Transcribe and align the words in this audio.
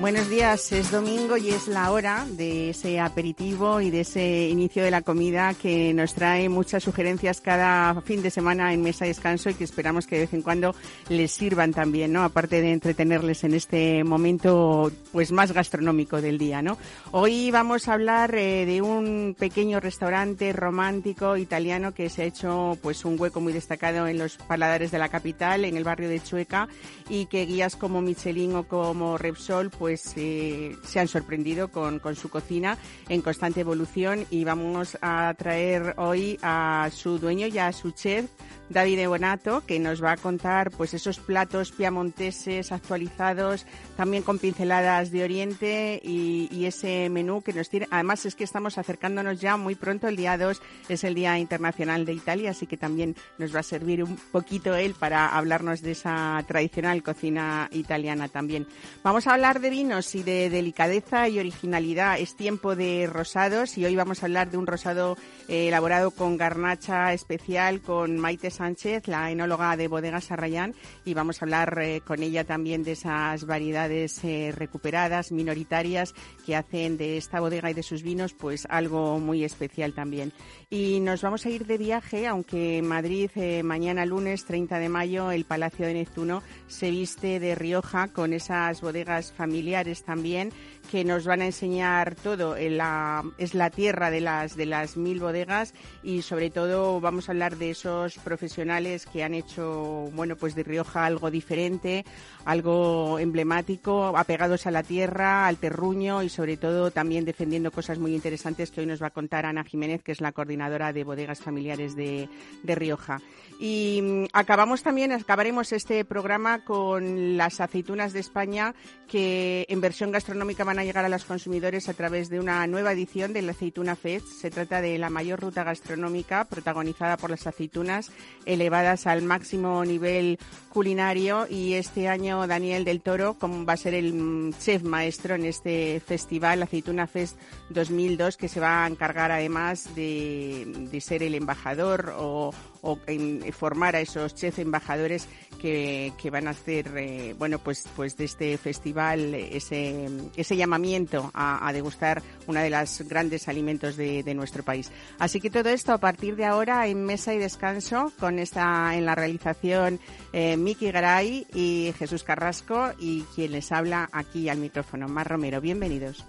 Buenos 0.00 0.30
días, 0.30 0.70
es 0.70 0.92
domingo 0.92 1.36
y 1.36 1.48
es 1.48 1.66
la 1.66 1.90
hora 1.90 2.24
de 2.30 2.70
ese 2.70 3.00
aperitivo 3.00 3.80
y 3.80 3.90
de 3.90 4.02
ese 4.02 4.48
inicio 4.48 4.84
de 4.84 4.92
la 4.92 5.02
comida 5.02 5.54
que 5.54 5.92
nos 5.92 6.14
trae 6.14 6.48
muchas 6.48 6.84
sugerencias 6.84 7.40
cada 7.40 8.00
fin 8.02 8.22
de 8.22 8.30
semana 8.30 8.72
en 8.72 8.80
mesa 8.80 9.06
descanso 9.06 9.50
y 9.50 9.54
que 9.54 9.64
esperamos 9.64 10.06
que 10.06 10.14
de 10.14 10.20
vez 10.22 10.34
en 10.34 10.42
cuando 10.42 10.72
les 11.08 11.32
sirvan 11.32 11.72
también, 11.72 12.12
¿no? 12.12 12.22
Aparte 12.22 12.60
de 12.60 12.70
entretenerles 12.70 13.42
en 13.42 13.54
este 13.54 14.04
momento 14.04 14.92
pues 15.10 15.32
más 15.32 15.50
gastronómico 15.50 16.22
del 16.22 16.38
día, 16.38 16.62
¿no? 16.62 16.78
Hoy 17.10 17.50
vamos 17.50 17.88
a 17.88 17.94
hablar 17.94 18.36
eh, 18.36 18.66
de 18.66 18.80
un 18.80 19.34
pequeño 19.36 19.80
restaurante 19.80 20.52
romántico 20.52 21.36
italiano 21.36 21.92
que 21.92 22.08
se 22.08 22.22
ha 22.22 22.26
hecho 22.26 22.78
pues 22.82 23.04
un 23.04 23.18
hueco 23.18 23.40
muy 23.40 23.52
destacado 23.52 24.06
en 24.06 24.18
los 24.18 24.36
paladares 24.36 24.92
de 24.92 25.00
la 25.00 25.08
capital, 25.08 25.64
en 25.64 25.76
el 25.76 25.82
barrio 25.82 26.08
de 26.08 26.22
Chueca 26.22 26.68
y 27.08 27.26
que 27.26 27.46
guías 27.46 27.74
como 27.74 28.00
Michelin 28.00 28.54
o 28.54 28.62
como 28.62 29.18
Repsol 29.18 29.70
pues 29.70 29.87
pues 29.88 30.12
eh, 30.16 30.76
se 30.84 31.00
han 31.00 31.08
sorprendido 31.08 31.68
con, 31.68 31.98
con, 31.98 32.14
su 32.14 32.28
cocina 32.28 32.76
en 33.08 33.22
constante 33.22 33.60
evolución 33.60 34.26
y 34.28 34.44
vamos 34.44 34.98
a 35.00 35.32
traer 35.38 35.94
hoy 35.96 36.38
a 36.42 36.90
su 36.92 37.18
dueño 37.18 37.46
y 37.46 37.56
a 37.56 37.72
su 37.72 37.92
chef, 37.92 38.26
David 38.68 39.08
Bonato, 39.08 39.64
que 39.64 39.78
nos 39.78 40.04
va 40.04 40.12
a 40.12 40.16
contar 40.18 40.70
pues 40.70 40.92
esos 40.92 41.18
platos 41.18 41.72
piamonteses 41.72 42.70
actualizados, 42.70 43.64
también 43.96 44.22
con 44.22 44.38
pinceladas 44.38 45.10
de 45.10 45.24
Oriente 45.24 46.02
y, 46.04 46.50
y, 46.52 46.66
ese 46.66 47.08
menú 47.08 47.40
que 47.40 47.54
nos 47.54 47.70
tiene. 47.70 47.88
Además 47.90 48.26
es 48.26 48.34
que 48.34 48.44
estamos 48.44 48.76
acercándonos 48.76 49.40
ya 49.40 49.56
muy 49.56 49.74
pronto, 49.74 50.06
el 50.06 50.16
día 50.16 50.36
2 50.36 50.60
es 50.90 51.02
el 51.02 51.14
Día 51.14 51.38
Internacional 51.38 52.04
de 52.04 52.12
Italia, 52.12 52.50
así 52.50 52.66
que 52.66 52.76
también 52.76 53.16
nos 53.38 53.54
va 53.54 53.60
a 53.60 53.62
servir 53.62 54.04
un 54.04 54.16
poquito 54.16 54.74
él 54.74 54.94
para 54.98 55.28
hablarnos 55.28 55.80
de 55.80 55.92
esa 55.92 56.44
tradicional 56.46 57.02
cocina 57.02 57.70
italiana 57.72 58.28
también. 58.28 58.66
Vamos 59.02 59.26
a 59.26 59.32
hablar 59.32 59.60
de 59.60 59.70
vinos 59.78 60.16
y 60.16 60.24
de 60.24 60.50
delicadeza 60.50 61.28
y 61.28 61.38
originalidad. 61.38 62.18
Es 62.18 62.34
tiempo 62.34 62.74
de 62.74 63.06
rosados 63.06 63.78
y 63.78 63.84
hoy 63.84 63.94
vamos 63.94 64.20
a 64.20 64.26
hablar 64.26 64.50
de 64.50 64.56
un 64.56 64.66
rosado 64.66 65.16
eh, 65.46 65.68
elaborado 65.68 66.10
con 66.10 66.36
garnacha 66.36 67.12
especial 67.12 67.80
con 67.80 68.18
Maite 68.18 68.50
Sánchez, 68.50 69.06
la 69.06 69.30
enóloga 69.30 69.76
de 69.76 69.86
Bodegas 69.86 70.32
Arrayán, 70.32 70.74
y 71.04 71.14
vamos 71.14 71.40
a 71.40 71.44
hablar 71.44 71.78
eh, 71.80 72.00
con 72.04 72.24
ella 72.24 72.42
también 72.42 72.82
de 72.82 72.92
esas 72.92 73.46
variedades 73.46 74.18
eh, 74.24 74.52
recuperadas, 74.52 75.30
minoritarias, 75.30 76.12
que 76.44 76.56
hacen 76.56 76.96
de 76.96 77.16
esta 77.16 77.38
bodega 77.38 77.70
y 77.70 77.74
de 77.74 77.84
sus 77.84 78.02
vinos 78.02 78.34
pues 78.34 78.66
algo 78.68 79.20
muy 79.20 79.44
especial 79.44 79.92
también. 79.92 80.32
Y 80.70 80.98
nos 80.98 81.22
vamos 81.22 81.46
a 81.46 81.50
ir 81.50 81.66
de 81.66 81.78
viaje, 81.78 82.26
aunque 82.26 82.78
en 82.78 82.88
Madrid 82.88 83.30
mañana 83.62 84.04
lunes 84.04 84.44
30 84.44 84.80
de 84.80 84.88
mayo 84.88 85.30
el 85.30 85.44
Palacio 85.44 85.86
de 85.86 85.94
Neptuno 85.94 86.42
se 86.66 86.90
viste 86.90 87.38
de 87.38 87.54
Rioja 87.54 88.08
con 88.08 88.32
esas 88.32 88.80
bodegas 88.80 89.32
familiares 89.32 89.67
también 90.04 90.52
que 90.90 91.04
nos 91.04 91.24
van 91.24 91.42
a 91.42 91.46
enseñar 91.46 92.14
todo. 92.14 92.56
La, 92.58 93.22
es 93.38 93.54
la 93.54 93.70
tierra 93.70 94.10
de 94.10 94.20
las, 94.20 94.56
de 94.56 94.66
las 94.66 94.96
mil 94.96 95.20
bodegas 95.20 95.74
y 96.02 96.22
sobre 96.22 96.50
todo 96.50 97.00
vamos 97.00 97.28
a 97.28 97.32
hablar 97.32 97.56
de 97.56 97.70
esos 97.70 98.18
profesionales 98.18 99.06
que 99.06 99.22
han 99.22 99.34
hecho, 99.34 100.10
bueno, 100.12 100.36
pues 100.36 100.54
de 100.54 100.62
Rioja 100.62 101.04
algo 101.04 101.30
diferente, 101.30 102.04
algo 102.44 103.18
emblemático, 103.18 104.16
apegados 104.16 104.66
a 104.66 104.70
la 104.70 104.82
tierra, 104.82 105.46
al 105.46 105.58
terruño 105.58 106.22
y 106.22 106.28
sobre 106.28 106.56
todo 106.56 106.90
también 106.90 107.24
defendiendo 107.24 107.70
cosas 107.70 107.98
muy 107.98 108.14
interesantes 108.14 108.70
que 108.70 108.80
hoy 108.80 108.86
nos 108.86 109.02
va 109.02 109.08
a 109.08 109.10
contar 109.10 109.46
Ana 109.46 109.64
Jiménez, 109.64 110.02
que 110.02 110.12
es 110.12 110.20
la 110.20 110.32
coordinadora 110.32 110.92
de 110.92 111.04
bodegas 111.04 111.40
familiares 111.40 111.94
de, 111.94 112.28
de 112.62 112.74
Rioja. 112.74 113.20
Y 113.58 114.00
mm, 114.02 114.24
acabamos 114.32 114.82
también, 114.82 115.12
acabaremos 115.12 115.72
este 115.72 116.04
programa 116.04 116.64
con 116.64 117.36
las 117.36 117.60
aceitunas 117.60 118.12
de 118.12 118.20
España 118.20 118.74
que 119.08 119.66
en 119.68 119.80
versión 119.80 120.12
gastronómica 120.12 120.64
van 120.64 120.77
a 120.78 120.84
llegar 120.84 121.04
a 121.04 121.08
los 121.08 121.24
consumidores 121.24 121.88
a 121.88 121.94
través 121.94 122.28
de 122.28 122.40
una 122.40 122.66
nueva 122.66 122.92
edición 122.92 123.32
de 123.32 123.42
la 123.42 123.52
Aceituna 123.52 123.96
Fest. 123.96 124.26
Se 124.26 124.50
trata 124.50 124.80
de 124.80 124.98
la 124.98 125.10
mayor 125.10 125.40
ruta 125.40 125.64
gastronómica 125.64 126.44
protagonizada 126.44 127.16
por 127.16 127.30
las 127.30 127.46
aceitunas 127.46 128.10
elevadas 128.46 129.06
al 129.06 129.22
máximo 129.22 129.84
nivel 129.84 130.38
culinario 130.68 131.46
y 131.48 131.74
este 131.74 132.08
año 132.08 132.46
Daniel 132.46 132.84
del 132.84 133.00
Toro 133.00 133.34
como 133.34 133.64
va 133.64 133.72
a 133.72 133.76
ser 133.76 133.94
el 133.94 134.12
mm, 134.14 134.52
chef 134.58 134.82
maestro 134.82 135.34
en 135.34 135.44
este 135.44 136.00
festival 136.00 136.62
Aceituna 136.62 137.06
Fest 137.06 137.36
2002 137.70 138.36
que 138.36 138.48
se 138.48 138.60
va 138.60 138.84
a 138.84 138.86
encargar 138.86 139.32
además 139.32 139.94
de, 139.94 140.86
de 140.90 141.00
ser 141.00 141.22
el 141.22 141.34
embajador 141.34 142.14
o, 142.16 142.52
o 142.82 142.98
en 143.06 143.52
formar 143.52 143.96
a 143.96 144.00
esos 144.00 144.34
chefs 144.34 144.58
embajadores 144.58 145.28
que, 145.60 146.12
que 146.20 146.30
van 146.30 146.46
a 146.46 146.50
hacer, 146.50 146.92
eh, 146.96 147.34
bueno, 147.38 147.58
pues, 147.58 147.88
pues 147.96 148.16
de 148.16 148.24
este 148.24 148.56
festival 148.58 149.34
ese, 149.34 150.08
ese 150.36 150.56
llamamiento 150.56 151.30
a, 151.34 151.66
a 151.66 151.72
degustar 151.72 152.22
una 152.46 152.62
de 152.62 152.70
las 152.70 153.02
grandes 153.08 153.48
alimentos 153.48 153.96
de, 153.96 154.22
de, 154.22 154.34
nuestro 154.34 154.62
país. 154.62 154.90
Así 155.18 155.40
que 155.40 155.50
todo 155.50 155.68
esto 155.68 155.92
a 155.92 155.98
partir 155.98 156.36
de 156.36 156.44
ahora 156.44 156.86
en 156.86 157.04
mesa 157.04 157.34
y 157.34 157.38
descanso 157.38 158.12
con 158.18 158.38
esta 158.38 158.94
en 158.94 159.04
la 159.04 159.14
realización 159.14 160.00
eh, 160.32 160.56
Miki 160.56 160.90
Garay 160.90 161.46
y 161.52 161.92
Jesús 161.98 162.22
Carrasco 162.22 162.92
y 162.98 163.22
quien 163.34 163.52
les 163.52 163.72
habla 163.72 164.08
aquí 164.12 164.48
al 164.48 164.58
micrófono, 164.58 165.08
Mar 165.08 165.28
Romero. 165.28 165.60
Bienvenidos. 165.60 166.24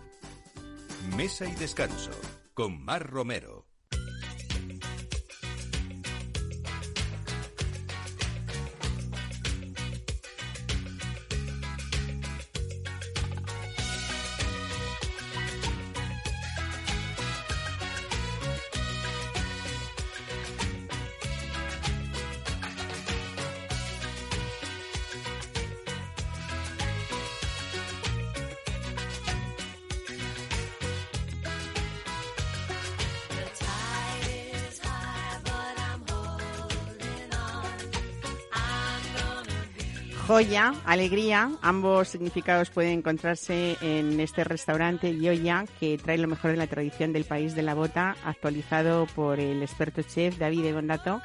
Mesa 1.16 1.48
y 1.48 1.56
descanso 1.56 2.12
con 2.54 2.84
Mar 2.84 3.10
Romero. 3.10 3.59
Joya, 40.30 40.76
alegría, 40.86 41.50
ambos 41.64 42.10
significados 42.10 42.70
pueden 42.70 43.00
encontrarse 43.00 43.78
en 43.82 44.20
este 44.20 44.44
restaurante 44.44 45.18
Yoya, 45.18 45.66
que 45.80 45.98
trae 45.98 46.20
lo 46.20 46.28
mejor 46.28 46.52
de 46.52 46.58
la 46.58 46.68
tradición 46.68 47.14
del 47.14 47.26
país 47.26 47.56
de 47.56 47.64
la 47.64 47.74
bota, 47.74 48.16
actualizado 48.24 49.08
por 49.16 49.40
el 49.40 49.64
experto 49.64 50.04
chef 50.04 50.38
David 50.38 50.72
Gondato. 50.72 51.20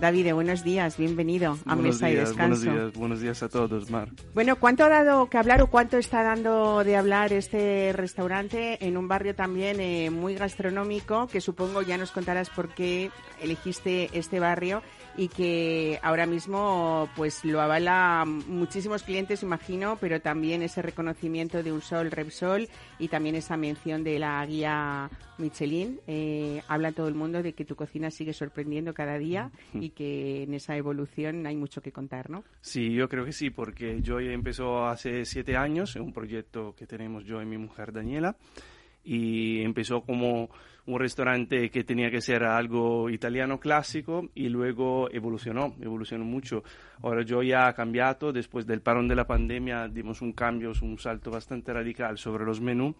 David, 0.00 0.32
buenos 0.34 0.64
días, 0.64 0.96
bienvenido 0.96 1.56
a 1.66 1.76
buenos 1.76 1.94
Mesa 1.94 2.08
días, 2.08 2.16
y 2.16 2.26
Descanso. 2.26 2.64
Buenos 2.64 2.82
días, 2.82 2.98
buenos 2.98 3.20
días 3.20 3.42
a 3.44 3.48
todos, 3.48 3.90
Mar. 3.92 4.08
Bueno, 4.34 4.56
¿cuánto 4.56 4.82
ha 4.82 4.88
dado 4.88 5.30
que 5.30 5.38
hablar 5.38 5.62
o 5.62 5.68
cuánto 5.68 5.96
está 5.96 6.24
dando 6.24 6.82
de 6.82 6.96
hablar 6.96 7.32
este 7.32 7.92
restaurante 7.92 8.84
en 8.84 8.96
un 8.96 9.06
barrio 9.06 9.36
también 9.36 9.78
eh, 9.78 10.10
muy 10.10 10.34
gastronómico, 10.34 11.28
que 11.28 11.40
supongo 11.40 11.82
ya 11.82 11.96
nos 11.96 12.10
contarás 12.10 12.50
por 12.50 12.70
qué 12.70 13.12
elegiste 13.40 14.10
este 14.14 14.40
barrio 14.40 14.82
y 15.16 15.28
que 15.28 15.98
ahora 16.02 16.26
mismo 16.26 17.08
pues 17.16 17.44
lo 17.44 17.60
avala 17.60 18.24
muchísimos 18.26 19.02
clientes, 19.02 19.42
imagino, 19.42 19.96
pero 20.00 20.20
también 20.20 20.62
ese 20.62 20.82
reconocimiento 20.82 21.62
de 21.62 21.72
un 21.72 21.80
sol 21.80 22.10
Repsol 22.10 22.68
y 22.98 23.08
también 23.08 23.34
esa 23.34 23.56
mención 23.56 24.04
de 24.04 24.18
la 24.18 24.44
guía 24.46 25.10
Michelin. 25.38 26.00
Eh, 26.06 26.62
habla 26.68 26.92
todo 26.92 27.08
el 27.08 27.14
mundo 27.14 27.42
de 27.42 27.52
que 27.52 27.64
tu 27.64 27.76
cocina 27.76 28.10
sigue 28.10 28.32
sorprendiendo 28.32 28.94
cada 28.94 29.18
día 29.18 29.50
y 29.74 29.90
que 29.90 30.44
en 30.44 30.54
esa 30.54 30.76
evolución 30.76 31.46
hay 31.46 31.56
mucho 31.56 31.80
que 31.80 31.92
contar, 31.92 32.30
¿no? 32.30 32.44
Sí, 32.60 32.92
yo 32.92 33.08
creo 33.08 33.24
que 33.24 33.32
sí, 33.32 33.50
porque 33.50 34.00
yo 34.02 34.20
empezó 34.20 34.86
hace 34.86 35.24
siete 35.24 35.56
años 35.56 35.96
en 35.96 36.02
un 36.02 36.12
proyecto 36.12 36.74
que 36.76 36.86
tenemos 36.86 37.24
yo 37.24 37.42
y 37.42 37.46
mi 37.46 37.58
mujer 37.58 37.92
Daniela 37.92 38.36
y 39.04 39.62
empezó 39.62 40.02
como 40.02 40.50
un 40.88 40.98
restaurante 40.98 41.70
que 41.70 41.84
tenía 41.84 42.10
que 42.10 42.22
ser 42.22 42.44
algo 42.44 43.10
italiano 43.10 43.60
clásico 43.60 44.30
y 44.34 44.48
luego 44.48 45.10
evolucionó, 45.12 45.74
evolucionó 45.80 46.24
mucho. 46.24 46.64
Ahora 47.02 47.22
yo 47.22 47.42
ya 47.42 47.68
he 47.68 47.74
cambiado, 47.74 48.32
después 48.32 48.66
del 48.66 48.80
parón 48.80 49.06
de 49.06 49.14
la 49.14 49.26
pandemia 49.26 49.86
dimos 49.88 50.22
un 50.22 50.32
cambio, 50.32 50.72
un 50.80 50.98
salto 50.98 51.30
bastante 51.30 51.74
radical 51.74 52.16
sobre 52.16 52.46
los 52.46 52.62
menús 52.62 52.94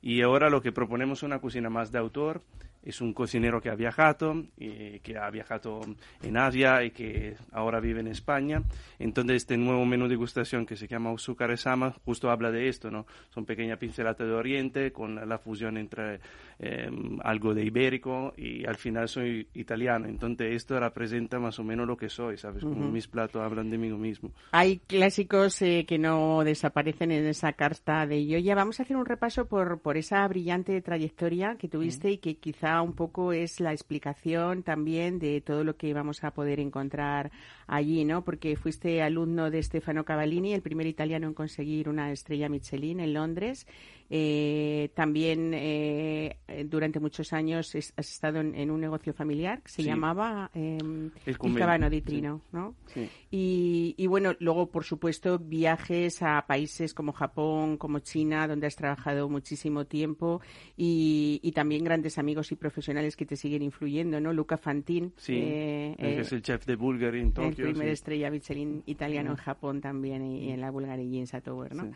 y 0.00 0.22
ahora 0.22 0.48
lo 0.48 0.62
que 0.62 0.72
proponemos 0.72 1.18
es 1.18 1.22
una 1.24 1.38
cocina 1.38 1.68
más 1.68 1.92
de 1.92 1.98
autor, 1.98 2.40
es 2.84 3.00
un 3.00 3.14
cocinero 3.14 3.60
que 3.62 3.70
ha 3.70 3.74
viajado, 3.74 4.44
y 4.58 5.00
que 5.00 5.16
ha 5.16 5.30
viajado 5.30 5.80
en 6.22 6.36
Asia 6.36 6.84
y 6.84 6.90
que 6.90 7.34
ahora 7.52 7.80
vive 7.80 8.00
en 8.00 8.08
España. 8.08 8.62
Entonces, 8.98 9.36
este 9.36 9.56
nuevo 9.56 9.86
menú 9.86 10.04
de 10.04 10.10
degustación 10.10 10.66
que 10.66 10.76
se 10.76 10.86
llama 10.86 11.10
Uzukare 11.10 11.56
Sama 11.56 11.94
justo 12.04 12.30
habla 12.30 12.50
de 12.50 12.68
esto, 12.68 12.90
¿no? 12.90 13.06
Son 13.30 13.46
pequeñas 13.46 13.78
pinceladas 13.78 14.18
de 14.18 14.32
Oriente 14.32 14.92
con 14.92 15.14
la 15.26 15.38
fusión 15.38 15.78
entre 15.78 16.20
em, 16.58 17.18
algo 17.22 17.54
de 17.54 17.64
ibérico 17.64 18.34
y 18.36 18.66
al 18.66 18.76
final 18.76 19.08
soy 19.08 19.48
italiano. 19.54 20.06
Entonces, 20.08 20.54
esto 20.54 20.78
representa 20.78 21.38
más 21.38 21.58
o 21.58 21.64
menos 21.64 21.86
lo 21.86 21.96
que 21.96 22.08
soy, 22.08 22.36
¿sabes? 22.36 22.62
Como 22.62 22.90
mis 22.90 23.08
platos 23.08 23.42
hablan 23.42 23.70
de 23.70 23.78
mí 23.78 23.90
mismo. 23.92 24.30
Hay 24.52 24.78
clásicos 24.78 25.60
eh, 25.62 25.84
que 25.86 25.98
no 25.98 26.44
desaparecen 26.44 27.12
en 27.12 27.26
esa 27.26 27.52
carta 27.52 28.06
de 28.06 28.26
Yoya. 28.26 28.54
Vamos 28.54 28.80
a 28.80 28.84
hacer 28.84 28.96
un 28.96 29.06
repaso 29.06 29.46
por, 29.46 29.80
por 29.80 29.96
esa 29.96 30.26
brillante 30.28 30.80
trayectoria 30.80 31.56
que 31.58 31.68
tuviste 31.68 32.10
y 32.10 32.18
que 32.18 32.36
quizá 32.36 32.80
un 32.82 32.94
poco 32.94 33.32
es 33.32 33.60
la 33.60 33.72
explicación 33.72 34.62
también 34.62 35.18
de 35.18 35.40
todo 35.40 35.64
lo 35.64 35.76
que 35.76 35.92
vamos 35.92 36.24
a 36.24 36.32
poder 36.32 36.60
encontrar 36.60 37.30
allí, 37.66 38.04
¿no? 38.04 38.24
Porque 38.24 38.56
fuiste 38.56 39.02
alumno 39.02 39.50
de 39.50 39.62
Stefano 39.62 40.04
Cavallini, 40.04 40.54
el 40.54 40.62
primer 40.62 40.86
italiano 40.86 41.26
en 41.26 41.34
conseguir 41.34 41.88
una 41.88 42.12
estrella 42.12 42.48
Michelin 42.48 43.00
en 43.00 43.14
Londres. 43.14 43.66
Eh, 44.10 44.90
también 44.94 45.52
eh, 45.54 46.38
durante 46.66 47.00
muchos 47.00 47.32
años 47.32 47.74
has 47.74 47.92
estado 47.96 48.40
en, 48.40 48.70
un 48.70 48.80
negocio 48.80 49.12
familiar 49.12 49.62
que 49.62 49.70
se 49.70 49.82
llamaba 49.82 50.50
eh, 50.54 50.78
el, 51.26 51.38
Cabano 51.38 51.88
di 51.88 52.02
Trino, 52.02 52.42
¿no? 52.52 52.74
Y, 53.30 53.94
y, 53.96 54.06
bueno, 54.06 54.34
luego, 54.38 54.70
por 54.70 54.84
supuesto, 54.84 55.38
viajes 55.38 56.22
a 56.22 56.46
países 56.46 56.94
como 56.94 57.12
Japón, 57.12 57.76
como 57.76 58.00
China, 58.00 58.46
donde 58.46 58.66
has 58.66 58.76
trabajado 58.76 59.28
muchísimo 59.28 59.86
tiempo 59.86 60.40
y, 60.76 61.40
y 61.42 61.52
también 61.52 61.84
grandes 61.84 62.18
amigos 62.18 62.52
y 62.52 62.56
profesionales 62.56 63.16
que 63.16 63.26
te 63.26 63.36
siguen 63.36 63.62
influyendo, 63.62 64.20
¿no? 64.20 64.32
Luca 64.32 64.56
Fantin. 64.56 65.12
Sí, 65.16 65.34
eh, 65.36 65.96
es 65.98 66.32
el 66.32 66.42
chef 66.42 66.66
de 66.66 66.76
Bulgari 66.76 67.20
en 67.20 67.32
Tokio. 67.32 67.66
El 67.66 67.72
primer 67.72 67.88
estrella 67.88 68.30
Michelin 68.30 68.82
italiano 68.86 69.30
en 69.30 69.36
Japón 69.36 69.80
también 69.80 70.24
y, 70.24 70.50
en 70.50 70.60
la 70.60 70.70
Bulgari 70.70 71.08
Jeans 71.10 71.32
Tower, 71.42 71.74
¿no? 71.74 71.90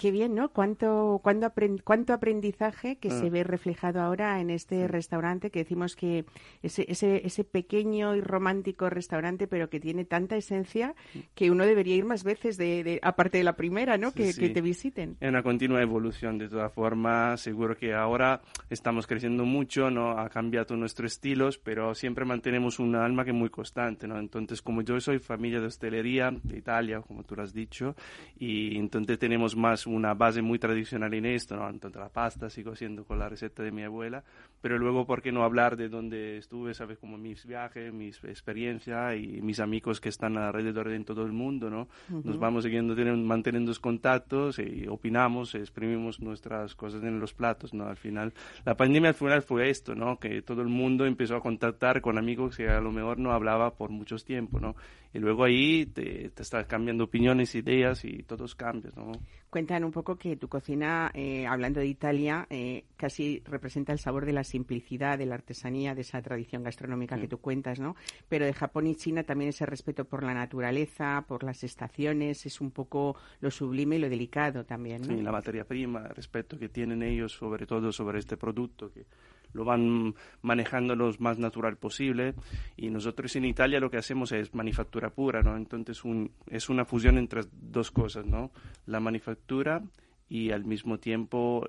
Qué 0.00 0.10
bien, 0.10 0.34
¿no? 0.34 0.48
Cuánto, 0.48 1.20
cuánto, 1.22 1.52
cuánto 1.84 2.14
aprendizaje 2.14 2.96
que 2.96 3.10
se 3.10 3.26
ah. 3.26 3.28
ve 3.30 3.44
reflejado 3.44 4.00
ahora 4.00 4.40
en 4.40 4.48
este 4.48 4.88
restaurante, 4.88 5.50
que 5.50 5.58
decimos 5.58 5.94
que 5.94 6.24
ese, 6.62 6.86
ese, 6.88 7.20
ese 7.26 7.44
pequeño 7.44 8.16
y 8.16 8.22
romántico 8.22 8.88
restaurante, 8.88 9.46
pero 9.46 9.68
que 9.68 9.78
tiene 9.78 10.06
tanta 10.06 10.38
esencia 10.38 10.94
que 11.34 11.50
uno 11.50 11.66
debería 11.66 11.96
ir 11.96 12.06
más 12.06 12.24
veces, 12.24 12.56
de, 12.56 12.98
aparte 13.02 13.36
de 13.36 13.44
la 13.44 13.56
primera, 13.56 13.98
¿no? 13.98 14.12
que, 14.12 14.32
que, 14.32 14.48
te 14.48 14.62
visiten. 14.62 15.18
Es 15.20 15.28
una 15.28 15.42
continua 15.42 15.82
evolución, 15.82 16.38
de 16.38 16.48
todas 16.48 16.72
formas. 16.72 17.42
Seguro 17.42 17.76
que 17.76 17.92
ahora 17.92 18.40
estamos 18.70 19.06
creciendo 19.06 19.44
mucho, 19.44 19.90
¿no? 19.90 20.12
Ha 20.12 20.30
cambiado 20.30 20.78
nuestros 20.78 21.12
estilos, 21.12 21.58
pero 21.58 21.94
siempre 21.94 22.24
mantenemos 22.24 22.78
un 22.78 22.96
alma 22.96 23.22
que 23.22 23.32
es 23.32 23.36
muy 23.36 23.50
constante, 23.50 24.08
¿no? 24.08 24.18
Entonces, 24.18 24.62
como 24.62 24.80
yo 24.80 24.98
soy 24.98 25.18
familia 25.18 25.60
de 25.60 25.66
hostelería 25.66 26.30
de 26.42 26.56
Italia, 26.56 27.02
como 27.02 27.22
tú 27.22 27.36
lo 27.36 27.42
has 27.42 27.52
dicho, 27.52 27.94
y 28.38 28.78
entonces 28.78 29.18
tenemos 29.18 29.54
más 29.54 29.89
una 29.96 30.14
base 30.14 30.42
muy 30.42 30.58
tradicional 30.58 31.12
en 31.14 31.26
esto, 31.26 31.56
¿no? 31.56 31.68
Entonces 31.68 32.00
la 32.00 32.08
pasta 32.08 32.50
sigo 32.50 32.72
haciendo 32.72 33.04
con 33.04 33.18
la 33.18 33.28
receta 33.28 33.62
de 33.62 33.72
mi 33.72 33.82
abuela, 33.82 34.22
pero 34.60 34.78
luego, 34.78 35.06
¿por 35.06 35.22
qué 35.22 35.32
no 35.32 35.42
hablar 35.42 35.76
de 35.76 35.88
dónde 35.88 36.36
estuve, 36.36 36.74
sabes, 36.74 36.98
como 36.98 37.16
mis 37.16 37.46
viajes, 37.46 37.92
mis 37.92 38.22
experiencias 38.24 39.16
y 39.16 39.40
mis 39.40 39.58
amigos 39.60 40.00
que 40.00 40.10
están 40.10 40.36
alrededor 40.36 40.88
de 40.88 41.00
todo 41.04 41.24
el 41.24 41.32
mundo, 41.32 41.70
¿no? 41.70 41.88
Nos 42.08 42.38
vamos 42.38 42.64
siguiendo, 42.64 42.94
manteniendo 43.16 43.72
contactos 43.80 44.58
y 44.58 44.86
opinamos, 44.88 45.54
exprimimos 45.54 46.20
nuestras 46.20 46.74
cosas 46.74 47.02
en 47.02 47.20
los 47.20 47.32
platos, 47.32 47.72
¿no? 47.72 47.86
Al 47.86 47.96
final, 47.96 48.32
la 48.64 48.76
pandemia 48.76 49.10
al 49.10 49.14
final 49.14 49.42
fue 49.42 49.70
esto, 49.70 49.94
¿no? 49.94 50.18
Que 50.18 50.42
todo 50.42 50.62
el 50.62 50.68
mundo 50.68 51.06
empezó 51.06 51.36
a 51.36 51.40
contactar 51.40 52.00
con 52.00 52.18
amigos 52.18 52.56
que 52.56 52.68
a 52.68 52.80
lo 52.80 52.92
mejor 52.92 53.18
no 53.18 53.32
hablaba 53.32 53.74
por 53.74 53.90
muchos 53.90 54.24
tiempos, 54.24 54.60
¿no? 54.60 54.74
Y 55.12 55.18
luego 55.18 55.44
ahí 55.44 55.86
te, 55.86 56.30
te 56.30 56.42
estás 56.42 56.66
cambiando 56.66 57.04
opiniones, 57.04 57.54
ideas 57.54 58.04
y 58.04 58.22
todos 58.22 58.54
cambian, 58.54 58.92
¿no? 58.96 59.12
Cuentan 59.50 59.82
un 59.82 59.90
poco 59.90 60.16
que 60.16 60.36
tu 60.36 60.46
cocina, 60.46 61.10
eh, 61.12 61.44
hablando 61.44 61.80
de 61.80 61.86
Italia, 61.86 62.46
eh, 62.50 62.84
casi 62.96 63.42
representa 63.44 63.92
el 63.92 63.98
sabor 63.98 64.24
de 64.24 64.32
la 64.32 64.44
simplicidad, 64.44 65.18
de 65.18 65.26
la 65.26 65.34
artesanía, 65.34 65.92
de 65.96 66.02
esa 66.02 66.22
tradición 66.22 66.62
gastronómica 66.62 67.18
que 67.18 67.26
tú 67.26 67.38
cuentas, 67.38 67.80
¿no? 67.80 67.96
Pero 68.28 68.46
de 68.46 68.52
Japón 68.52 68.86
y 68.86 68.94
China 68.94 69.24
también 69.24 69.48
ese 69.48 69.66
respeto 69.66 70.04
por 70.04 70.22
la 70.22 70.34
naturaleza, 70.34 71.24
por 71.26 71.42
las 71.42 71.64
estaciones, 71.64 72.46
es 72.46 72.60
un 72.60 72.70
poco 72.70 73.16
lo 73.40 73.50
sublime 73.50 73.96
y 73.96 73.98
lo 73.98 74.08
delicado 74.08 74.64
también, 74.64 75.02
¿no? 75.02 75.16
Sí, 75.16 75.20
la 75.20 75.32
materia 75.32 75.64
prima, 75.64 76.06
el 76.06 76.14
respeto 76.14 76.56
que 76.56 76.68
tienen 76.68 77.02
ellos 77.02 77.32
sobre 77.32 77.66
todo 77.66 77.90
sobre 77.90 78.20
este 78.20 78.36
producto 78.36 78.92
que 78.92 79.04
lo 79.52 79.64
van 79.64 80.14
manejando 80.42 80.94
lo 80.94 81.12
más 81.18 81.38
natural 81.38 81.76
posible 81.76 82.34
y 82.76 82.90
nosotros 82.90 83.34
en 83.36 83.44
Italia 83.44 83.80
lo 83.80 83.90
que 83.90 83.98
hacemos 83.98 84.32
es 84.32 84.54
manufactura 84.54 85.10
pura, 85.10 85.42
¿no? 85.42 85.56
Entonces 85.56 86.04
un, 86.04 86.32
es 86.48 86.68
una 86.68 86.84
fusión 86.84 87.18
entre 87.18 87.42
dos 87.52 87.90
cosas, 87.90 88.26
¿no? 88.26 88.50
La 88.86 89.00
manufactura 89.00 89.82
y 90.30 90.52
al 90.52 90.64
mismo 90.64 90.98
tiempo 90.98 91.66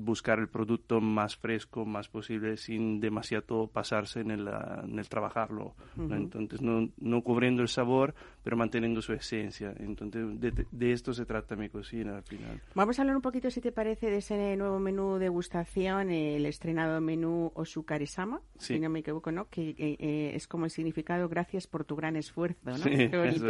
buscar 0.00 0.38
el 0.38 0.48
producto 0.48 1.00
más 1.00 1.36
fresco, 1.36 1.84
más 1.84 2.08
posible, 2.08 2.56
sin 2.56 3.00
demasiado 3.00 3.66
pasarse 3.66 4.20
en 4.20 4.30
el, 4.30 4.48
en 4.84 4.96
el 4.96 5.08
trabajarlo. 5.08 5.74
Entonces, 5.98 6.62
no, 6.62 6.88
no, 6.98 7.22
cubriendo 7.22 7.62
el 7.62 7.68
sabor, 7.68 8.14
pero 8.44 8.56
manteniendo 8.56 9.02
su 9.02 9.12
esencia. 9.12 9.74
Entonces, 9.76 10.24
de, 10.40 10.92
esto 10.92 11.12
se 11.12 11.26
trata 11.26 11.56
mi 11.56 11.68
cocina 11.68 12.18
al 12.18 12.22
final. 12.22 12.62
Vamos 12.76 12.96
a 12.98 13.02
hablar 13.02 13.16
un 13.16 13.22
poquito, 13.22 13.50
si 13.50 13.60
te 13.60 13.72
parece, 13.72 14.08
de 14.08 14.18
ese 14.18 14.56
nuevo 14.56 14.78
menú 14.78 15.18
de 15.18 15.30
degustación, 15.30 16.10
el 16.10 16.46
estrenado 16.46 17.00
menú 17.00 17.50
Osukare-sama, 17.54 18.40
si 18.56 18.78
no 18.78 18.88
me 18.88 19.00
equivoco, 19.00 19.32
¿no? 19.32 19.48
Que 19.48 19.74
eh, 19.76 20.32
es 20.34 20.46
como 20.46 20.66
el 20.66 20.70
significado 20.70 21.28
gracias 21.28 21.66
por 21.66 21.84
tu 21.84 21.96
gran 21.96 22.14
esfuerzo, 22.14 22.58
¿no? 22.64 22.74
Qué 22.84 23.16
bonito. 23.16 23.46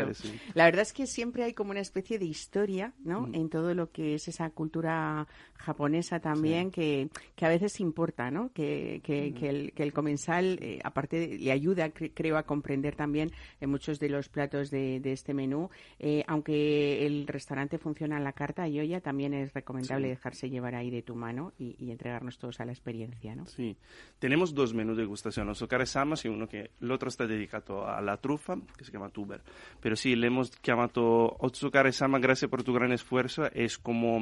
La 0.55 0.65
verdad 0.65 0.83
es 0.83 0.95
que 0.95 1.07
siempre 1.07 1.45
hay 1.45 1.53
como 1.53 1.73
una 1.73 1.81
especie 1.81 2.19
de 2.19 2.25
historia, 2.25 2.95
¿no? 3.05 3.27
Mm. 3.27 3.35
En 3.35 3.49
todo 3.51 3.75
lo 3.75 3.91
que 3.91 4.15
es 4.15 4.29
esa 4.31 4.51
cultura 4.51 5.27
japonesa 5.55 6.21
también 6.21 6.71
que, 6.71 7.09
que, 7.37 7.47
a 7.47 7.49
veces 7.49 7.81
importa, 7.81 8.31
¿no? 8.31 8.51
Que, 8.53 9.01
que, 9.05 9.35
que 9.35 9.49
el, 9.49 9.73
el 9.77 9.93
comensal, 9.93 10.59
eh, 10.61 10.81
aparte, 10.83 11.39
le 11.39 11.53
ayuda, 11.53 11.91
creo, 11.91 12.37
a 12.37 12.45
comprender 12.45 12.97
también 12.97 13.31
en 13.61 13.71
muchos 13.71 13.99
de 14.01 14.09
los 14.09 14.29
platos 14.29 14.71
de, 14.71 15.01
de 15.01 15.13
este 15.13 15.35
menú. 15.35 15.71
Eh, 15.99 16.25
aunque 16.27 17.07
el 17.07 17.27
restaurante 17.27 17.79
funciona 17.79 18.17
en 18.17 18.25
la 18.25 18.33
carta 18.33 18.67
y 18.69 18.81
olla, 18.81 19.01
también 19.01 19.35
es 19.35 19.53
recomendable 19.53 20.09
dejarse 20.09 20.49
llevar 20.49 20.75
ahí 20.75 20.91
de 20.91 21.03
tu 21.03 21.15
mano 21.15 21.53
y, 21.59 21.77
y, 21.79 21.91
entregarnos 21.91 22.39
todos 22.39 22.61
a 22.61 22.65
la 22.65 22.73
experiencia, 22.73 23.35
¿no? 23.35 23.47
Sí. 23.47 23.77
Tenemos 24.19 24.55
dos 24.55 24.75
menús 24.75 24.97
de 24.97 25.03
degustación, 25.03 25.47
los 25.47 25.65
samas 25.87 26.25
y 26.25 26.29
uno 26.29 26.49
que 26.49 26.71
el 26.81 26.91
otro 26.91 27.09
está 27.09 27.27
dedicado 27.27 27.87
a 27.87 28.01
la 28.01 28.17
trufa, 28.17 28.57
que 28.77 28.85
se 28.85 28.93
llama 28.93 29.11
tuber. 29.11 29.43
Pero 29.81 29.97
sí, 29.97 30.15
le 30.17 30.29
hemos 30.29 30.51
llamado 30.63 31.37
Otsukare 31.39 31.93
Sama, 31.93 32.19
gracias 32.19 32.51
por 32.51 32.63
tu 32.63 32.73
gran 32.73 32.93
esfuerzo. 32.93 33.45
Es 33.53 33.79
como 33.79 34.20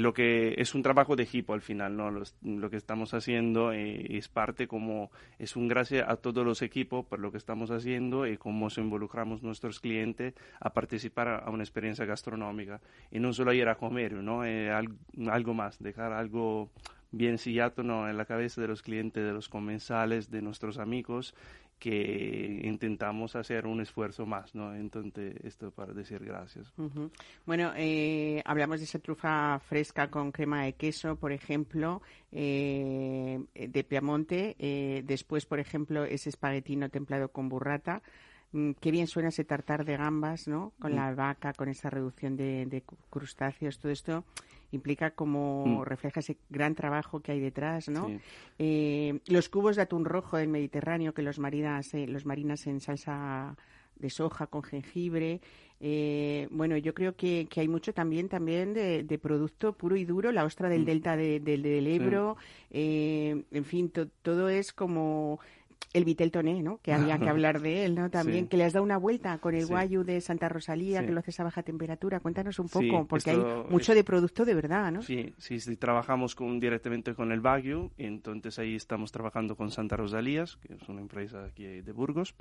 lo 0.00 0.12
que 0.12 0.54
es 0.58 0.74
un 0.74 0.82
trabajo 0.82 1.14
de 1.16 1.22
equipo 1.22 1.54
al 1.54 1.60
final, 1.60 1.96
¿no? 1.96 2.10
lo 2.10 2.70
que 2.70 2.76
estamos 2.76 3.14
haciendo 3.14 3.72
eh, 3.72 4.16
es 4.16 4.28
parte 4.28 4.66
como, 4.66 5.10
es 5.38 5.56
un 5.56 5.68
gracias 5.68 6.08
a 6.08 6.16
todos 6.16 6.44
los 6.44 6.62
equipos 6.62 7.06
por 7.06 7.20
lo 7.20 7.30
que 7.30 7.38
estamos 7.38 7.70
haciendo 7.70 8.26
y 8.26 8.36
cómo 8.36 8.70
se 8.70 8.80
involucramos 8.80 9.42
nuestros 9.42 9.80
clientes 9.80 10.34
a 10.60 10.70
participar 10.70 11.28
a, 11.28 11.50
una 11.50 11.62
experiencia 11.62 12.04
gastronómica. 12.04 12.80
Y 13.10 13.20
no 13.20 13.32
solo 13.32 13.52
ir 13.52 13.68
a 13.68 13.76
comer, 13.76 14.14
¿no? 14.14 14.44
Eh, 14.44 14.70
algo 14.70 15.54
más, 15.54 15.78
dejar 15.78 16.12
algo 16.12 16.70
bien 17.12 17.38
sillado 17.38 17.82
¿no? 17.82 18.08
en 18.08 18.16
la 18.16 18.24
cabeza 18.24 18.60
de 18.60 18.68
los 18.68 18.82
clientes, 18.82 19.24
de 19.24 19.32
los 19.32 19.48
comensales, 19.48 20.30
de 20.30 20.42
nuestros 20.42 20.78
amigos 20.78 21.34
que 21.78 22.60
intentamos 22.64 23.36
hacer 23.36 23.66
un 23.66 23.80
esfuerzo 23.80 24.26
más, 24.26 24.54
¿no? 24.54 24.74
Entonces, 24.74 25.34
esto 25.44 25.70
para 25.70 25.92
decir 25.92 26.24
gracias. 26.24 26.72
Bueno, 27.44 27.72
eh, 27.76 28.42
hablamos 28.44 28.80
de 28.80 28.84
esa 28.84 28.98
trufa 28.98 29.58
fresca 29.58 30.10
con 30.10 30.32
crema 30.32 30.64
de 30.64 30.74
queso, 30.74 31.16
por 31.16 31.32
ejemplo, 31.32 32.00
eh, 32.32 33.38
de 33.54 33.84
Piamonte. 33.84 34.56
Eh, 34.58 35.02
después, 35.04 35.46
por 35.46 35.60
ejemplo, 35.60 36.04
ese 36.04 36.30
espaguetino 36.30 36.88
templado 36.88 37.28
con 37.28 37.48
burrata. 37.48 38.02
Mm, 38.52 38.72
qué 38.80 38.90
bien 38.90 39.06
suena 39.06 39.28
ese 39.28 39.44
tartar 39.44 39.84
de 39.84 39.96
gambas, 39.96 40.48
¿no? 40.48 40.72
Con 40.78 40.92
mm. 40.92 40.96
la 40.96 41.14
vaca, 41.14 41.52
con 41.52 41.68
esa 41.68 41.90
reducción 41.90 42.36
de, 42.36 42.66
de 42.66 42.82
crustáceos, 43.10 43.78
todo 43.78 43.92
esto 43.92 44.24
implica 44.74 45.12
como 45.12 45.64
mm. 45.66 45.82
refleja 45.82 46.20
ese 46.20 46.36
gran 46.50 46.74
trabajo 46.74 47.20
que 47.20 47.32
hay 47.32 47.40
detrás, 47.40 47.88
¿no? 47.88 48.10
Eh, 48.58 49.20
los 49.26 49.48
cubos 49.48 49.76
de 49.76 49.82
atún 49.82 50.04
rojo 50.04 50.36
del 50.36 50.48
Mediterráneo 50.48 51.14
que 51.14 51.22
los 51.22 51.38
marinas, 51.38 51.94
eh, 51.94 52.06
los 52.06 52.26
marinas 52.26 52.66
en 52.66 52.80
salsa 52.80 53.56
de 53.96 54.10
soja 54.10 54.46
con 54.46 54.62
jengibre. 54.62 55.40
Eh, 55.80 56.48
bueno, 56.50 56.76
yo 56.76 56.94
creo 56.94 57.14
que, 57.16 57.48
hay 57.56 57.68
mucho 57.68 57.92
también 57.92 58.28
también 58.28 58.74
de, 58.74 59.18
producto 59.20 59.72
puro 59.72 59.96
y 59.96 60.04
duro, 60.04 60.32
la 60.32 60.44
ostra 60.44 60.68
del 60.68 60.82
mm. 60.82 60.86
delta 60.86 61.16
del 61.16 61.86
Ebro, 61.86 62.36
en 62.70 63.64
fin, 63.64 63.92
todo 64.22 64.48
es 64.48 64.72
como 64.72 65.40
El 65.94 66.04
Vitel 66.04 66.30
Toné, 66.30 66.62
¿no? 66.62 66.78
Que 66.82 66.92
había 66.92 67.18
que 67.18 67.28
hablar 67.28 67.60
de 67.60 67.86
él, 67.86 67.94
¿no? 67.94 68.10
También, 68.10 68.48
que 68.48 68.56
le 68.56 68.64
has 68.64 68.72
dado 68.72 68.84
una 68.84 68.98
vuelta 68.98 69.38
con 69.38 69.54
el 69.54 69.64
guayu 69.64 70.02
de 70.02 70.20
Santa 70.20 70.48
Rosalía, 70.48 71.06
que 71.06 71.12
lo 71.12 71.20
haces 71.20 71.38
a 71.40 71.44
baja 71.44 71.62
temperatura. 71.62 72.20
Cuéntanos 72.20 72.58
un 72.58 72.68
poco, 72.68 73.06
porque 73.06 73.30
hay 73.30 73.42
mucho 73.70 73.94
de 73.94 74.04
producto 74.04 74.44
de 74.44 74.54
verdad, 74.54 74.92
¿no? 74.92 75.02
Sí, 75.02 75.32
sí, 75.38 75.60
sí 75.60 75.76
trabajamos 75.76 76.34
con, 76.34 76.58
directamente 76.60 77.14
con 77.14 77.32
el 77.32 77.40
Baguio, 77.40 77.92
entonces 77.96 78.58
ahí 78.58 78.74
estamos 78.74 79.12
trabajando 79.12 79.56
con 79.56 79.70
Santa 79.70 79.96
Rosalía, 79.96 80.44
que 80.60 80.74
es 80.74 80.88
una 80.88 81.00
empresa 81.00 81.44
aquí 81.44 81.64
de 81.64 81.92
Burgos, 81.92 82.34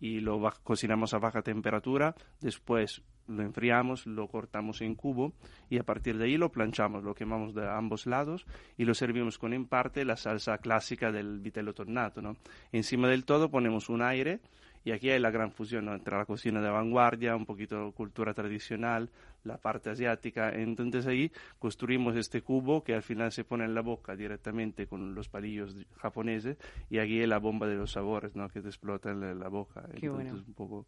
y 0.00 0.20
lo 0.20 0.40
cocinamos 0.62 1.12
a 1.12 1.18
baja 1.18 1.42
temperatura, 1.42 2.14
después 2.40 3.02
lo 3.28 3.42
enfriamos, 3.42 4.06
lo 4.06 4.28
cortamos 4.28 4.80
en 4.80 4.94
cubo 4.94 5.32
y 5.70 5.78
a 5.78 5.84
partir 5.84 6.18
de 6.18 6.24
ahí 6.24 6.36
lo 6.36 6.50
planchamos, 6.50 7.04
lo 7.04 7.14
quemamos 7.14 7.54
de 7.54 7.68
ambos 7.68 8.06
lados 8.06 8.46
y 8.76 8.84
lo 8.84 8.94
servimos 8.94 9.38
con 9.38 9.52
en 9.52 9.66
parte 9.66 10.04
la 10.04 10.16
salsa 10.16 10.58
clásica 10.58 11.12
del 11.12 11.40
vitello 11.40 11.72
tornato. 11.72 12.20
¿no? 12.22 12.36
Encima 12.72 13.08
del 13.08 13.24
todo 13.24 13.50
ponemos 13.50 13.88
un 13.88 14.02
aire 14.02 14.40
y 14.84 14.90
aquí 14.90 15.10
hay 15.10 15.20
la 15.20 15.30
gran 15.30 15.52
fusión 15.52 15.88
entre 15.88 16.16
la 16.16 16.24
cocina 16.24 16.60
de 16.60 16.68
vanguardia, 16.68 17.36
un 17.36 17.46
poquito 17.46 17.86
de 17.86 17.92
cultura 17.92 18.34
tradicional, 18.34 19.10
la 19.44 19.56
parte 19.56 19.90
asiática. 19.90 20.50
Entonces 20.50 21.06
ahí 21.06 21.30
construimos 21.58 22.16
este 22.16 22.42
cubo 22.42 22.82
que 22.82 22.94
al 22.94 23.02
final 23.02 23.30
se 23.30 23.44
pone 23.44 23.64
en 23.64 23.74
la 23.74 23.82
boca 23.82 24.16
directamente 24.16 24.86
con 24.86 25.14
los 25.14 25.28
palillos 25.28 25.76
japoneses 25.98 26.56
y 26.90 26.98
aquí 26.98 27.20
es 27.20 27.28
la 27.28 27.38
bomba 27.38 27.66
de 27.68 27.76
los 27.76 27.92
sabores 27.92 28.34
¿no? 28.34 28.48
que 28.48 28.60
te 28.60 28.68
explota 28.68 29.10
en 29.10 29.38
la 29.38 29.48
boca. 29.48 29.88
Qué 29.98 30.06
Entonces, 30.06 30.46
un 30.46 30.54
poco 30.54 30.86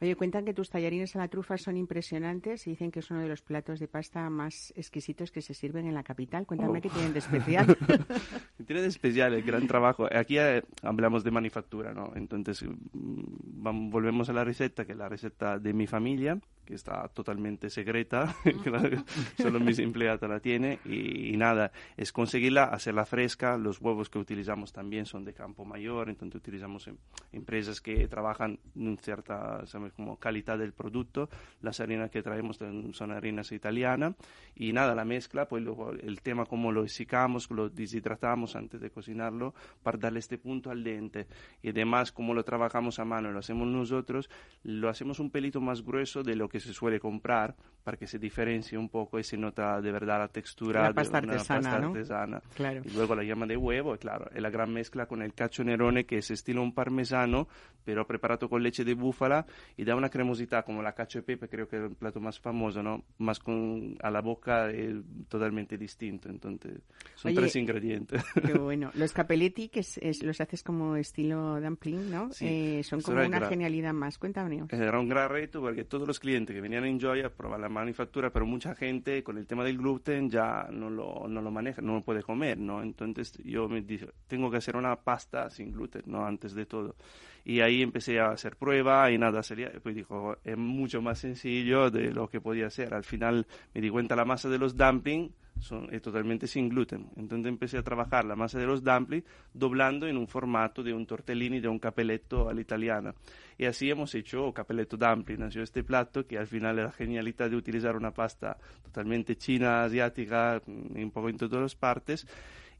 Oye, 0.00 0.14
cuentan 0.14 0.44
que 0.44 0.54
tus 0.54 0.70
tallarines 0.70 1.16
a 1.16 1.18
la 1.18 1.28
trufa 1.28 1.58
son 1.58 1.76
impresionantes 1.76 2.66
y 2.66 2.70
dicen 2.70 2.92
que 2.92 3.00
es 3.00 3.10
uno 3.10 3.20
de 3.20 3.28
los 3.28 3.42
platos 3.42 3.80
de 3.80 3.88
pasta 3.88 4.30
más 4.30 4.72
exquisitos 4.76 5.32
que 5.32 5.42
se 5.42 5.54
sirven 5.54 5.86
en 5.86 5.94
la 5.94 6.04
capital. 6.04 6.46
Cuéntame 6.46 6.78
oh. 6.78 6.82
qué 6.82 6.88
tienen 6.88 7.12
de 7.12 7.18
especial. 7.18 7.76
tiene 8.66 8.82
de 8.82 8.88
especial 8.88 9.34
el 9.34 9.42
gran 9.42 9.66
trabajo. 9.66 10.06
Aquí 10.12 10.38
eh, 10.38 10.62
hablamos 10.82 11.24
de 11.24 11.32
manufactura, 11.32 11.92
¿no? 11.92 12.12
Entonces, 12.14 12.62
mm, 12.62 13.90
volvemos 13.90 14.28
a 14.28 14.32
la 14.32 14.44
receta, 14.44 14.84
que 14.84 14.92
es 14.92 14.98
la 14.98 15.08
receta 15.08 15.58
de 15.58 15.72
mi 15.72 15.88
familia, 15.88 16.38
que 16.68 16.74
está 16.74 17.08
totalmente 17.08 17.70
secreta, 17.70 18.36
solo 19.38 19.58
mis 19.58 19.78
empleados 19.78 20.28
la 20.28 20.38
tienen, 20.38 20.78
y, 20.84 21.34
nada, 21.38 21.72
es 21.96 22.12
conseguirla, 22.12 22.64
hacerla 22.64 23.06
fresca, 23.06 23.56
los 23.56 23.80
huevos 23.80 24.10
que 24.10 24.18
utilizamos 24.18 24.70
también 24.70 25.06
son 25.06 25.24
de 25.24 25.32
campo 25.32 25.64
mayor, 25.64 26.10
entonces 26.10 26.36
utilizamos 26.36 26.86
em, 26.86 26.98
empresas 27.32 27.80
que 27.80 28.06
trabajan 28.06 28.58
en 28.76 28.98
cierta 28.98 29.64
como 29.96 30.18
calidad 30.18 30.58
del 30.58 30.74
producto, 30.74 31.30
las 31.62 31.80
harinas 31.80 32.10
que 32.10 32.22
traemos 32.22 32.58
son 32.92 33.12
harinas 33.12 33.50
italianas, 33.52 34.14
y 34.54 34.74
nada, 34.74 34.94
la 34.94 35.06
mezcla, 35.06 35.48
pues 35.48 35.62
luego 35.62 35.92
el 35.92 36.20
tema 36.20 36.44
como 36.44 36.70
lo 36.70 36.86
secamos, 36.86 37.50
lo 37.50 37.70
deshidratamos 37.70 38.56
antes 38.56 38.78
de 38.78 38.90
cocinarlo, 38.90 39.54
para 39.82 39.96
darle 39.96 40.18
este 40.18 40.36
punto 40.36 40.70
al 40.70 40.84
dente, 40.84 41.28
y 41.62 41.70
además 41.70 42.12
como 42.12 42.34
lo 42.34 42.44
trabajamos 42.44 42.98
a 42.98 43.06
mano, 43.06 43.32
lo 43.32 43.38
hacemos 43.38 43.66
nosotros, 43.68 44.28
lo 44.64 44.90
hacemos 44.90 45.18
un 45.18 45.30
pelito 45.30 45.62
más 45.62 45.80
grueso 45.80 46.22
de 46.22 46.36
lo 46.36 46.50
que 46.50 46.57
se 46.60 46.72
suele 46.72 47.00
comprar 47.00 47.54
para 47.88 47.96
que 47.96 48.06
se 48.06 48.18
diferencie 48.18 48.76
un 48.76 48.90
poco 48.90 49.18
y 49.18 49.24
se 49.24 49.38
nota 49.38 49.80
de 49.80 49.90
verdad 49.90 50.18
la 50.18 50.28
textura 50.28 50.82
la 50.82 50.92
pasta 50.92 51.22
de 51.22 51.26
una 51.26 51.36
artesana, 51.36 51.70
pasta 51.70 51.86
artesana. 51.86 52.82
Y 52.84 52.90
luego 52.90 53.14
la 53.14 53.22
llama 53.22 53.46
de 53.46 53.56
huevo, 53.56 53.94
y 53.94 53.98
claro, 53.98 54.28
es 54.34 54.42
la 54.42 54.50
gran 54.50 54.70
mezcla 54.70 55.06
con 55.06 55.22
el 55.22 55.32
cacio 55.32 55.64
nerone 55.64 56.04
que 56.04 56.18
es 56.18 56.30
estilo 56.30 56.62
un 56.62 56.74
parmesano, 56.74 57.48
pero 57.86 58.06
preparato 58.06 58.50
con 58.50 58.62
leche 58.62 58.84
de 58.84 58.92
búfala 58.92 59.46
y 59.74 59.84
da 59.84 59.96
una 59.96 60.10
cremosidad 60.10 60.66
como 60.66 60.82
la 60.82 60.92
cacio 60.92 61.20
e 61.20 61.22
pepe, 61.22 61.48
creo 61.48 61.66
que 61.66 61.76
es 61.76 61.82
el 61.84 61.96
plato 61.96 62.20
más 62.20 62.38
famoso, 62.38 62.82
¿no? 62.82 63.04
Más 63.16 63.38
con 63.38 63.96
a 64.02 64.10
la 64.10 64.20
boca 64.20 64.70
es 64.70 64.96
totalmente 65.28 65.78
distinto, 65.78 66.28
entonces 66.28 66.82
son 67.14 67.34
tres 67.34 67.56
ingredientes. 67.56 68.22
Qué 68.44 68.52
bueno. 68.58 68.90
Los 68.92 69.14
capelletti 69.14 69.70
que 69.70 69.80
es, 69.80 70.22
los 70.22 70.38
haces 70.42 70.62
como 70.62 70.96
estilo 70.96 71.58
dumpling, 71.58 72.10
¿no? 72.10 72.28
Eh, 72.40 72.82
son 72.84 73.00
como 73.00 73.24
una 73.24 73.48
genialidad 73.48 73.94
más. 73.94 74.18
Cuéntame. 74.18 74.62
Era 74.68 75.00
un 75.00 75.08
gran 75.08 75.30
reto 75.30 75.62
porque 75.62 75.84
todos 75.84 76.06
los 76.06 76.20
clientes 76.20 76.47
que 76.52 76.60
venían 76.60 76.84
en 76.84 76.98
Joy 76.98 77.22
a 77.22 77.30
probar 77.30 77.60
la 77.60 77.68
manufactura, 77.68 78.30
pero 78.30 78.46
mucha 78.46 78.74
gente 78.74 79.22
con 79.22 79.38
el 79.38 79.46
tema 79.46 79.64
del 79.64 79.78
gluten 79.78 80.30
ya 80.30 80.68
no 80.70 80.90
lo, 80.90 81.26
no 81.28 81.40
lo 81.40 81.50
maneja, 81.50 81.82
no 81.82 81.94
lo 81.94 82.02
puede 82.02 82.22
comer, 82.22 82.58
¿no? 82.58 82.82
Entonces 82.82 83.38
yo 83.44 83.68
me 83.68 83.80
dije, 83.82 84.08
tengo 84.26 84.50
que 84.50 84.58
hacer 84.58 84.76
una 84.76 84.96
pasta 84.96 85.50
sin 85.50 85.72
gluten, 85.72 86.02
¿no? 86.06 86.24
Antes 86.24 86.54
de 86.54 86.66
todo. 86.66 86.96
Y 87.44 87.60
ahí 87.60 87.82
empecé 87.82 88.20
a 88.20 88.30
hacer 88.30 88.56
prueba 88.56 89.10
y 89.10 89.18
nada, 89.18 89.42
sería, 89.42 89.72
pues 89.82 89.94
dijo, 89.94 90.36
es 90.44 90.56
mucho 90.56 91.00
más 91.00 91.18
sencillo 91.18 91.90
de 91.90 92.10
lo 92.12 92.28
que 92.28 92.40
podía 92.40 92.68
ser. 92.70 92.94
Al 92.94 93.04
final 93.04 93.46
me 93.74 93.80
di 93.80 93.90
cuenta 93.90 94.16
la 94.16 94.24
masa 94.24 94.48
de 94.48 94.58
los 94.58 94.76
dumplings 94.76 95.32
son, 95.60 95.88
es 95.92 96.02
totalmente 96.02 96.46
sin 96.46 96.68
gluten. 96.68 97.06
Entonces 97.16 97.48
empecé 97.48 97.78
a 97.78 97.82
trabajar 97.82 98.24
la 98.24 98.36
masa 98.36 98.58
de 98.58 98.66
los 98.66 98.82
dumplings 98.82 99.24
doblando 99.52 100.06
en 100.06 100.16
un 100.16 100.26
formato 100.26 100.82
de 100.82 100.92
un 100.92 101.06
tortellini, 101.06 101.60
de 101.60 101.68
un 101.68 101.78
capelletto 101.78 102.48
all'italiana. 102.48 103.14
Y 103.56 103.64
así 103.64 103.90
hemos 103.90 104.14
hecho 104.14 104.52
capelletto 104.52 104.96
dumpling, 104.96 105.40
nació 105.40 105.62
este 105.62 105.82
plato 105.82 106.26
que 106.26 106.38
al 106.38 106.46
final 106.46 106.78
era 106.78 106.86
la 106.86 106.92
genialidad 106.92 107.50
de 107.50 107.56
utilizar 107.56 107.96
una 107.96 108.12
pasta 108.12 108.56
totalmente 108.82 109.36
china, 109.36 109.84
asiática, 109.84 110.62
un 110.66 111.10
poco 111.10 111.28
en 111.28 111.36
todas 111.36 111.62
las 111.62 111.74
partes 111.74 112.26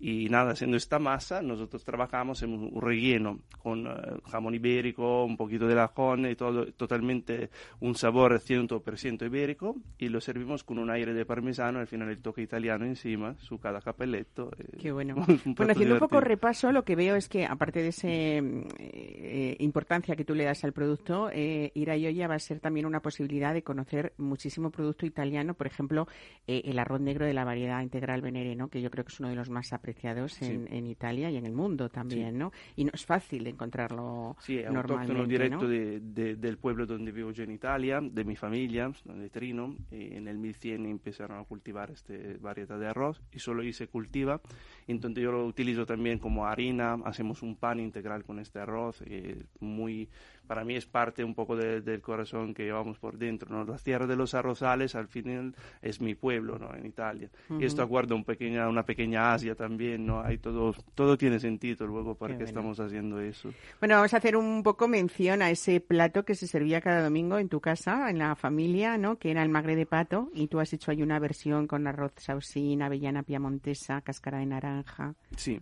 y 0.01 0.29
nada, 0.29 0.53
haciendo 0.53 0.77
esta 0.77 1.01
masa, 1.01 1.43
nosotros 1.43 1.85
trabajamos 1.85 2.43
en 2.43 2.53
un 2.53 2.81
relleno 2.81 3.41
con 3.59 3.87
eh, 3.89 3.91
jamón 4.31 4.55
ibérico, 4.55 5.25
un 5.25 5.37
poquito 5.37 5.67
de 5.67 5.75
lajón 5.75 6.27
y 6.27 6.37
todo, 6.37 6.67
totalmente 6.73 7.51
un 7.81 7.97
sabor 7.97 8.39
100% 8.41 9.27
ibérico 9.27 9.75
y 9.99 10.09
lo 10.09 10.21
servimos 10.21 10.63
con 10.63 10.79
un 10.79 10.91
aire 10.91 11.15
de 11.15 11.27
parmesano, 11.27 11.81
al 11.81 11.89
final 11.89 12.11
el 12.11 12.23
toque 12.23 12.43
italiano 12.43 12.85
encima, 12.85 13.35
su 13.41 13.59
cada 13.59 13.81
capelletto. 13.81 14.53
Eh, 14.57 14.79
Qué 14.81 14.93
bueno. 14.93 15.17
bueno, 15.45 15.73
haciendo 15.73 15.95
un 15.95 16.01
poco 16.01 16.21
repaso, 16.21 16.71
lo 16.71 16.85
que 16.85 16.95
veo 16.95 17.17
es 17.17 17.29
que 17.29 17.45
aparte 17.45 17.83
de 17.83 17.89
esa 17.89 18.09
eh, 18.09 19.57
importancia 19.59 20.15
que 20.15 20.25
tú 20.25 20.37
le 20.37 20.45
das 20.45 20.63
al 20.63 20.73
producto, 20.73 21.29
eh, 21.33 21.73
ir 21.75 21.91
a 21.91 21.97
Ioya 21.97 22.29
va 22.29 22.37
a 22.37 22.39
ser 22.39 22.61
también 22.61 22.87
una 22.87 23.01
posibilidad 23.01 23.53
de 23.53 23.63
conocer 23.63 24.13
muchísimo 24.17 24.71
producto 24.71 25.07
italiano, 25.07 25.55
por 25.55 25.67
ejemplo, 25.67 26.07
el 26.47 26.79
arroz 26.79 27.01
negro 27.01 27.27
de 27.27 27.35
la 27.35 27.45
variedad 27.45 27.83
integral 27.83 28.23
Venere, 28.23 28.55
¿no? 28.55 28.69
que 28.69 28.81
yo 28.81 28.91
creo 28.91 29.05
que 29.05 29.13
es 29.13 29.21
uno 29.21 29.29
de 29.29 29.35
los 29.35 29.51
más 29.51 29.73
apreciados 29.73 29.88
apreciados 29.89 30.43
en, 30.43 30.87
Italia 30.87 31.31
y 31.31 31.37
en 31.37 31.47
el 31.47 31.53
mundo 31.53 31.89
también, 31.89 32.37
¿no? 32.39 32.53
Y 32.77 32.85
no 32.85 32.91
es 32.93 33.07
fácil 33.07 33.47
encontrarlo 33.47 34.37
sí, 34.41 34.63
autóctono 34.63 35.25
directo 35.25 35.67
de, 35.67 36.01
del 36.01 36.59
pueblo 36.59 36.85
donde 36.85 37.11
vivo 37.11 37.31
yo 37.31 37.45
en 37.45 37.53
Italia, 37.53 38.01
de 38.03 38.25
mi 38.25 38.37
familia, 38.37 38.93
de 39.05 39.31
Trino. 39.31 39.75
en 39.91 40.29
el 40.29 40.37
1100 40.39 40.85
empezaron 40.87 41.39
a 41.39 41.45
cultivar 41.45 41.91
este 41.91 42.37
variedad 42.37 42.79
de 42.79 42.87
arroz 42.87 43.23
y 43.33 43.39
solo 43.39 43.63
ahí 43.63 43.73
se 43.73 43.89
cultiva. 43.89 44.41
Entonces 44.87 45.25
yo 45.25 45.33
lo 45.33 45.47
utilizo 45.47 45.87
también 45.87 46.19
como 46.19 46.47
harina, 46.47 46.99
hacemos 47.05 47.43
un 47.43 47.57
pan 47.57 47.81
integral 47.81 48.25
con 48.25 48.39
este 48.39 48.59
arroz, 48.59 49.03
eh, 49.07 49.45
muy 49.61 50.09
para 50.49 50.65
mí 50.65 50.75
es 50.75 50.87
parte 50.87 51.23
un 51.23 51.35
poco 51.35 51.55
del 51.55 52.01
corazón 52.01 52.55
que 52.55 52.65
llevamos 52.65 52.99
por 52.99 53.19
dentro, 53.19 53.51
¿no? 53.51 53.65
La 53.71 53.79
tierra 53.79 54.07
de 54.07 54.17
los 54.17 54.35
arrozales 54.35 54.95
al 54.95 55.07
final 55.07 55.55
es 55.83 56.01
mi 56.01 56.15
pueblo, 56.15 56.59
¿no? 56.59 56.75
En 56.75 56.87
Italia. 56.87 57.29
Y 57.61 57.65
esto 57.65 57.83
acuerda 57.83 58.15
un 58.15 58.25
pequeña, 58.25 58.67
una 58.67 58.83
pequeña 58.83 59.35
Asia 59.35 59.55
también, 59.55 60.07
¿no? 60.07 60.23
Hay 60.23 60.39
todo, 60.39 60.75
todo 60.95 61.19
tiene 61.19 61.39
sentido 61.39 61.87
luego 61.87 62.15
para 62.15 62.37
qué, 62.37 62.45
estamos 62.45 62.81
haciendo 62.81 63.21
eso. 63.21 63.53
Bueno, 63.79 63.97
vamos 63.97 64.15
a 64.15 64.17
hacer 64.17 64.37
un 64.37 64.63
poco 64.63 64.89
mención 64.89 65.43
a 65.43 65.51
ese 65.51 65.81
plato 65.81 66.25
que 66.25 66.35
se 66.35 66.47
servía 66.47 66.81
cada 66.81 67.03
domingo 67.03 67.39
en 67.39 67.51
tu 67.51 67.61
casa, 67.61 68.09
en 68.09 68.19
la 68.19 68.35
familia, 68.35 68.97
¿no? 68.97 69.19
Que 69.19 69.31
era 69.31 69.43
el 69.43 69.51
magre 69.51 69.77
de 69.77 69.85
pato 69.85 70.31
y 70.33 70.49
tú 70.49 70.61
has 70.61 70.73
hecho 70.73 70.91
ahí 70.91 71.03
una 71.03 71.19
versión 71.19 71.67
con 71.67 71.87
arroz 71.87 72.13
sausín, 72.17 72.81
avellana 72.81 73.23
piamontesa, 73.23 74.01
cáscara 74.01 74.39
de 74.39 74.47
naranja. 74.47 75.15
Sí. 75.37 75.61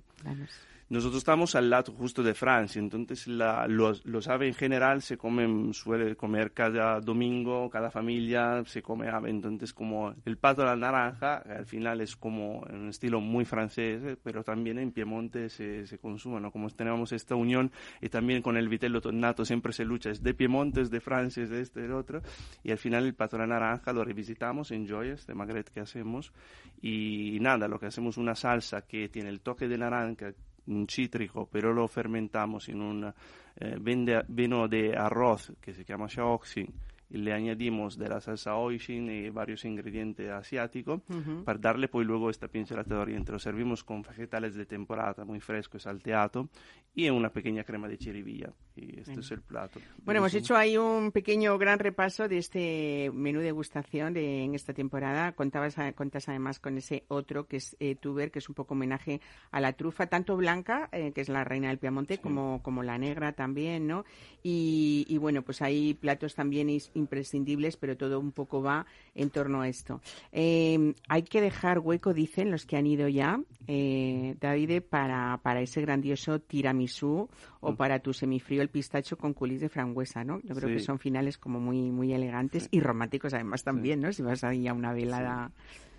Nosotros 0.88 1.18
estamos 1.18 1.56
al 1.56 1.68
lado 1.68 1.92
justo 1.92 2.22
de 2.22 2.32
Francia, 2.32 2.78
entonces 2.78 3.26
los, 3.26 4.28
aves 4.28 4.48
en 4.48 4.54
general 4.54 5.02
se 5.02 5.18
comen, 5.18 5.74
suele 5.74 6.14
comer 6.14 6.52
cada 6.52 7.00
domingo, 7.00 7.68
cada 7.68 7.90
familia 7.90 8.62
se 8.66 8.82
come 8.82 9.08
ave, 9.08 9.30
entonces 9.30 9.74
como 9.74 10.14
el 10.24 10.38
pato 10.38 10.62
de 10.62 10.68
la 10.68 10.76
naranja, 10.76 11.38
al 11.38 11.66
final 11.66 12.00
es 12.02 12.14
como 12.14 12.60
un 12.60 12.90
estilo 12.90 13.20
muy 13.20 13.44
francés, 13.44 14.16
pero 14.22 14.44
también 14.44 14.78
en 14.78 14.92
Piemonte 14.92 15.48
se, 15.48 15.88
se 15.88 15.98
consume, 15.98 16.40
¿no? 16.40 16.52
Como 16.52 16.70
tenemos 16.70 17.10
esta 17.10 17.34
unión 17.34 17.72
y 18.00 18.08
también 18.08 18.40
con 18.40 18.56
el 18.56 18.68
vitello 18.68 19.00
tornato 19.00 19.44
siempre 19.44 19.72
se 19.72 19.84
lucha, 19.84 20.10
es 20.10 20.22
de 20.22 20.34
Piemonte, 20.34 20.82
es 20.82 20.90
de 20.90 21.00
Francia, 21.00 21.42
es 21.42 21.50
de 21.50 21.62
este, 21.62 21.80
del 21.80 21.94
otro, 21.94 22.22
y 22.62 22.70
al 22.70 22.78
final 22.78 23.06
el 23.06 23.14
pato 23.14 23.36
de 23.36 23.42
la 23.42 23.58
naranja 23.58 23.92
lo 23.92 24.04
revisitamos 24.04 24.70
en 24.70 24.88
Joyas, 24.88 25.26
de 25.26 25.34
Magret 25.34 25.68
que 25.68 25.80
hacemos, 25.80 26.32
y 26.80 27.38
nada, 27.40 27.66
lo 27.66 27.80
que 27.80 27.86
hacemos 27.86 28.18
una 28.18 28.36
salsa 28.36 28.82
que 28.82 29.08
tiene 29.08 29.30
el 29.30 29.40
toque 29.40 29.66
de 29.66 29.78
naranja, 29.78 30.32
un 30.66 30.86
cítrico, 30.88 31.48
pero 31.50 31.72
lo 31.72 31.88
fermentamos 31.88 32.68
en 32.68 32.80
un 32.80 33.12
eh, 33.56 34.24
vino 34.28 34.68
de 34.68 34.96
arroz 34.96 35.52
que 35.60 35.72
se 35.72 35.84
llama 35.84 36.06
shaoxin 36.08 36.72
y 37.08 37.18
le 37.18 37.32
añadimos 37.32 37.96
de 37.98 38.08
la 38.08 38.20
salsa 38.20 38.56
oishin 38.56 39.10
y 39.10 39.30
varios 39.30 39.64
ingredientes 39.64 40.30
asiáticos 40.30 41.02
para 41.44 41.58
darle 41.58 41.88
pues 41.88 42.06
luego 42.06 42.30
esta 42.30 42.48
pincelada 42.48 42.96
de 42.96 43.00
oriente. 43.00 43.32
Lo 43.32 43.38
servimos 43.38 43.84
con 43.84 44.02
vegetales 44.02 44.54
de 44.54 44.66
temporada 44.66 45.24
muy 45.24 45.40
fresco 45.40 45.76
y 45.76 45.80
salteado 45.80 46.48
y 46.94 47.10
una 47.10 47.30
pequeña 47.30 47.62
crema 47.62 47.88
de 47.88 47.98
chirivilla. 47.98 48.52
y 48.74 49.00
este 49.00 49.20
es 49.20 49.30
el 49.30 49.42
plato. 49.42 49.80
Bueno, 50.04 50.18
hemos 50.20 50.34
hecho 50.34 50.56
ahí 50.56 50.76
un 50.76 51.12
pequeño 51.12 51.56
gran 51.58 51.78
repaso 51.78 52.26
de 52.26 52.38
este 52.38 53.10
menú 53.12 53.40
de 53.40 53.52
gustación 53.52 54.14
de, 54.14 54.44
en 54.44 54.54
esta 54.54 54.72
temporada. 54.72 55.32
Contabas, 55.32 55.76
contas 55.94 56.28
además 56.28 56.58
con 56.58 56.78
ese 56.78 57.04
otro 57.08 57.46
que 57.46 57.58
es 57.58 57.76
eh, 57.80 57.96
Tuber, 57.96 58.30
que 58.30 58.38
es 58.38 58.48
un 58.48 58.54
poco 58.54 58.74
homenaje 58.74 59.20
a 59.50 59.60
la 59.60 59.74
trufa, 59.74 60.06
tanto 60.06 60.36
blanca, 60.36 60.88
eh, 60.92 61.12
que 61.12 61.20
es 61.20 61.28
la 61.28 61.44
reina 61.44 61.68
del 61.68 61.78
Piamonte, 61.78 62.18
como, 62.18 62.62
como 62.62 62.82
la 62.82 62.98
negra 62.98 63.32
también, 63.32 63.86
¿no? 63.86 64.04
Y, 64.42 65.04
y, 65.08 65.18
bueno, 65.18 65.42
pues 65.42 65.62
hay 65.62 65.94
platos 65.94 66.34
también 66.34 66.70
imprescindibles, 66.96 67.76
pero 67.76 67.96
todo 67.96 68.18
un 68.18 68.32
poco 68.32 68.62
va 68.62 68.86
en 69.14 69.30
torno 69.30 69.60
a 69.60 69.68
esto. 69.68 70.00
Eh, 70.32 70.94
hay 71.08 71.22
que 71.22 71.40
dejar 71.40 71.78
hueco, 71.78 72.14
dicen 72.14 72.50
los 72.50 72.66
que 72.66 72.76
han 72.76 72.86
ido 72.86 73.08
ya, 73.08 73.40
eh, 73.66 74.36
David, 74.40 74.82
para, 74.82 75.38
para 75.42 75.60
ese 75.60 75.80
grandioso 75.80 76.40
tiramisú 76.40 77.28
o 77.60 77.72
mm. 77.72 77.76
para 77.76 77.98
tu 78.00 78.12
semifrío 78.12 78.62
el 78.62 78.68
pistacho 78.68 79.16
con 79.16 79.32
culis 79.34 79.60
de 79.60 79.68
frangüesa, 79.68 80.24
¿no? 80.24 80.40
Yo 80.42 80.54
creo 80.54 80.68
que 80.68 80.80
son 80.80 80.98
finales 80.98 81.38
como 81.38 81.60
muy, 81.60 81.90
muy 81.90 82.12
elegantes 82.12 82.68
y 82.70 82.80
románticos 82.80 83.34
además 83.34 83.62
también, 83.62 84.00
¿no? 84.00 84.12
Si 84.12 84.22
vas 84.22 84.44
ahí 84.44 84.66
a 84.68 84.74
una 84.74 84.92
velada 84.92 85.52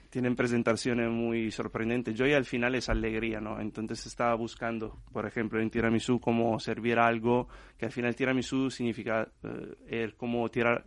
tienen 0.10 0.36
presentaciones 0.36 1.10
muy 1.10 1.52
sorprendentes. 1.52 2.16
Yo 2.16 2.26
al 2.26 2.46
final 2.46 2.76
es 2.76 2.90
alegría, 2.90 3.40
¿no? 3.40 3.60
Entonces 3.60 4.06
estaba 4.06 4.34
buscando, 4.36 5.02
por 5.12 5.26
ejemplo, 5.26 5.62
en 5.62 5.70
tiramisú 5.70 6.20
cómo 6.20 6.60
servir 6.60 7.00
algo 7.00 7.48
que 7.78 7.86
al 7.86 7.92
final 7.92 8.16
tiramisú 8.16 8.70
significa 8.70 9.30
eh, 9.44 10.14
como 10.18 10.50
tirar 10.50 10.86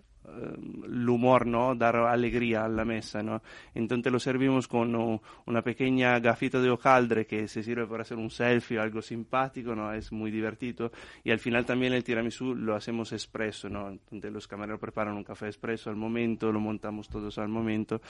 el 0.85 1.09
humor, 1.09 1.47
¿no? 1.47 1.75
Dar 1.75 1.97
alegría 1.97 2.65
a 2.65 2.69
la 2.69 2.85
mesa, 2.85 3.23
¿no? 3.23 3.43
Entonces 3.75 4.13
lo 4.13 4.19
servimos 4.19 4.69
con 4.69 5.21
una 5.47 5.63
pequeña 5.63 6.19
gafita 6.21 6.61
de 6.61 6.71
hojaldre 6.71 7.27
que 7.27 7.49
se 7.49 7.63
sirve 7.63 7.87
para 7.87 8.03
hacer 8.03 8.17
un 8.17 8.31
selfie 8.31 8.79
o 8.79 8.83
algo 8.83 9.03
simpático, 9.03 9.75
¿no? 9.75 9.93
Es 9.93 10.13
muy 10.13 10.31
divertido. 10.31 10.93
Y 11.25 11.31
al 11.31 11.39
final 11.39 11.65
también 11.65 11.93
el 11.93 12.05
tiramisú 12.05 12.55
lo 12.55 12.75
hacemos 12.75 13.13
expreso, 13.13 13.69
¿no? 13.69 13.89
Entonces 13.89 14.33
los 14.33 14.47
camareros 14.47 14.81
preparan 14.81 15.17
un 15.17 15.25
café 15.25 15.47
expreso 15.47 15.91
al 15.91 15.97
momento, 15.97 16.53
lo 16.53 16.61
montamos 16.61 17.09
todos 17.09 17.39
al 17.39 17.49
momento, 17.49 18.01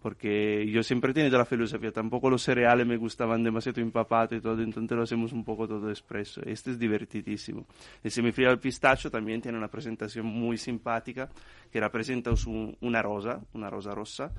porque 0.00 0.66
yo 0.70 0.82
siempre 0.82 1.10
he 1.10 1.14
tenido 1.14 1.38
la 1.38 1.44
filosofía, 1.44 1.92
tampoco 1.92 2.30
los 2.30 2.42
cereales 2.42 2.86
me 2.86 2.96
gustaban 2.96 3.42
demasiado 3.42 3.80
empapados 3.80 4.38
y 4.38 4.40
todo, 4.40 4.62
entonces 4.62 4.96
lo 4.96 5.02
hacemos 5.02 5.32
un 5.32 5.44
poco 5.44 5.68
todo 5.68 5.90
expreso. 5.90 6.40
Este 6.44 6.70
es 6.70 6.78
divertidísimo. 6.78 7.66
El 8.02 8.10
semifrío 8.10 8.50
al 8.50 8.58
pistacho 8.58 9.10
también 9.10 9.40
tiene 9.40 9.58
una 9.58 9.68
presentación 9.68 10.26
muy 10.26 10.56
simpática 10.56 11.28
che 11.70 11.78
rappresenta 11.78 12.34
su 12.34 12.76
una 12.80 13.00
rosa, 13.00 13.40
una 13.52 13.68
rosa 13.68 13.92
rossa, 13.92 14.32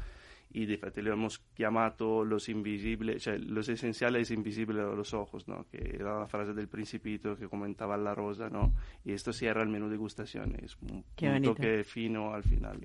y 0.53 0.65
de 0.65 0.73
hecho 0.73 1.01
le 1.01 1.11
hemos 1.11 1.41
llamado 1.57 2.23
los 2.25 2.49
invisibles, 2.49 3.23
cioè 3.23 3.37
los 3.37 3.69
esenciales 3.69 4.31
invisibles 4.31 4.83
a 4.83 4.93
los 4.93 5.13
ojos, 5.13 5.47
¿no? 5.47 5.65
que 5.71 5.95
era 5.95 6.19
la 6.19 6.27
frase 6.27 6.53
del 6.53 6.67
principito 6.67 7.37
que 7.37 7.47
comentaba 7.47 7.97
la 7.97 8.13
rosa, 8.13 8.49
¿no? 8.49 8.73
y 9.05 9.13
esto 9.13 9.31
cierra 9.31 9.63
el 9.63 9.69
menú 9.69 9.85
de 9.85 9.91
degustación, 9.91 10.55
es 10.61 10.77
un, 10.81 11.03
un 11.21 11.41
toque 11.41 11.83
fino 11.83 12.33
al 12.33 12.43
final. 12.43 12.79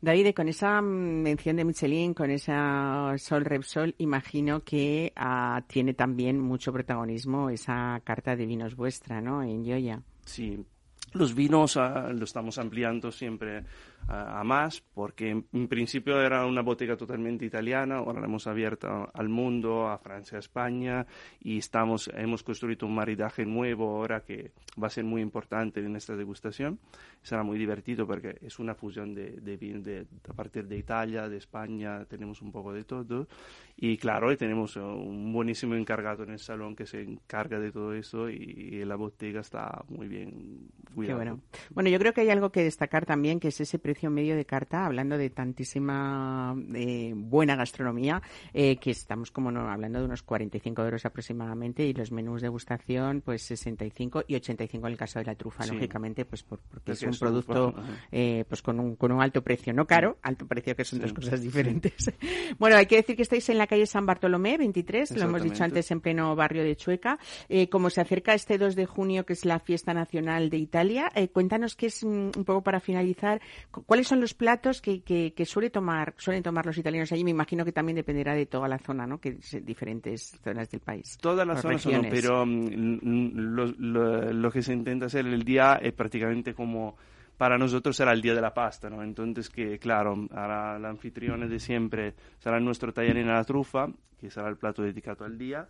David, 0.00 0.34
con 0.34 0.48
esa 0.48 0.80
mención 0.80 1.56
de 1.56 1.64
Michelin, 1.64 2.14
con 2.14 2.30
esa 2.30 3.14
Sol 3.18 3.44
Repsol, 3.44 3.94
imagino 3.98 4.60
que 4.64 5.12
uh, 5.16 5.60
tiene 5.66 5.94
también 5.94 6.40
mucho 6.40 6.72
protagonismo 6.72 7.50
esa 7.50 8.00
carta 8.04 8.34
de 8.34 8.46
vinos 8.46 8.74
vuestra, 8.74 9.20
¿no? 9.20 9.42
En 9.42 9.64
Yoya. 9.64 10.02
Sí, 10.24 10.64
los 11.14 11.34
vinos 11.34 11.76
uh, 11.76 12.12
lo 12.12 12.24
estamos 12.24 12.58
ampliando 12.58 13.10
siempre 13.10 13.64
a, 14.08 14.42
más, 14.44 14.82
porque 14.94 15.30
en, 15.30 15.68
principio 15.68 16.20
era 16.20 16.44
una 16.46 16.62
botica 16.62 16.96
totalmente 16.96 17.44
italiana, 17.44 17.96
ahora 17.96 18.20
la 18.20 18.26
hemos 18.26 18.46
abierto 18.46 19.10
al 19.12 19.28
mundo, 19.28 19.88
a 19.88 19.98
Francia, 19.98 20.36
a 20.36 20.40
España, 20.40 21.06
y 21.40 21.58
estamos, 21.58 22.10
hemos 22.14 22.42
construido 22.42 22.86
un 22.86 22.94
maridaje 22.94 23.44
nuevo 23.46 23.96
ahora 23.96 24.20
que 24.20 24.52
va 24.82 24.88
a 24.88 24.90
ser 24.90 25.04
muy 25.04 25.22
importante 25.22 25.80
en 25.80 25.96
esta 25.96 26.16
degustación. 26.16 26.78
Será 27.22 27.42
muy 27.42 27.58
divertido 27.58 28.06
porque 28.06 28.38
es 28.40 28.58
una 28.58 28.74
fusión 28.74 29.14
de, 29.14 29.40
de, 29.40 29.56
de, 29.56 30.06
a 30.28 30.32
partir 30.32 30.66
de 30.66 30.76
Italia, 30.76 31.28
de 31.28 31.36
España, 31.36 32.04
tenemos 32.06 32.42
un 32.42 32.52
poco 32.52 32.72
de 32.72 32.84
todo. 32.84 33.28
Y 33.76 33.96
claro, 33.96 34.36
tenemos 34.36 34.76
un 34.76 35.32
buenísimo 35.32 35.74
encargado 35.74 36.24
en 36.24 36.30
el 36.30 36.38
salón 36.38 36.76
que 36.76 36.86
se 36.86 37.02
encarga 37.02 37.58
de 37.58 37.72
todo 37.72 37.94
eso 37.94 38.28
y, 38.28 38.82
la 38.82 38.96
botega 38.96 39.40
está 39.40 39.84
muy 39.88 40.08
bien 40.08 40.68
cuidada. 40.94 41.16
bueno. 41.16 41.40
bueno, 41.70 41.88
yo 41.88 41.98
creo 41.98 42.12
que 42.12 42.22
hay 42.22 42.30
algo 42.30 42.50
que 42.50 42.64
destacar 42.64 43.06
también, 43.06 43.38
que 43.38 43.48
es 43.48 43.60
ese 43.60 43.78
precio 43.92 44.10
medio 44.10 44.36
de 44.36 44.46
carta, 44.46 44.86
hablando 44.86 45.18
de 45.18 45.28
tantísima 45.28 46.56
eh, 46.74 47.12
buena 47.14 47.56
gastronomía, 47.56 48.22
eh, 48.54 48.76
que 48.76 48.90
estamos 48.90 49.30
como 49.30 49.50
no, 49.50 49.70
hablando 49.70 49.98
de 49.98 50.06
unos 50.06 50.22
45 50.22 50.82
euros 50.82 51.04
aproximadamente 51.04 51.84
y 51.84 51.92
los 51.92 52.10
menús 52.10 52.40
de 52.40 52.48
gustación 52.48 53.20
pues 53.20 53.42
65 53.42 54.24
y 54.28 54.36
85 54.36 54.86
en 54.86 54.92
el 54.92 54.98
caso 54.98 55.18
de 55.18 55.26
la 55.26 55.34
trufa, 55.34 55.66
lógicamente, 55.66 56.24
pues 56.24 56.42
porque 56.42 56.92
es 56.92 57.02
un 57.02 57.14
producto 57.18 57.74
eh, 58.10 58.46
pues 58.48 58.62
con 58.62 58.80
un, 58.80 58.96
con 58.96 59.12
un 59.12 59.20
alto 59.20 59.42
precio, 59.42 59.74
no 59.74 59.86
caro, 59.86 60.16
alto 60.22 60.46
precio 60.46 60.74
que 60.74 60.86
son 60.86 61.00
dos 61.00 61.12
cosas 61.12 61.42
diferentes. 61.42 62.10
bueno, 62.58 62.76
hay 62.76 62.86
que 62.86 62.96
decir 62.96 63.14
que 63.14 63.22
estáis 63.22 63.46
en 63.50 63.58
la 63.58 63.66
calle 63.66 63.84
San 63.84 64.06
Bartolomé 64.06 64.56
23, 64.56 65.18
lo 65.18 65.24
hemos 65.24 65.42
dicho 65.42 65.64
antes 65.64 65.90
en 65.90 66.00
pleno 66.00 66.34
barrio 66.34 66.64
de 66.64 66.76
Chueca. 66.76 67.18
como 67.70 67.90
se 67.90 68.00
acerca 68.00 68.32
este 68.32 68.56
2 68.56 68.74
de 68.74 68.86
junio 68.86 69.26
que 69.26 69.34
es 69.34 69.44
la 69.44 69.58
fiesta 69.58 69.92
nacional 69.92 70.48
de 70.48 70.56
Italia, 70.56 71.12
cuéntanos 71.34 71.76
qué 71.76 71.86
es 71.86 72.02
mm, 72.02 72.30
un 72.38 72.44
poco 72.46 72.62
para 72.62 72.80
finalizar 72.80 73.42
¿Cuáles 73.86 74.08
son 74.08 74.20
los 74.20 74.34
platos 74.34 74.80
que, 74.80 75.02
que, 75.02 75.46
suele 75.46 75.70
tomar, 75.70 76.14
suelen 76.16 76.42
tomar 76.42 76.66
los 76.66 76.76
italianos 76.78 77.12
allí? 77.12 77.24
Me 77.24 77.30
imagino 77.30 77.64
que 77.64 77.72
también 77.72 77.96
dependerá 77.96 78.34
de 78.34 78.46
toda 78.46 78.68
la 78.68 78.78
zona, 78.78 79.06
¿no? 79.06 79.20
Que 79.20 79.30
es 79.40 79.64
diferentes 79.64 80.38
zonas 80.42 80.70
del 80.70 80.80
país. 80.80 81.18
Todas 81.20 81.46
las 81.46 81.60
zonas 81.60 81.82
son, 81.82 82.06
pero 82.10 82.44
mm, 82.46 82.98
lo, 83.02 84.50
que 84.50 84.62
se 84.62 84.72
intenta 84.72 85.06
hacer 85.06 85.26
el 85.26 85.44
día 85.44 85.78
es 85.82 85.92
prácticamente 85.92 86.54
como 86.54 86.96
para 87.36 87.58
nosotros 87.58 87.96
será 87.96 88.12
el 88.12 88.22
día 88.22 88.34
de 88.34 88.40
la 88.40 88.54
pasta, 88.54 88.88
¿no? 88.88 89.02
Entonces 89.02 89.48
que, 89.48 89.78
claro, 89.78 90.28
ahora 90.32 90.78
la 90.78 90.88
anfitriona 90.88 91.46
de 91.46 91.58
siempre 91.58 92.14
será 92.38 92.60
nuestro 92.60 92.92
taller 92.92 93.16
en 93.16 93.28
la 93.28 93.42
trufa, 93.44 93.88
que 94.20 94.30
será 94.30 94.48
el 94.48 94.56
plato 94.56 94.82
dedicado 94.82 95.24
al 95.24 95.36
día. 95.36 95.66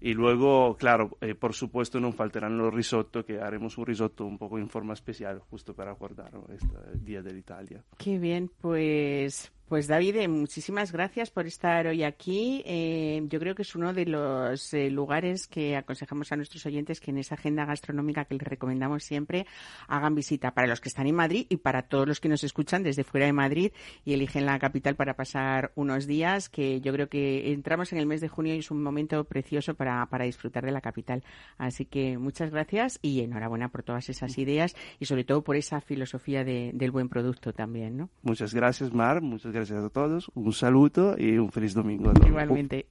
Y 0.00 0.14
luego, 0.14 0.76
claro, 0.76 1.16
eh, 1.20 1.34
por 1.34 1.52
supuesto 1.52 2.00
no 2.00 2.12
faltarán 2.12 2.56
los 2.56 2.72
risotto, 2.72 3.24
que 3.24 3.40
haremos 3.40 3.76
un 3.76 3.86
risotto 3.86 4.24
un 4.24 4.38
poco 4.38 4.58
en 4.58 4.68
forma 4.68 4.94
especial, 4.94 5.40
justo 5.50 5.74
para 5.74 5.92
guardar 5.92 6.32
este 6.48 6.98
Día 6.98 7.22
de 7.22 7.36
Italia. 7.36 7.84
Qué 7.98 8.18
bien, 8.18 8.50
pues 8.60 9.52
pues 9.70 9.86
David, 9.86 10.16
eh, 10.16 10.26
muchísimas 10.26 10.90
gracias 10.90 11.30
por 11.30 11.46
estar 11.46 11.86
hoy 11.86 12.02
aquí. 12.02 12.60
Eh, 12.66 13.22
yo 13.28 13.38
creo 13.38 13.54
que 13.54 13.62
es 13.62 13.76
uno 13.76 13.92
de 13.92 14.04
los 14.04 14.74
eh, 14.74 14.90
lugares 14.90 15.46
que 15.46 15.76
aconsejamos 15.76 16.32
a 16.32 16.36
nuestros 16.36 16.66
oyentes 16.66 16.98
que 16.98 17.12
en 17.12 17.18
esa 17.18 17.36
agenda 17.36 17.64
gastronómica 17.64 18.24
que 18.24 18.34
les 18.34 18.42
recomendamos 18.42 19.04
siempre 19.04 19.46
hagan 19.86 20.16
visita 20.16 20.54
para 20.54 20.66
los 20.66 20.80
que 20.80 20.88
están 20.88 21.06
en 21.06 21.14
Madrid 21.14 21.46
y 21.48 21.58
para 21.58 21.82
todos 21.82 22.08
los 22.08 22.18
que 22.18 22.28
nos 22.28 22.42
escuchan 22.42 22.82
desde 22.82 23.04
fuera 23.04 23.26
de 23.26 23.32
Madrid 23.32 23.70
y 24.04 24.12
eligen 24.12 24.44
la 24.44 24.58
capital 24.58 24.96
para 24.96 25.14
pasar 25.14 25.70
unos 25.76 26.08
días, 26.08 26.48
que 26.48 26.80
yo 26.80 26.92
creo 26.92 27.08
que 27.08 27.52
entramos 27.52 27.92
en 27.92 28.00
el 28.00 28.06
mes 28.06 28.20
de 28.20 28.26
junio 28.26 28.56
y 28.56 28.58
es 28.58 28.72
un 28.72 28.82
momento 28.82 29.22
precioso 29.22 29.76
para, 29.76 30.04
para 30.06 30.24
disfrutar 30.24 30.64
de 30.64 30.72
la 30.72 30.80
capital. 30.80 31.22
Así 31.58 31.84
que 31.84 32.18
muchas 32.18 32.50
gracias 32.50 32.98
y 33.02 33.20
enhorabuena 33.20 33.68
por 33.68 33.84
todas 33.84 34.08
esas 34.08 34.36
ideas 34.36 34.74
y 34.98 35.04
sobre 35.04 35.22
todo 35.22 35.44
por 35.44 35.54
esa 35.54 35.80
filosofía 35.80 36.42
de, 36.42 36.72
del 36.74 36.90
buen 36.90 37.08
producto 37.08 37.52
también. 37.52 37.96
¿no? 37.96 38.10
Muchas 38.24 38.52
gracias, 38.52 38.92
Mar. 38.92 39.22
Gracias 39.60 39.84
a 39.84 39.90
todos, 39.90 40.30
un 40.34 40.54
saludo 40.54 41.16
y 41.18 41.36
un 41.36 41.52
feliz 41.52 41.74
domingo. 41.74 42.12
Igualmente. 42.26 42.86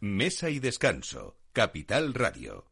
Mesa 0.00 0.48
y 0.48 0.58
descanso, 0.58 1.36
Capital 1.52 2.14
Radio. 2.14 2.64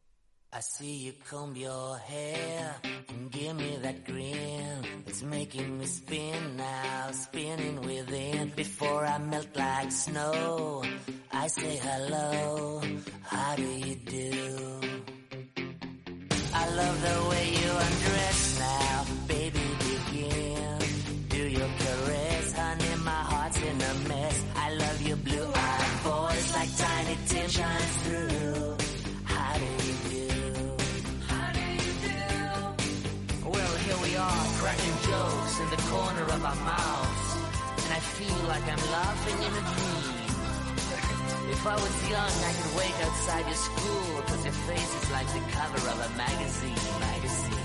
I 0.51 0.59
see 0.61 1.05
you 1.05 1.13
comb 1.29 1.55
your 1.55 1.97
hair 1.97 2.75
and 3.09 3.31
give 3.31 3.55
me 3.55 3.77
that 3.81 4.05
grin. 4.05 5.03
It's 5.07 5.23
making 5.23 5.77
me 5.79 5.85
spin 5.85 6.57
now, 6.57 7.11
spinning 7.11 7.81
within. 7.81 8.51
Before 8.55 9.05
I 9.05 9.17
melt 9.19 9.55
like 9.55 9.91
snow, 9.91 10.83
I 11.31 11.47
say 11.47 11.75
hello. 11.77 12.81
How 13.21 13.55
do 13.55 13.63
you 13.63 13.95
do? 13.95 14.79
I 16.53 16.69
love 16.69 17.01
the 17.01 17.29
way 17.29 17.49
you 17.49 17.71
undress 17.71 18.59
now, 18.59 19.05
baby. 19.27 19.52
Feel 38.17 38.47
like 38.47 38.63
I'm 38.63 38.85
laughing 38.91 39.39
in 39.41 39.53
a 39.61 39.63
dream. 39.73 40.13
If 41.49 41.65
I 41.65 41.73
was 41.73 41.95
young, 42.09 42.33
I 42.49 42.53
could 42.53 42.73
wait 42.77 42.95
outside 43.05 43.45
your 43.45 43.55
school, 43.55 44.21
cause 44.27 44.43
your 44.45 44.53
face 44.69 44.91
is 45.01 45.11
like 45.11 45.27
the 45.33 45.41
cover 45.51 45.81
of 45.89 45.99
a 45.99 46.09
magazine, 46.15 46.99
magazine. 46.99 47.62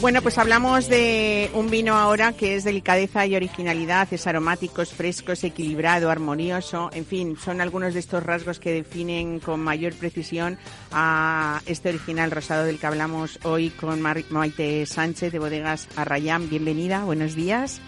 Bueno, 0.00 0.22
pues 0.22 0.38
hablamos 0.38 0.88
de 0.88 1.50
un 1.54 1.70
vino 1.70 1.96
ahora 1.96 2.32
que 2.32 2.54
es 2.54 2.62
delicadeza 2.62 3.26
y 3.26 3.34
originalidad, 3.34 4.06
es 4.12 4.28
aromático, 4.28 4.80
es 4.80 4.92
fresco, 4.92 5.32
es 5.32 5.42
equilibrado, 5.42 6.08
armonioso, 6.08 6.88
en 6.92 7.04
fin, 7.04 7.36
son 7.36 7.60
algunos 7.60 7.94
de 7.94 8.00
estos 8.00 8.22
rasgos 8.22 8.60
que 8.60 8.72
definen 8.72 9.40
con 9.40 9.58
mayor 9.58 9.94
precisión 9.94 10.56
a 10.92 11.60
este 11.66 11.88
original 11.88 12.30
rosado 12.30 12.64
del 12.64 12.78
que 12.78 12.86
hablamos 12.86 13.40
hoy 13.42 13.70
con 13.70 14.00
Maite 14.00 14.86
Sánchez 14.86 15.32
de 15.32 15.40
Bodegas 15.40 15.88
Arrayán. 15.96 16.48
Bienvenida, 16.48 17.02
buenos 17.02 17.34
días. 17.34 17.80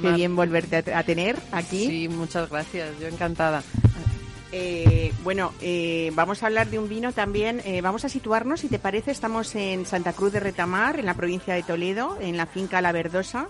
Qué 0.00 0.12
bien 0.12 0.36
volverte 0.36 0.78
a, 0.94 1.02
tener 1.02 1.36
aquí. 1.52 1.86
Sí, 1.86 2.08
muchas 2.08 2.48
gracias, 2.48 2.98
yo 2.98 3.08
encantada. 3.08 3.62
Eh, 4.50 5.12
bueno, 5.22 5.52
eh, 5.60 6.10
vamos 6.14 6.42
a 6.42 6.46
hablar 6.46 6.68
de 6.68 6.78
un 6.78 6.88
vino 6.88 7.12
también. 7.12 7.60
Eh, 7.64 7.80
vamos 7.82 8.04
a 8.04 8.08
situarnos, 8.08 8.60
si 8.60 8.68
te 8.68 8.78
parece, 8.78 9.10
estamos 9.10 9.54
en 9.54 9.84
Santa 9.84 10.12
Cruz 10.14 10.32
de 10.32 10.40
Retamar, 10.40 10.98
en 10.98 11.06
la 11.06 11.14
provincia 11.14 11.54
de 11.54 11.62
Toledo, 11.62 12.16
en 12.20 12.36
la 12.36 12.46
finca 12.46 12.80
La 12.80 12.92
Verdosa. 12.92 13.48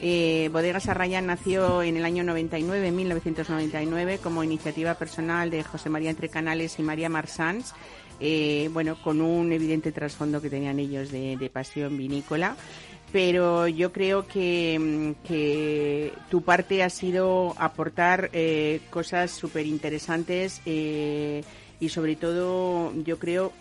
Bodegas 0.00 0.88
Arrayán 0.88 1.26
nació 1.26 1.82
en 1.82 1.98
el 1.98 2.06
año 2.06 2.24
99, 2.24 2.88
en 2.88 2.96
1999, 2.96 4.18
como 4.22 4.42
iniciativa 4.42 4.94
personal 4.94 5.50
de 5.50 5.62
José 5.62 5.90
María 5.90 6.08
Entre 6.08 6.30
Canales 6.30 6.78
y 6.78 6.82
María 6.82 7.10
Marsans. 7.10 7.74
bueno, 8.72 8.96
con 9.02 9.20
un 9.20 9.52
evidente 9.52 9.92
trasfondo 9.92 10.40
que 10.40 10.48
tenían 10.48 10.78
ellos 10.78 11.10
de 11.12 11.50
pasión 11.52 11.98
vinícola 11.98 12.56
pero 13.12 13.66
yo 13.68 13.92
creo 13.92 14.26
que, 14.26 14.78
mm, 14.78 15.26
que 15.26 16.12
tu 16.30 16.42
parte 16.42 16.82
ha 16.82 16.90
sido 16.90 17.54
aportar 17.58 18.30
eh, 18.32 18.80
cosas 18.90 19.30
súper 19.30 19.66
interesantes 19.66 20.60
eh, 20.66 21.42
y 21.80 21.88
sobre 21.88 22.16
todo 22.16 22.92
yo 23.04 23.18
creo 23.18 23.52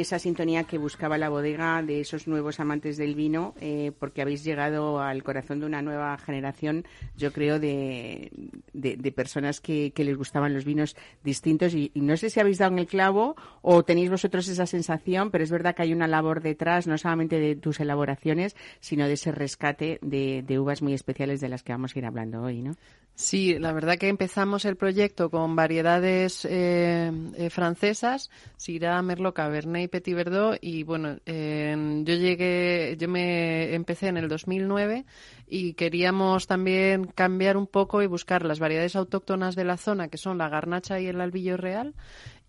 esa 0.00 0.18
sintonía 0.18 0.64
que 0.64 0.78
buscaba 0.78 1.18
la 1.18 1.28
bodega 1.28 1.82
de 1.82 2.00
esos 2.00 2.26
nuevos 2.28 2.60
amantes 2.60 2.96
del 2.96 3.14
vino, 3.14 3.54
eh, 3.60 3.92
porque 3.98 4.22
habéis 4.22 4.44
llegado 4.44 5.00
al 5.00 5.22
corazón 5.22 5.60
de 5.60 5.66
una 5.66 5.82
nueva 5.82 6.16
generación, 6.18 6.84
yo 7.16 7.32
creo, 7.32 7.58
de, 7.58 8.30
de, 8.72 9.12
personas 9.12 9.60
que, 9.60 9.92
les 9.96 10.16
gustaban 10.16 10.54
los 10.54 10.64
vinos 10.64 10.96
distintos. 11.24 11.74
Y, 11.74 11.90
no 11.94 12.16
sé 12.16 12.30
si 12.30 12.40
habéis 12.40 12.58
dado 12.58 12.72
en 12.72 12.78
el 12.78 12.86
clavo 12.86 13.36
o 13.62 13.82
tenéis 13.82 14.10
vosotros 14.10 14.48
esa 14.48 14.66
sensación, 14.66 15.30
pero 15.30 15.44
es 15.44 15.50
verdad 15.50 15.74
que 15.74 15.82
hay 15.82 15.92
una 15.92 16.06
labor 16.06 16.42
detrás, 16.42 16.86
no 16.86 16.96
solamente 16.98 17.38
de 17.38 17.56
tus 17.56 17.80
elaboraciones, 17.80 18.56
sino 18.80 19.06
de 19.06 19.14
ese 19.14 19.32
rescate 19.32 19.98
de, 20.02 20.44
de 20.46 20.58
uvas 20.58 20.82
muy 20.82 20.94
especiales 20.94 21.40
de 21.40 21.48
las 21.48 21.62
que 21.62 21.72
vamos 21.72 21.94
a 21.94 21.98
ir 21.98 22.06
hablando 22.06 22.42
hoy, 22.42 22.62
¿no? 22.62 22.76
Sí, 23.16 23.58
la 23.58 23.72
verdad 23.72 23.96
que 23.96 24.08
empezamos 24.08 24.66
el 24.66 24.76
proyecto 24.76 25.30
con 25.30 25.56
variedades 25.56 26.44
eh, 26.44 27.10
eh, 27.38 27.48
francesas, 27.48 28.30
Syrah, 28.58 29.00
Merlot, 29.00 29.34
Cabernet 29.34 29.85
y 29.86 29.88
Petit 29.88 30.14
Verdot 30.14 30.58
y 30.60 30.82
bueno, 30.82 31.16
yo 31.24 32.14
llegué, 32.14 32.96
yo 32.98 33.08
me 33.08 33.74
empecé 33.74 34.08
en 34.08 34.16
el 34.16 34.28
2009 34.28 35.04
y 35.48 35.74
queríamos 35.74 36.46
también 36.46 37.06
cambiar 37.06 37.56
un 37.56 37.66
poco 37.66 38.02
y 38.02 38.06
buscar 38.06 38.44
las 38.44 38.58
variedades 38.58 38.96
autóctonas 38.96 39.56
de 39.56 39.64
la 39.64 39.76
zona 39.76 40.08
que 40.08 40.18
son 40.18 40.38
la 40.38 40.48
garnacha 40.48 41.00
y 41.00 41.06
el 41.06 41.20
albillo 41.20 41.56
real 41.56 41.94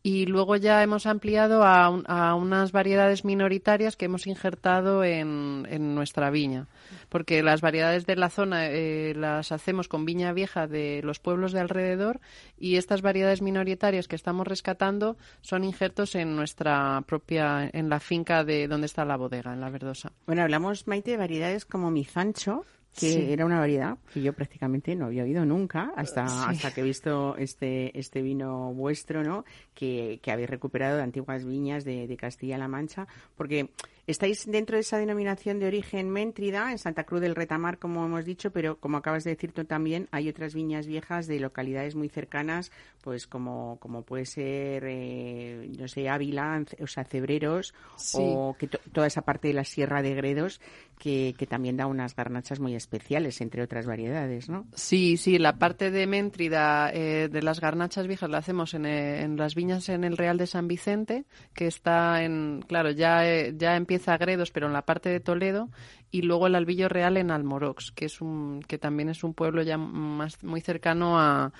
y 0.04 0.26
luego 0.26 0.56
ya 0.56 0.84
hemos 0.84 1.06
ampliado 1.06 1.64
a, 1.64 2.36
unas 2.36 2.72
variedades 2.72 3.26
minoritarias 3.26 3.98
que 3.98 4.06
hemos 4.06 4.28
injertado 4.28 5.04
en, 5.04 5.96
nuestra 5.96 6.30
viña, 6.30 6.68
porque 7.10 7.44
las 7.44 7.62
variedades 7.62 8.06
de 8.06 8.16
la 8.16 8.30
zona 8.30 8.68
eh, 8.68 9.14
las 9.16 9.52
hacemos 9.52 9.88
con 9.88 10.06
viña 10.06 10.34
vieja 10.34 10.68
de 10.68 11.02
los 11.04 11.20
pueblos 11.20 11.52
de 11.52 11.60
alrededor 11.60 12.20
y 12.58 12.78
estas 12.78 13.02
variedades 13.02 13.42
minoritarias 13.42 14.08
que 14.08 14.16
estamos 14.16 14.48
rescatando 14.48 15.18
son 15.42 15.64
injertos 15.64 16.16
en 16.16 16.36
nuestra 16.36 17.04
propia, 17.06 17.70
en 17.74 17.90
la 17.90 18.00
finca 18.00 18.44
de 18.44 18.68
donde 18.68 18.86
está 18.86 19.06
la 19.06 19.18
bodega, 19.18 19.54
en 19.54 19.62
la 19.62 19.70
Verdosa. 19.70 20.12
Bueno, 20.26 20.44
hablamos, 20.44 20.88
Maite, 20.88 21.12
de 21.12 21.18
variedades 21.18 21.66
como 21.66 21.92
Mizancho, 21.92 22.66
que 23.00 23.32
era 23.32 23.46
una 23.46 23.60
variedad 23.60 23.98
que 24.14 24.22
yo 24.22 24.34
prácticamente 24.34 24.96
no 24.96 25.06
había 25.06 25.24
oído 25.24 25.46
nunca 25.46 25.92
hasta 25.96 26.50
hasta 26.50 26.74
que 26.74 26.82
he 26.82 26.84
visto 26.84 27.36
este 27.38 27.98
este 27.98 28.22
vino 28.22 28.74
vuestro, 28.74 29.24
¿no? 29.24 29.46
Que, 29.74 30.20
que 30.22 30.32
habéis 30.32 30.50
recuperado 30.50 30.98
de 30.98 31.04
antiguas 31.04 31.46
viñas 31.46 31.86
de, 31.86 32.08
de 32.08 32.18
Castilla-La 32.18 32.68
Mancha, 32.68 33.08
porque 33.36 33.70
Estáis 34.08 34.50
dentro 34.50 34.78
de 34.78 34.82
esa 34.82 34.98
denominación 34.98 35.60
de 35.60 35.68
origen 35.68 36.10
Méntrida, 36.10 36.72
en 36.72 36.78
Santa 36.78 37.04
Cruz 37.04 37.20
del 37.20 37.36
Retamar, 37.36 37.78
como 37.78 38.06
hemos 38.06 38.24
dicho, 38.24 38.52
pero 38.52 38.80
como 38.80 38.96
acabas 38.96 39.26
de 39.26 39.32
decir 39.32 39.52
tú 39.52 39.66
también, 39.66 40.08
hay 40.12 40.30
otras 40.30 40.54
viñas 40.54 40.88
viejas 40.88 41.28
de 41.28 41.42
localidades 41.42 41.94
muy 41.94 42.08
cercanas, 42.08 42.72
pues 43.02 43.28
como, 43.28 43.78
como 43.82 44.04
puede 44.04 44.26
ser, 44.26 44.86
eh, 44.88 45.70
no 45.78 45.90
sé, 45.90 46.08
Ávila, 46.08 46.64
o 46.82 46.88
sea, 46.88 47.04
Cebreros, 47.04 47.74
o 48.14 48.56
que 48.58 48.68
toda 48.68 49.08
esa 49.08 49.24
parte 49.24 49.50
de 49.50 49.56
la 49.56 49.66
Sierra 49.66 50.02
de 50.02 50.16
Gredos, 50.16 50.62
que, 50.98 51.36
que, 51.38 51.46
también 51.46 51.76
da 51.76 51.86
unas 51.86 52.16
garnachas 52.16 52.62
muy 52.62 52.76
especiales, 52.76 53.42
entre 53.42 53.62
otras 53.62 53.86
variedades, 53.86 54.50
¿no? 54.50 54.66
Sí, 54.74 55.18
sí, 55.18 55.38
la 55.38 55.60
parte 55.60 55.92
de 55.92 56.08
Méntrida 56.08 56.92
eh, 56.94 57.28
de 57.30 57.42
las 57.44 57.60
garnachas 57.60 58.08
viejas 58.08 58.30
la 58.30 58.40
hacemos 58.40 58.74
en, 58.74 58.86
eh, 58.86 59.22
en, 59.22 59.36
las 59.36 59.54
viñas 59.54 59.90
en 59.90 60.06
el 60.06 60.16
Real 60.16 60.38
de 60.38 60.48
San 60.48 60.68
Vicente, 60.68 61.26
que 61.54 61.68
está 61.68 62.24
en, 62.24 62.64
claro, 62.68 62.90
ya, 62.92 63.22
ya 63.52 63.76
empieza 63.76 63.97
Zagredos, 64.00 64.52
pero 64.52 64.68
en 64.68 64.74
la 64.74 64.84
parte 64.84 65.10
de 65.10 65.20
Toledo, 65.20 65.70
y 66.12 66.22
luego 66.22 66.48
el 66.48 66.56
Albillo 66.56 66.90
Real 66.90 67.18
en 67.18 67.32
Almorox, 67.32 67.92
que 67.92 68.06
es 68.06 68.22
un 68.22 68.62
que 68.68 68.78
también 68.78 69.10
es 69.10 69.24
un 69.24 69.34
pueblo 69.34 69.62
ya 69.64 69.78
más 69.78 70.44
muy 70.44 70.62
cercano 70.62 71.20
a 71.20 71.54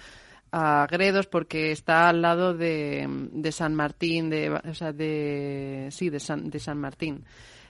a 0.52 0.88
Gredos 0.90 1.28
porque 1.28 1.72
está 1.72 2.10
al 2.10 2.22
lado 2.22 2.54
de, 2.54 3.06
de 3.32 3.52
San 3.52 3.76
Martín, 3.76 4.30
de, 4.30 4.50
o 4.50 4.74
sea, 4.74 4.94
de, 4.94 5.90
sí, 5.92 6.10
de 6.10 6.20
San, 6.20 6.50
de 6.50 6.60
San 6.60 6.78
Martín. 6.78 7.26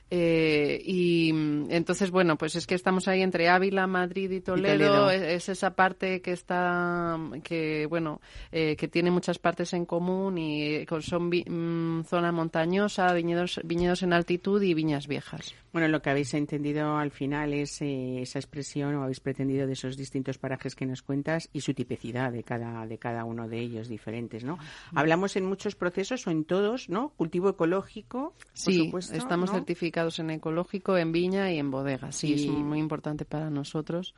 Eh, 0.09 0.81
y 0.85 1.33
mm, 1.33 1.71
entonces, 1.71 2.11
bueno, 2.11 2.37
pues 2.37 2.55
es 2.55 2.65
que 2.65 2.75
estamos 2.75 3.07
ahí 3.07 3.21
entre 3.21 3.49
Ávila, 3.49 3.87
Madrid 3.87 4.31
y 4.31 4.41
Toledo. 4.41 5.09
Es, 5.11 5.49
esa 5.49 5.71
parte 5.71 6.21
que 6.21 6.31
está, 6.31 7.17
que 7.43 7.85
bueno, 7.87 8.21
eh, 8.51 8.75
que 8.77 8.87
tiene 8.87 9.11
muchas 9.11 9.37
partes 9.37 9.73
en 9.73 9.85
común 9.85 10.37
y 10.37 10.63
eh, 10.63 10.85
son 11.01 11.29
mm, 11.29 12.05
zona 12.05 12.31
montañosa, 12.31 13.11
viñedos, 13.13 13.59
viñedos 13.63 14.03
en 14.03 14.13
altitud 14.13 14.61
y 14.61 14.73
viñas 14.73 15.07
viejas. 15.07 15.53
Bueno, 15.73 15.89
lo 15.89 16.01
que 16.01 16.09
habéis 16.09 16.33
entendido 16.33 16.95
al 16.95 17.11
final 17.11 17.53
es 17.53 17.81
esa 17.81 18.39
expresión 18.39 18.95
o 18.95 19.03
habéis 19.03 19.19
pretendido 19.19 19.67
de 19.67 19.73
esos 19.73 19.97
distintos 19.97 20.37
parajes 20.37 20.75
que 20.75 20.85
nos 20.85 21.03
cuentas 21.03 21.49
y 21.53 21.61
su 21.61 21.73
tipicidad 21.73 22.31
de 22.31 22.43
cada, 22.43 22.87
de 22.87 22.97
cada 22.97 23.25
uno 23.25 23.47
de 23.47 23.59
ellos 23.59 23.87
diferentes, 23.87 24.43
¿no? 24.43 24.57
Hablamos 24.95 25.35
en 25.35 25.45
muchos 25.45 25.75
procesos 25.75 26.25
o 26.25 26.31
en 26.31 26.45
todos, 26.45 26.89
¿no? 26.89 27.09
Cultivo 27.09 27.49
ecológico, 27.49 28.33
sí, 28.53 28.91
estamos 29.13 29.51
certificados 29.51 29.96
en 30.19 30.29
ecológico, 30.29 30.97
en 30.97 31.11
viña 31.11 31.51
y 31.51 31.57
en 31.57 31.71
bodega. 31.71 32.11
Sí, 32.11 32.33
es 32.33 32.47
muy 32.47 32.79
importante 32.79 33.25
para 33.25 33.49
nosotros. 33.49 34.13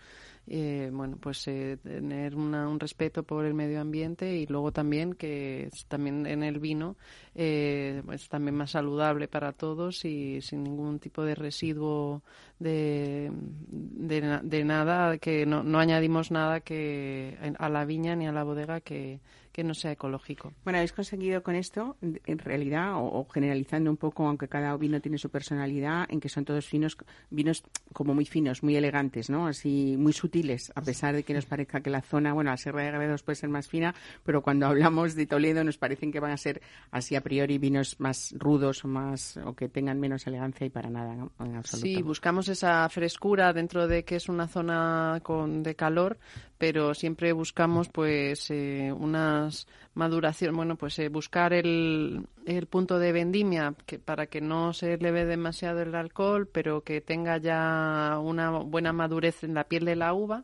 Eh, 0.52 0.90
bueno, 0.92 1.18
pues 1.22 1.48
eh, 1.48 1.78
tener 1.84 2.36
un 2.36 2.80
respeto 2.80 3.22
por 3.22 3.46
el 3.46 3.54
medio 3.54 3.80
ambiente 3.82 4.36
y 4.36 4.48
luego 4.48 4.72
también 4.72 5.14
que 5.14 5.70
también 5.88 6.26
en 6.26 6.42
el 6.42 6.60
vino 6.60 6.96
eh, 7.36 8.02
es 8.12 8.30
también 8.30 8.56
más 8.56 8.72
saludable 8.72 9.28
para 9.28 9.52
todos 9.52 10.06
y 10.06 10.42
sin 10.42 10.64
ningún 10.64 10.98
tipo 10.98 11.24
de 11.24 11.36
residuo 11.36 12.24
de, 12.58 13.32
de, 13.32 14.64
nada, 14.64 15.20
que 15.20 15.46
no, 15.46 15.62
no 15.62 15.78
añadimos 15.78 16.32
nada 16.32 16.62
que 16.62 17.38
a 17.60 17.70
la 17.70 17.86
viña 17.86 18.16
ni 18.16 18.26
a 18.26 18.32
la 18.32 18.44
bodega 18.44 18.82
que, 18.82 19.20
que 19.52 19.64
no 19.64 19.74
sea 19.74 19.92
ecológico. 19.92 20.54
Bueno, 20.64 20.78
habéis 20.78 20.94
conseguido 20.94 21.44
con 21.44 21.56
esto, 21.56 21.98
en 22.02 22.38
realidad, 22.40 22.94
o, 22.96 23.28
generalizando 23.32 23.90
un 23.90 23.98
poco, 23.98 24.28
aunque 24.28 24.48
cada 24.48 24.76
vino 24.78 25.02
tiene 25.02 25.18
su 25.18 25.30
personalidad, 25.30 26.06
en 26.10 26.20
que 26.20 26.30
son 26.30 26.46
todos 26.46 26.66
finos, 26.68 26.98
vinos 27.30 27.64
como 27.94 28.14
muy 28.14 28.26
finos, 28.26 28.64
muy 28.64 28.76
elegantes, 28.76 29.30
¿no? 29.30 29.48
Así, 29.48 29.96
muy 29.98 30.14
sutiles, 30.14 30.72
a 30.76 30.82
pesar 30.82 31.16
de 31.16 31.24
que 31.24 31.34
nos 31.34 31.46
parezca 31.46 31.82
que 31.82 31.90
la 31.90 32.02
zona, 32.02 32.34
bueno, 32.34 32.52
la 32.52 32.58
Sierra 32.58 32.84
de 32.84 32.92
Gredos 32.92 33.24
puede 33.24 33.36
ser 33.36 33.50
más 33.50 33.68
fina, 33.68 33.96
pero 34.24 34.42
cuando 34.42 34.68
hablamos 34.68 35.16
de 35.16 35.26
Toledo 35.26 35.64
nos 35.64 35.78
parecen 35.78 36.12
que 36.12 36.20
van 36.20 36.32
a 36.32 36.38
ser 36.38 36.62
así 36.92 37.16
a 37.16 37.22
priori 37.22 37.58
vinos 37.58 38.00
más 38.00 38.34
rudos 38.38 38.86
o 38.86 38.88
más, 38.88 39.38
o 39.38 39.54
que 39.56 39.70
tengan 39.70 40.00
menos 40.00 40.28
elegancia 40.28 40.66
y 40.66 40.70
para 40.70 40.90
nada, 40.90 41.16
¿no? 41.16 41.32
En 41.40 41.56
absoluto. 41.56 41.88
Sí, 41.88 42.02
buscamos 42.02 42.48
esa 42.50 42.88
frescura 42.90 43.54
dentro 43.54 43.88
de 43.88 44.04
que 44.04 44.16
es 44.16 44.30
una 44.30 44.48
zona 44.48 45.20
con, 45.24 45.64
de 45.64 45.76
calor, 45.76 46.18
pero 46.60 46.94
siempre 46.94 47.32
buscamos 47.32 47.88
pues 47.88 48.52
eh, 48.52 48.94
unas 48.96 49.66
maduración, 49.96 50.56
bueno, 50.56 50.76
pues 50.76 51.00
eh, 51.00 51.08
buscar 51.08 51.54
el, 51.54 52.28
el, 52.46 52.68
punto 52.68 53.00
de 53.00 53.14
vendimia 53.14 53.74
que, 53.86 53.98
para 53.98 54.28
que 54.28 54.42
no 54.42 54.74
se 54.74 54.94
eleve 54.94 55.26
demasiado 55.26 55.82
el 55.82 55.96
alcohol, 55.96 56.50
pero 56.52 56.84
que 56.84 57.00
tenga 57.00 57.38
ya 57.38 58.20
una 58.22 58.52
buena 58.52 58.92
madurez 58.92 59.44
en 59.46 59.54
la 59.54 59.64
piel 59.64 59.86
de 59.86 59.96
la 59.96 60.14
uva 60.14 60.44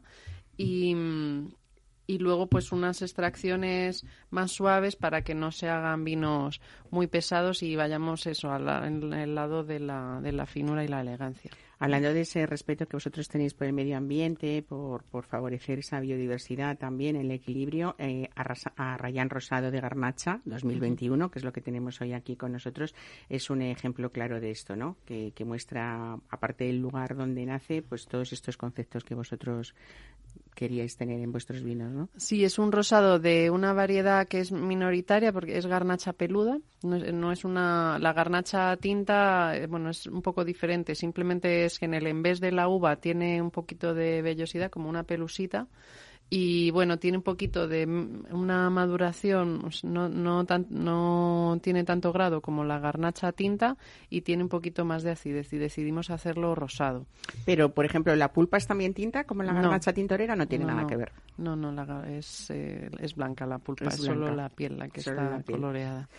y, 0.55 0.95
y 2.07 2.17
luego 2.19 2.47
pues 2.47 2.71
unas 2.71 3.01
extracciones 3.01 4.05
más 4.29 4.53
suaves 4.53 4.95
para 4.95 5.21
que 5.21 5.35
no 5.35 5.51
se 5.51 5.67
hagan 5.67 6.05
vinos 6.05 6.61
muy 6.91 7.07
pesados 7.07 7.61
y 7.61 7.75
vayamos 7.75 8.25
eso 8.25 8.51
al, 8.51 8.65
lado 9.35 9.65
de 9.65 9.79
la, 9.81 10.21
de 10.21 10.31
la 10.31 10.45
finura 10.45 10.85
y 10.85 10.87
la 10.87 11.01
elegancia. 11.01 11.51
Hablando 11.77 12.13
de 12.13 12.21
ese 12.21 12.45
respeto 12.45 12.87
que 12.87 12.95
vosotros 12.95 13.27
tenéis 13.27 13.53
por 13.53 13.67
el 13.67 13.73
medio 13.73 13.97
ambiente, 13.97 14.61
por, 14.61 15.03
por 15.03 15.25
favorecer 15.25 15.79
esa 15.79 15.99
biodiversidad 15.99 16.77
también, 16.77 17.15
el 17.15 17.31
equilibrio, 17.31 17.95
eh, 17.97 18.29
a, 18.35 18.97
Rayán 18.97 19.29
Rosado 19.29 19.71
de 19.71 19.81
Garnacha 19.81 20.41
2021, 20.45 21.29
que 21.29 21.39
es 21.39 21.45
lo 21.45 21.51
que 21.51 21.61
tenemos 21.61 21.99
hoy 22.01 22.13
aquí 22.13 22.35
con 22.35 22.53
nosotros, 22.53 22.95
es 23.29 23.49
un 23.49 23.61
ejemplo 23.61 24.11
claro 24.11 24.39
de 24.39 24.51
esto, 24.51 24.75
¿no? 24.75 24.97
Que, 25.05 25.33
que 25.35 25.45
muestra, 25.45 26.17
aparte 26.29 26.65
del 26.65 26.79
lugar 26.79 27.15
donde 27.15 27.45
nace, 27.45 27.81
pues 27.81 28.05
todos 28.05 28.31
estos 28.31 28.57
conceptos 28.57 29.03
que 29.03 29.15
vosotros 29.15 29.75
queríais 30.55 30.97
tener 30.97 31.19
en 31.21 31.31
vuestros 31.31 31.61
vinos, 31.61 31.91
¿no? 31.91 32.09
Sí, 32.17 32.43
es 32.43 32.57
un 32.57 32.71
rosado 32.71 33.19
de 33.19 33.49
una 33.51 33.73
variedad 33.73 34.27
que 34.27 34.39
es 34.39 34.51
minoritaria 34.51 35.31
porque 35.31 35.57
es 35.57 35.67
garnacha 35.67 36.13
peluda. 36.13 36.57
No 36.81 37.31
es, 37.31 37.45
una 37.45 37.99
la 37.99 38.13
garnacha 38.13 38.75
tinta, 38.77 39.55
eh, 39.55 39.67
bueno, 39.67 39.89
es 39.89 40.07
un 40.07 40.21
poco 40.21 40.43
diferente. 40.45 40.95
Simplemente 40.95 41.65
es 41.65 41.77
que 41.77 41.85
en 41.85 41.93
el 41.93 42.07
en 42.07 42.23
vez 42.23 42.39
de 42.39 42.51
la 42.51 42.67
uva 42.67 42.95
tiene 42.95 43.41
un 43.41 43.51
poquito 43.51 43.93
de 43.93 44.21
vellosidad, 44.21 44.71
como 44.71 44.89
una 44.89 45.03
pelusita 45.03 45.67
y 46.29 46.71
bueno, 46.71 46.97
tiene 46.97 47.17
un 47.17 47.23
poquito 47.23 47.67
de 47.67 47.85
una 47.85 48.69
maduración, 48.69 49.69
no, 49.83 50.09
no, 50.09 50.43
no 50.69 51.59
tiene 51.61 51.83
tanto 51.83 52.11
grado 52.11 52.41
como 52.41 52.63
la 52.63 52.79
garnacha 52.79 53.31
tinta 53.31 53.77
y 54.09 54.21
tiene 54.21 54.43
un 54.43 54.49
poquito 54.49 54.85
más 54.85 55.03
de 55.03 55.11
acidez 55.11 55.53
y 55.53 55.57
decidimos 55.57 56.09
hacerlo 56.09 56.55
rosado. 56.55 57.05
Pero, 57.45 57.73
por 57.73 57.85
ejemplo, 57.85 58.15
¿la 58.15 58.33
pulpa 58.33 58.57
es 58.57 58.65
también 58.65 58.93
tinta 58.93 59.25
como 59.25 59.43
la 59.43 59.53
garnacha 59.53 59.93
tintorera? 59.93 60.35
No 60.35 60.47
tiene 60.47 60.65
nada 60.65 60.87
que 60.87 60.97
ver. 60.97 61.11
No, 61.37 61.55
no, 61.55 62.03
es, 62.05 62.49
eh, 62.49 62.89
es 62.99 63.15
blanca 63.15 63.45
la 63.45 63.59
pulpa, 63.59 63.89
es, 63.89 63.97
solo 63.97 64.33
la 64.33 64.49
piel 64.49 64.79
la 64.79 64.87
que 64.87 65.01
está 65.01 65.43
coloreada. 65.45 66.09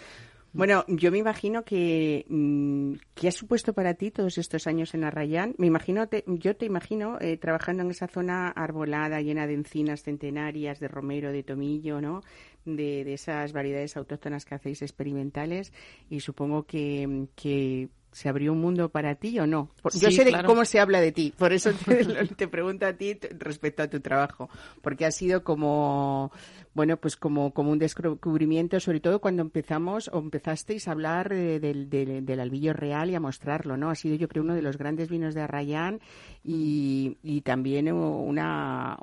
Bueno, 0.56 0.86
yo 0.88 1.12
me 1.12 1.18
imagino 1.18 1.64
que 1.64 2.24
mm, 2.30 2.94
¿qué 3.14 3.28
ha 3.28 3.32
supuesto 3.32 3.74
para 3.74 3.92
ti 3.92 4.10
todos 4.10 4.38
estos 4.38 4.66
años 4.66 4.94
en 4.94 5.04
Arrayán? 5.04 5.54
Me 5.58 5.66
imagino, 5.66 6.08
yo 6.26 6.56
te 6.56 6.64
imagino 6.64 7.18
eh, 7.20 7.36
trabajando 7.36 7.82
en 7.82 7.90
esa 7.90 8.08
zona 8.08 8.48
arbolada, 8.48 9.20
llena 9.20 9.46
de 9.46 9.52
encinas 9.52 10.02
centenarias, 10.02 10.80
de 10.80 10.88
romero, 10.88 11.30
de 11.30 11.42
tomillo, 11.42 12.00
¿no? 12.00 12.22
De, 12.64 13.04
de 13.04 13.12
esas 13.12 13.52
variedades 13.52 13.98
autóctonas 13.98 14.46
que 14.46 14.54
hacéis 14.54 14.80
experimentales 14.80 15.74
y 16.08 16.20
supongo 16.20 16.62
que, 16.62 17.26
que 17.36 17.90
¿Se 18.16 18.30
abrió 18.30 18.54
un 18.54 18.62
mundo 18.62 18.88
para 18.88 19.14
ti 19.16 19.38
o 19.40 19.46
no? 19.46 19.68
Yo 19.92 20.10
sé 20.10 20.24
de 20.24 20.32
cómo 20.46 20.64
se 20.64 20.80
habla 20.80 21.02
de 21.02 21.12
ti, 21.12 21.34
por 21.36 21.52
eso 21.52 21.70
te, 22.38 22.48
pregunto 22.48 22.86
a 22.86 22.94
ti 22.94 23.18
respecto 23.38 23.82
a 23.82 23.90
tu 23.90 24.00
trabajo, 24.00 24.48
porque 24.80 25.04
ha 25.04 25.10
sido 25.10 25.44
como, 25.44 26.32
bueno, 26.72 26.96
pues 26.96 27.14
como, 27.14 27.52
como 27.52 27.72
un 27.72 27.78
descubrimiento, 27.78 28.80
sobre 28.80 29.00
todo 29.00 29.20
cuando 29.20 29.42
empezamos 29.42 30.08
o 30.14 30.18
empezasteis 30.18 30.88
a 30.88 30.92
hablar 30.92 31.28
del, 31.28 31.90
del, 31.90 32.40
albillo 32.40 32.72
real 32.72 33.10
y 33.10 33.16
a 33.16 33.20
mostrarlo, 33.20 33.76
¿no? 33.76 33.90
Ha 33.90 33.94
sido 33.94 34.14
yo 34.14 34.28
creo 34.28 34.44
uno 34.44 34.54
de 34.54 34.62
los 34.62 34.78
grandes 34.78 35.10
vinos 35.10 35.34
de 35.34 35.42
Arrayán 35.42 36.00
y, 36.42 37.18
y 37.22 37.42
también 37.42 37.92
una, 37.92 38.96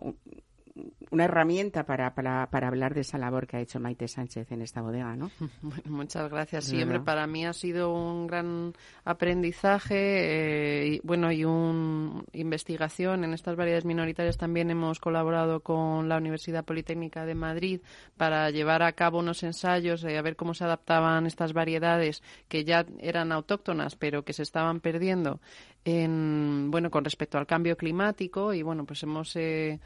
una 1.13 1.25
herramienta 1.25 1.85
para, 1.85 2.15
para, 2.15 2.49
para, 2.49 2.67
hablar 2.67 2.95
de 2.95 3.01
esa 3.01 3.19
labor 3.19 3.45
que 3.45 3.57
ha 3.57 3.59
hecho 3.59 3.79
Maite 3.79 4.07
Sánchez 4.07 4.51
en 4.51 4.63
esta 4.63 4.81
bodega, 4.81 5.15
¿no? 5.15 5.29
muchas 5.85 6.27
gracias. 6.31 6.65
Siempre 6.65 6.99
para 6.99 7.27
mí 7.27 7.45
ha 7.45 7.53
sido 7.53 7.93
un 7.93 8.25
gran 8.25 8.73
aprendizaje, 9.05 9.93
eh, 9.95 10.87
y, 10.87 11.01
bueno, 11.03 11.31
y 11.31 11.45
una 11.45 12.23
investigación. 12.33 13.23
En 13.23 13.33
estas 13.33 13.55
variedades 13.55 13.85
minoritarias 13.85 14.37
también 14.37 14.71
hemos 14.71 14.99
colaborado 14.99 15.59
con 15.59 16.09
la 16.09 16.17
Universidad 16.17 16.65
Politécnica 16.65 17.27
de 17.27 17.35
Madrid 17.35 17.81
para 18.17 18.49
llevar 18.49 18.81
a 18.81 18.93
cabo 18.93 19.19
unos 19.19 19.43
ensayos 19.43 20.03
eh, 20.05 20.17
a 20.17 20.21
ver 20.23 20.35
cómo 20.35 20.55
se 20.55 20.63
adaptaban 20.63 21.27
estas 21.27 21.53
variedades 21.53 22.23
que 22.47 22.65
ya 22.65 22.87
eran 22.99 23.31
autóctonas, 23.31 23.95
pero 23.95 24.23
que 24.25 24.33
se 24.33 24.41
estaban 24.41 24.79
perdiendo 24.79 25.39
en, 25.85 26.71
bueno, 26.71 26.89
con 26.89 27.03
respecto 27.03 27.37
al 27.37 27.45
cambio 27.45 27.75
climático 27.75 28.53
y 28.53 28.61
bueno, 28.61 28.85
pues 28.85 29.03
hemos 29.03 29.35
eh, 29.35 29.79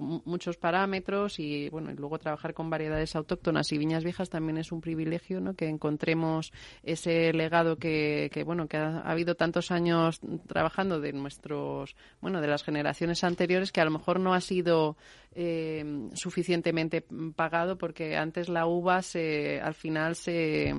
muchos 0.00 0.56
parámetros 0.56 1.38
y 1.38 1.68
bueno, 1.70 1.90
y 1.90 1.94
luego 1.94 2.18
trabajar 2.18 2.54
con 2.54 2.70
variedades 2.70 3.16
autóctonas 3.16 3.72
y 3.72 3.78
viñas 3.78 4.04
viejas 4.04 4.30
también 4.30 4.58
es 4.58 4.72
un 4.72 4.80
privilegio, 4.80 5.40
¿no? 5.40 5.54
Que 5.54 5.68
encontremos 5.68 6.52
ese 6.82 7.32
legado 7.32 7.76
que, 7.76 8.30
que 8.32 8.44
bueno, 8.44 8.68
que 8.68 8.76
ha, 8.76 9.00
habido 9.00 9.34
tantos 9.34 9.70
años 9.70 10.20
trabajando 10.46 11.00
de 11.00 11.12
nuestros, 11.12 11.96
bueno, 12.20 12.40
de 12.40 12.48
las 12.48 12.62
generaciones 12.62 13.24
anteriores 13.24 13.72
que 13.72 13.80
a 13.80 13.84
lo 13.84 13.90
mejor 13.90 14.20
no 14.20 14.34
ha 14.34 14.40
sido 14.40 14.96
eh, 15.32 16.08
suficientemente 16.14 17.04
pagado 17.36 17.78
porque 17.78 18.16
antes 18.16 18.48
la 18.48 18.66
uva 18.66 19.02
se, 19.02 19.60
al 19.60 19.74
final 19.74 20.16
se, 20.16 20.74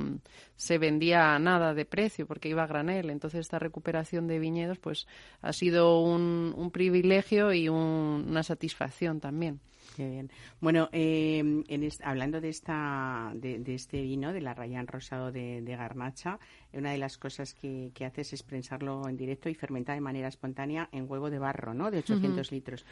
se 0.62 0.78
vendía 0.78 1.34
a 1.34 1.39
nada 1.39 1.74
de 1.74 1.86
precio 1.86 2.28
porque 2.28 2.47
iba 2.47 2.62
a 2.62 2.67
granel. 2.67 3.10
Entonces 3.10 3.39
esta 3.39 3.58
recuperación 3.58 4.28
de 4.28 4.38
viñedos 4.38 4.78
pues 4.78 5.08
ha 5.41 5.54
sido 5.54 6.00
un, 6.02 6.54
un 6.56 6.69
privilegio 6.69 7.52
y 7.52 7.67
una 7.67 8.43
satisfacción 8.43 9.19
también. 9.19 9.60
Qué 9.95 10.08
bien. 10.08 10.30
Bueno, 10.60 10.88
eh, 10.91 11.39
en 11.39 11.89
hablando 12.04 12.39
de 12.39 12.50
esta 12.50 13.32
de, 13.34 13.63
este 13.74 14.04
vino, 14.04 14.32
de 14.34 14.41
la 14.41 14.54
Rayán 14.54 14.86
Rosado 14.86 15.32
de, 15.32 15.63
Garnacha, 15.65 16.39
una 16.74 16.91
de 16.91 17.00
las 17.00 17.17
cosas 17.17 17.56
que, 17.56 17.91
que 17.95 18.06
haces 18.06 18.32
es 18.34 18.43
prensarlo 18.43 19.10
en 19.10 19.17
directo 19.17 19.50
y 19.50 19.56
fermentar 19.56 19.95
de 19.95 20.02
manera 20.02 20.28
espontánea 20.28 20.89
en 20.91 21.10
huevo 21.10 21.32
de 21.32 21.39
barro, 21.39 21.74
¿no? 21.74 21.89
De 21.89 21.97
800 21.97 22.52
litros. 22.52 22.86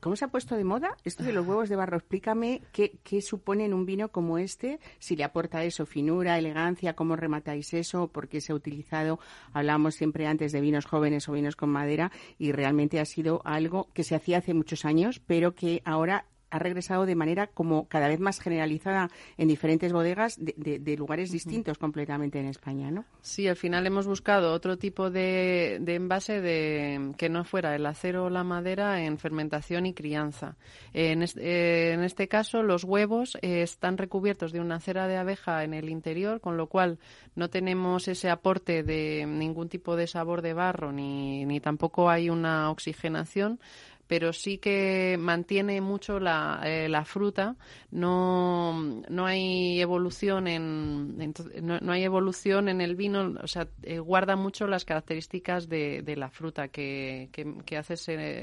¿Cómo 0.00 0.16
se 0.16 0.24
ha 0.24 0.28
puesto 0.28 0.56
de 0.56 0.64
moda 0.64 0.96
esto 1.04 1.24
de 1.24 1.32
los 1.32 1.46
huevos 1.46 1.68
de 1.68 1.76
barro? 1.76 1.96
Explícame 1.96 2.62
qué, 2.72 2.98
qué 3.02 3.20
supone 3.20 3.64
en 3.64 3.74
un 3.74 3.86
vino 3.86 4.08
como 4.08 4.38
este, 4.38 4.80
si 4.98 5.16
le 5.16 5.24
aporta 5.24 5.64
eso, 5.64 5.86
finura, 5.86 6.38
elegancia, 6.38 6.94
cómo 6.94 7.16
rematáis 7.16 7.74
eso, 7.74 8.08
por 8.08 8.28
qué 8.28 8.40
se 8.40 8.52
ha 8.52 8.54
utilizado. 8.54 9.18
Hablábamos 9.52 9.94
siempre 9.94 10.26
antes 10.26 10.52
de 10.52 10.60
vinos 10.60 10.86
jóvenes 10.86 11.28
o 11.28 11.32
vinos 11.32 11.56
con 11.56 11.70
madera 11.70 12.10
y 12.38 12.52
realmente 12.52 13.00
ha 13.00 13.04
sido 13.04 13.42
algo 13.44 13.88
que 13.92 14.04
se 14.04 14.14
hacía 14.14 14.38
hace 14.38 14.54
muchos 14.54 14.84
años, 14.84 15.20
pero 15.26 15.54
que 15.54 15.82
ahora 15.84 16.26
ha 16.54 16.58
regresado 16.60 17.04
de 17.04 17.16
manera 17.16 17.48
como 17.48 17.88
cada 17.88 18.06
vez 18.06 18.20
más 18.20 18.38
generalizada 18.38 19.10
en 19.36 19.48
diferentes 19.48 19.92
bodegas 19.92 20.38
de, 20.38 20.96
lugares 20.96 21.32
distintos 21.32 21.78
completamente 21.78 22.38
en 22.38 22.46
España, 22.46 22.92
¿no? 22.92 23.04
Sí, 23.22 23.48
al 23.48 23.56
final 23.56 23.84
hemos 23.88 24.06
buscado 24.06 24.52
otro 24.52 24.78
tipo 24.78 25.10
de, 25.10 25.82
envase 25.84 26.40
de 26.40 27.12
que 27.18 27.28
no 27.28 27.42
fuera 27.42 27.74
el 27.74 27.84
acero 27.84 28.26
o 28.26 28.30
la 28.30 28.44
madera 28.44 29.02
en 29.02 29.18
fermentación 29.18 29.86
y 29.86 29.94
crianza. 29.94 30.56
En, 30.92 31.22
este, 31.24 32.28
caso, 32.28 32.62
los 32.62 32.84
huevos 32.84 33.36
eh, 33.42 33.62
están 33.62 33.98
recubiertos 33.98 34.52
de 34.52 34.60
una 34.60 34.78
cera 34.78 35.08
de 35.08 35.16
abeja 35.16 35.64
en 35.64 35.74
el 35.74 35.88
interior, 35.88 36.40
con 36.40 36.56
lo 36.56 36.68
cual 36.68 37.00
no 37.34 37.50
tenemos 37.50 38.06
ese 38.06 38.30
aporte 38.30 38.84
de 38.84 39.26
ningún 39.26 39.68
tipo 39.68 39.96
de 39.96 40.06
sabor 40.06 40.40
de 40.40 40.54
barro 40.54 40.92
ni, 40.92 41.44
ni 41.46 41.58
tampoco 41.58 42.08
hay 42.08 42.30
una 42.30 42.70
oxigenación 42.70 43.58
pero 44.06 44.32
sí 44.32 44.58
que 44.58 45.16
mantiene 45.18 45.80
mucho 45.80 46.20
la, 46.20 46.60
eh, 46.64 46.88
la 46.88 47.04
fruta. 47.04 47.56
No, 47.90 49.02
no 49.08 49.26
hay 49.26 49.80
evolución 49.80 50.46
en 50.48 51.34
no, 51.62 51.92
hay 51.92 52.04
evolución 52.04 52.68
en 52.68 52.80
el 52.80 52.96
vino, 52.96 53.34
o 53.42 53.46
sea, 53.46 53.68
eh, 53.82 53.98
guarda 53.98 54.36
mucho 54.36 54.66
las 54.66 54.84
características 54.84 55.68
de, 55.68 56.02
de 56.02 56.16
la 56.16 56.28
fruta 56.30 56.68
que, 56.68 57.28
que, 57.32 57.76
hace 57.76 57.94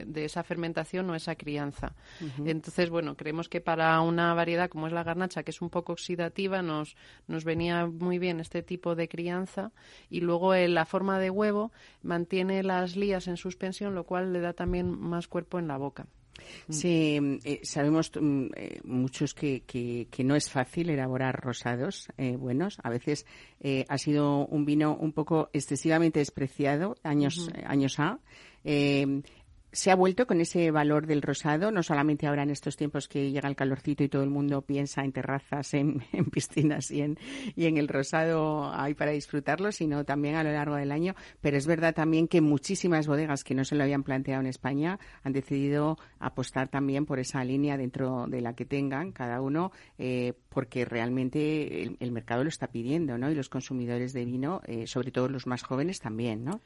de 0.05 0.25
esa 0.25 0.43
fermentación 0.43 1.09
o 1.09 1.15
esa 1.15 1.35
crianza. 1.35 1.93
Entonces, 2.45 2.89
bueno, 2.89 3.15
creemos 3.15 3.49
que 3.49 3.61
para 3.61 3.99
una 4.01 4.33
variedad 4.33 4.69
como 4.69 4.87
es 4.87 4.93
la 4.93 5.03
garnacha, 5.03 5.43
que 5.43 5.51
es 5.51 5.61
un 5.61 5.69
poco 5.69 5.93
oxidativa, 5.93 6.61
nos, 6.61 6.95
nos 7.27 7.43
venía 7.43 7.85
muy 7.87 8.19
bien 8.19 8.39
este 8.39 8.63
tipo 8.63 8.95
de 8.95 9.07
crianza 9.07 9.71
y 10.09 10.21
luego 10.21 10.53
eh, 10.53 10.67
la 10.67 10.85
forma 10.85 11.19
de 11.19 11.29
huevo 11.29 11.71
mantiene 12.03 12.63
las 12.63 12.95
lías 12.95 13.27
en 13.27 13.37
suspensión, 13.37 13.95
lo 13.95 14.05
cual 14.05 14.33
le 14.33 14.39
da 14.41 14.53
también 14.53 14.89
más 14.89 15.27
cuerpo 15.27 15.50
en 15.59 15.67
la 15.67 15.77
boca. 15.77 16.07
Mm. 16.67 16.73
Sí, 16.73 17.19
eh, 17.43 17.59
sabemos 17.63 18.11
mm, 18.19 18.45
eh, 18.55 18.79
muchos 18.83 19.33
que, 19.33 19.61
que, 19.63 20.23
no 20.23 20.35
es 20.35 20.49
fácil 20.49 20.89
elaborar 20.89 21.39
rosados 21.41 22.07
eh, 22.17 22.35
buenos. 22.35 22.77
A 22.83 22.89
veces 22.89 23.25
ha 23.87 23.97
sido 23.97 24.45
un 24.47 24.65
vino 24.65 24.95
un 24.95 25.13
poco 25.13 25.49
excesivamente 25.53 26.19
despreciado 26.19 26.95
años, 27.03 27.49
años 27.65 27.99
A 27.99 28.19
se 29.71 29.89
ha 29.91 29.95
vuelto 29.95 30.27
con 30.27 30.41
ese 30.41 30.69
valor 30.71 31.07
del 31.07 31.21
rosado, 31.21 31.71
no 31.71 31.81
solamente 31.81 32.27
ahora 32.27 32.43
en 32.43 32.49
estos 32.49 32.75
tiempos 32.75 33.07
que 33.07 33.31
llega 33.31 33.47
el 33.47 33.55
calorcito 33.55 34.03
y 34.03 34.09
todo 34.09 34.23
el 34.23 34.29
mundo 34.29 34.61
piensa 34.61 35.03
en 35.03 35.13
terrazas, 35.13 35.73
en, 35.73 35.99
piscinas 36.31 36.91
y 36.91 37.01
en, 37.01 37.17
y 37.55 37.65
en 37.65 37.77
el 37.77 37.87
rosado 37.87 38.71
hay 38.73 38.93
para 38.93 39.11
disfrutarlo, 39.11 39.71
sino 39.71 40.03
también 40.03 40.35
a 40.35 40.43
lo 40.43 40.51
largo 40.51 40.75
del 40.75 40.91
año. 40.91 41.15
Pero 41.39 41.57
es 41.57 41.67
verdad 41.67 41.95
también 41.95 42.27
que 42.27 42.41
muchísimas 42.41 43.07
bodegas 43.07 43.43
que 43.43 43.55
no 43.55 43.63
se 43.63 43.75
lo 43.75 43.83
habían 43.83 44.03
planteado 44.03 44.41
en 44.41 44.47
España 44.47 44.99
han 45.23 45.33
decidido 45.33 45.97
apostar 46.19 46.67
también 46.67 47.05
por 47.05 47.19
esa 47.19 47.43
línea 47.43 47.77
dentro 47.77 48.27
de 48.27 48.41
la 48.41 48.53
que 48.53 48.65
tengan 48.65 49.11
cada 49.11 49.41
uno, 49.41 49.71
eh, 49.97 50.33
porque 50.49 50.85
realmente 50.85 51.83
el, 51.99 52.11
mercado 52.11 52.43
lo 52.43 52.49
está 52.49 52.67
pidiendo, 52.67 53.17
¿no? 53.17 53.31
Y 53.31 53.35
los 53.35 53.47
consumidores 53.47 54.11
de 54.11 54.25
vino, 54.25 54.61
eh, 54.65 54.85
sobre 54.85 55.11
todo 55.11 55.29
los 55.29 55.47
más 55.47 55.63
jóvenes 55.63 56.01
también, 56.01 56.43
¿no? 56.43 56.61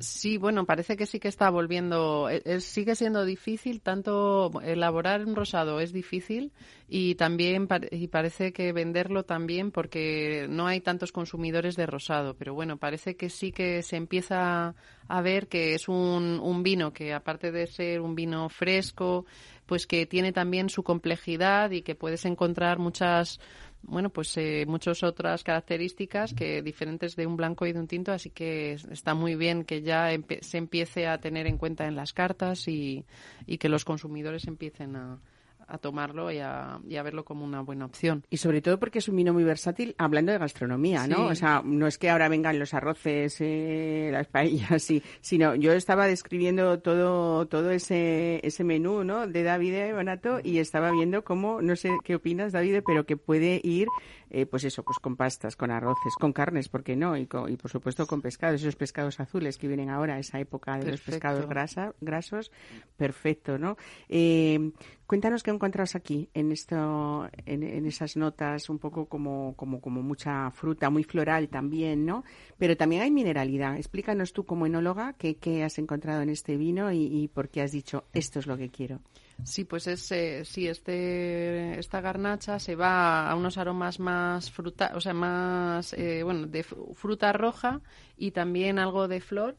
Sí, 0.00 0.36
bueno, 0.38 0.64
parece 0.64 0.96
que 0.96 1.06
sí 1.06 1.18
que 1.18 1.26
está 1.26 1.50
volviendo. 1.50 2.30
e- 2.30 2.40
es- 2.44 2.62
sigue 2.64 2.94
siendo 2.94 3.24
difícil, 3.24 3.80
tanto 3.82 4.52
elaborar 4.62 5.24
un 5.26 5.34
rosado 5.34 5.80
es 5.80 5.92
difícil 5.92 6.52
y 6.86 7.16
también 7.16 7.66
y 7.90 8.06
parece 8.06 8.52
que 8.52 8.72
venderlo 8.72 9.24
también 9.24 9.72
porque 9.72 10.46
no 10.48 10.68
hay 10.68 10.80
tantos 10.80 11.10
consumidores 11.10 11.74
de 11.74 11.86
rosado. 11.86 12.34
Pero 12.36 12.54
bueno, 12.54 12.76
parece 12.76 13.16
que 13.16 13.28
sí 13.28 13.50
que 13.50 13.82
se 13.82 13.96
empieza 13.96 14.76
a 15.08 15.20
ver 15.22 15.48
que 15.48 15.74
es 15.74 15.88
un, 15.88 16.38
un 16.40 16.62
vino 16.62 16.92
que, 16.92 17.12
aparte 17.12 17.50
de 17.50 17.66
ser 17.66 18.00
un 18.00 18.14
vino 18.14 18.48
fresco, 18.48 19.26
pues 19.66 19.86
que 19.88 20.06
tiene 20.06 20.32
también 20.32 20.68
su 20.70 20.82
complejidad 20.84 21.72
y 21.72 21.82
que 21.82 21.94
puedes 21.96 22.24
encontrar 22.24 22.78
muchas 22.78 23.40
bueno, 23.82 24.10
pues 24.10 24.36
eh, 24.36 24.64
muchas 24.66 25.02
otras 25.02 25.44
características 25.44 26.34
que 26.34 26.62
diferentes 26.62 27.16
de 27.16 27.26
un 27.26 27.36
blanco 27.36 27.66
y 27.66 27.72
de 27.72 27.80
un 27.80 27.86
tinto, 27.86 28.12
así 28.12 28.30
que 28.30 28.72
es- 28.72 28.84
está 28.86 29.14
muy 29.14 29.34
bien 29.34 29.64
que 29.64 29.82
ya 29.82 30.12
empe- 30.12 30.42
se 30.42 30.58
empiece 30.58 31.06
a 31.06 31.18
tener 31.18 31.46
en 31.46 31.58
cuenta 31.58 31.86
en 31.86 31.96
las 31.96 32.12
cartas 32.12 32.68
y, 32.68 33.04
y 33.46 33.58
que 33.58 33.68
los 33.68 33.84
consumidores 33.84 34.46
empiecen 34.46 34.96
a, 34.96 35.18
a 35.68 35.78
tomarlo 35.78 36.30
y 36.32 36.38
a, 36.38 36.80
y 36.88 36.96
a 36.96 37.02
verlo 37.02 37.24
como 37.24 37.44
una 37.44 37.60
buena 37.60 37.84
opción. 37.84 38.24
Y 38.30 38.38
sobre 38.38 38.62
todo 38.62 38.78
porque 38.80 38.98
es 39.00 39.08
un 39.08 39.16
vino 39.16 39.32
muy 39.32 39.44
versátil, 39.44 39.94
hablando 39.98 40.32
de 40.32 40.38
gastronomía, 40.38 41.06
¿no? 41.06 41.16
Sí. 41.16 41.22
O 41.32 41.34
sea, 41.34 41.62
no 41.64 41.86
es 41.86 41.98
que 41.98 42.10
ahora 42.10 42.28
vengan 42.28 42.58
los 42.58 42.74
arroces, 42.74 43.36
eh, 43.40 44.08
las 44.12 44.26
paellas, 44.28 44.90
y, 44.90 45.02
sino 45.20 45.54
yo 45.54 45.72
estaba 45.72 46.06
describiendo 46.06 46.80
todo 46.80 47.46
todo 47.46 47.70
ese 47.70 48.40
ese 48.42 48.64
menú, 48.64 49.04
¿no? 49.04 49.26
De 49.26 49.42
David 49.42 49.92
Bonato 49.94 50.40
y 50.42 50.58
estaba 50.58 50.90
viendo 50.90 51.22
cómo, 51.22 51.60
no 51.62 51.76
sé 51.76 51.90
qué 52.04 52.14
opinas, 52.14 52.52
David, 52.52 52.82
pero 52.86 53.04
que 53.04 53.16
puede 53.16 53.60
ir, 53.62 53.88
eh, 54.30 54.46
pues 54.46 54.64
eso, 54.64 54.82
pues 54.82 54.98
con 54.98 55.16
pastas, 55.16 55.54
con 55.56 55.70
arroces, 55.70 56.14
con 56.18 56.32
carnes, 56.32 56.68
¿por 56.68 56.82
qué 56.82 56.96
no? 56.96 57.16
Y, 57.16 57.26
con- 57.26 57.52
y 57.52 57.56
por 57.56 57.70
supuesto 57.70 58.06
con 58.06 58.22
pescados, 58.22 58.60
esos 58.62 58.76
pescados 58.76 59.20
azules 59.20 59.58
que 59.58 59.68
vienen 59.68 59.90
ahora, 59.90 60.18
esa 60.18 60.40
época 60.40 60.78
de 60.78 60.90
los 60.92 61.00
pescados 61.00 61.46
grasa, 61.46 61.94
grasos, 62.00 62.50
perfecto, 62.96 63.58
¿no? 63.58 63.76
Eh, 64.08 64.72
cuéntanos 65.06 65.42
qué 65.42 65.50
encuentras 65.58 65.94
aquí 65.94 66.30
en 66.32 66.52
esto, 66.52 67.28
en, 67.44 67.62
en 67.62 67.84
esas 67.86 68.16
notas, 68.16 68.70
un 68.70 68.78
poco 68.78 69.06
como, 69.06 69.54
como, 69.56 69.80
como 69.80 70.02
mucha 70.02 70.50
fruta, 70.50 70.88
muy 70.88 71.04
floral 71.04 71.48
también, 71.48 72.06
¿no? 72.06 72.24
Pero 72.58 72.76
también 72.76 73.02
hay 73.02 73.10
mineralidad. 73.10 73.76
Explícanos 73.76 74.32
tú 74.32 74.44
como 74.44 74.66
enóloga 74.66 75.12
qué, 75.14 75.36
qué 75.36 75.64
has 75.64 75.78
encontrado 75.78 76.22
en 76.22 76.30
este 76.30 76.56
vino 76.56 76.90
y, 76.92 77.04
y 77.06 77.28
por 77.28 77.48
qué 77.48 77.62
has 77.62 77.72
dicho 77.72 78.04
esto 78.14 78.38
es 78.38 78.46
lo 78.46 78.56
que 78.56 78.70
quiero. 78.70 79.00
Sí, 79.44 79.64
pues 79.64 79.86
es, 79.86 80.10
eh, 80.10 80.44
sí, 80.44 80.66
este, 80.66 81.78
esta 81.78 82.00
garnacha 82.00 82.58
se 82.58 82.74
va 82.74 83.30
a 83.30 83.36
unos 83.36 83.56
aromas 83.58 84.00
más 84.00 84.50
fruta, 84.50 84.92
o 84.94 85.00
sea, 85.00 85.14
más, 85.14 85.92
eh, 85.92 86.22
bueno, 86.24 86.46
de 86.46 86.64
fru- 86.64 86.92
fruta 86.94 87.32
roja 87.32 87.80
y 88.16 88.32
también 88.32 88.78
algo 88.80 89.06
de 89.06 89.20
flor, 89.20 89.56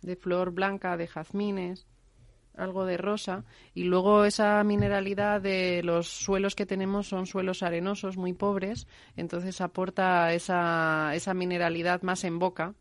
de 0.00 0.16
flor 0.16 0.52
blanca, 0.52 0.96
de 0.96 1.06
jazmines, 1.06 1.86
algo 2.56 2.84
de 2.84 2.96
rosa. 2.96 3.44
Y 3.74 3.84
luego 3.84 4.24
esa 4.24 4.62
mineralidad 4.64 5.40
de 5.40 5.82
los 5.82 6.08
suelos 6.08 6.54
que 6.54 6.66
tenemos 6.66 7.08
son 7.08 7.26
suelos 7.26 7.62
arenosos, 7.62 8.16
muy 8.16 8.32
pobres, 8.32 8.86
entonces 9.16 9.60
aporta 9.60 10.32
esa, 10.32 11.14
esa 11.14 11.34
mineralidad 11.34 12.02
más 12.02 12.24
en 12.24 12.38
boca. 12.38 12.74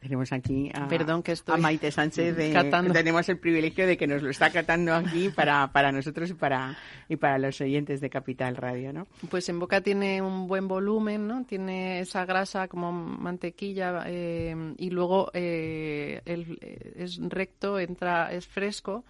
Tenemos 0.00 0.32
aquí 0.32 0.70
a, 0.72 0.86
Perdón, 0.86 1.24
que 1.24 1.32
estoy 1.32 1.56
a 1.56 1.58
Maite 1.58 1.90
Sánchez. 1.90 2.36
de-. 2.36 2.52
Tenemos 2.92 3.28
el 3.28 3.36
privilegio 3.38 3.84
de 3.84 3.96
que 3.96 4.06
nos 4.06 4.22
lo 4.22 4.30
está 4.30 4.50
catando 4.50 4.94
aquí 4.94 5.28
para, 5.28 5.72
para 5.72 5.90
nosotros 5.90 6.30
y 6.30 6.34
para, 6.34 6.78
y 7.08 7.16
para 7.16 7.36
los 7.38 7.60
oyentes 7.60 8.00
de 8.00 8.08
Capital 8.08 8.54
Radio, 8.56 8.92
¿no? 8.92 9.08
Pues 9.28 9.48
en 9.48 9.58
boca 9.58 9.80
tiene 9.80 10.22
un 10.22 10.46
buen 10.46 10.68
volumen, 10.68 11.26
¿no? 11.26 11.44
Tiene 11.44 11.98
esa 11.98 12.24
grasa 12.24 12.68
como 12.68 12.92
mantequilla 12.92 14.04
eh, 14.06 14.54
y 14.78 14.90
luego 14.90 15.30
eh, 15.34 16.20
el- 16.24 16.58
eh, 16.60 16.92
es 16.98 17.18
recto, 17.20 17.80
entra, 17.80 18.32
es 18.32 18.46
fresco, 18.46 19.04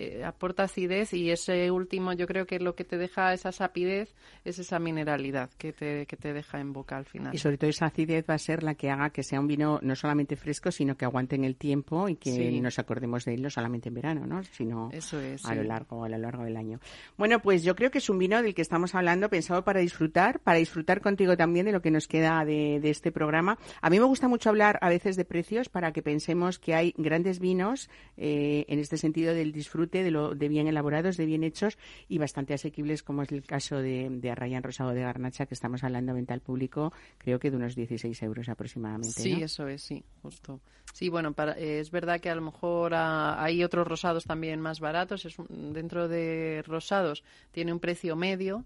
eh, 0.00 0.24
aporta 0.24 0.62
acidez 0.64 1.12
y 1.12 1.30
ese 1.30 1.70
último 1.70 2.12
yo 2.12 2.26
creo 2.26 2.46
que 2.46 2.60
lo 2.60 2.74
que 2.74 2.84
te 2.84 2.96
deja 2.98 3.32
esa 3.32 3.50
sapidez 3.52 4.14
es 4.44 4.58
esa 4.58 4.78
mineralidad 4.78 5.50
que 5.58 5.72
te, 5.72 6.06
que 6.06 6.16
te 6.16 6.32
deja 6.32 6.60
en 6.60 6.72
boca 6.72 6.96
al 6.96 7.04
final. 7.04 7.34
Y 7.34 7.38
sobre 7.38 7.58
todo 7.58 7.68
esa 7.70 7.86
acidez 7.86 8.24
va 8.28 8.34
a 8.34 8.38
ser 8.38 8.62
la 8.62 8.74
que 8.74 8.90
haga 8.90 9.10
que 9.10 9.22
sea 9.22 9.40
un 9.40 9.46
vino 9.48 9.80
no 9.82 9.96
solamente 9.96 10.36
fresco, 10.36 10.70
sino 10.70 10.96
que 10.96 11.04
aguante 11.04 11.34
en 11.36 11.44
el 11.44 11.56
tiempo 11.56 12.08
y 12.08 12.16
que 12.16 12.32
Sí. 12.32 12.60
nos 12.60 12.78
acordemos 12.78 13.24
de 13.24 13.34
él 13.34 13.42
no 13.42 13.50
solamente 13.50 13.88
en 13.88 13.94
verano, 13.94 14.26
¿no? 14.26 14.42
sino 14.44 14.90
Eso 14.92 15.18
es, 15.20 15.44
a 15.44 15.54
lo 15.54 15.62
largo 15.64 16.04
a 16.04 16.08
lo 16.08 16.18
largo 16.18 16.44
del 16.44 16.56
año. 16.56 16.78
Bueno, 17.16 17.40
pues 17.40 17.62
yo 17.64 17.74
creo 17.74 17.90
que 17.90 17.98
es 17.98 18.08
un 18.08 18.18
vino 18.18 18.40
del 18.42 18.54
que 18.54 18.62
estamos 18.62 18.94
hablando 18.94 19.28
pensado 19.28 19.64
para 19.64 19.80
disfrutar, 19.80 20.40
para 20.40 20.58
disfrutar 20.58 21.00
contigo 21.00 21.36
también 21.36 21.66
de 21.66 21.72
lo 21.72 21.82
que 21.82 21.90
nos 21.90 22.06
queda 22.06 22.44
de, 22.44 22.78
de 22.80 22.90
este 22.90 23.10
programa. 23.10 23.58
A 23.80 23.90
mí 23.90 23.98
me 23.98 24.04
gusta 24.04 24.28
mucho 24.28 24.48
hablar 24.50 24.78
a 24.82 24.88
veces 24.88 25.16
de 25.16 25.24
precios 25.24 25.68
para 25.68 25.92
que 25.92 26.02
pensemos 26.02 26.58
que 26.58 26.74
hay 26.74 26.94
grandes 26.96 27.40
vinos 27.40 27.88
eh, 28.16 28.64
en 28.68 28.78
este 28.78 28.96
sentido 28.98 29.34
del 29.34 29.52
disfrute, 29.52 29.87
de, 29.88 30.10
lo, 30.10 30.34
de 30.34 30.48
bien 30.48 30.66
elaborados, 30.68 31.16
de 31.16 31.24
bien 31.24 31.42
hechos 31.44 31.78
y 32.08 32.18
bastante 32.18 32.52
asequibles, 32.54 33.02
como 33.02 33.22
es 33.22 33.32
el 33.32 33.42
caso 33.44 33.78
de, 33.78 34.08
de 34.10 34.30
Arrayán 34.30 34.62
Rosado 34.62 34.90
de 34.90 35.00
Garnacha, 35.00 35.46
que 35.46 35.54
estamos 35.54 35.82
hablando 35.84 36.12
venta 36.12 36.34
al 36.34 36.40
público, 36.40 36.92
creo 37.16 37.38
que 37.38 37.50
de 37.50 37.56
unos 37.56 37.74
16 37.74 38.22
euros 38.22 38.48
aproximadamente. 38.50 39.22
Sí, 39.22 39.32
¿no? 39.38 39.44
eso 39.46 39.66
es, 39.68 39.80
sí, 39.82 40.04
justo. 40.22 40.60
Sí, 40.92 41.08
bueno, 41.08 41.32
para, 41.32 41.58
eh, 41.58 41.80
es 41.80 41.90
verdad 41.90 42.20
que 42.20 42.28
a 42.28 42.34
lo 42.34 42.42
mejor 42.42 42.92
ah, 42.94 43.42
hay 43.42 43.64
otros 43.64 43.86
rosados 43.86 44.24
también 44.24 44.60
más 44.60 44.80
baratos. 44.80 45.24
Es 45.24 45.38
un- 45.38 45.72
dentro 45.72 46.08
de 46.08 46.62
rosados 46.66 47.24
tiene 47.52 47.72
un 47.72 47.78
precio 47.80 48.16
medio, 48.16 48.64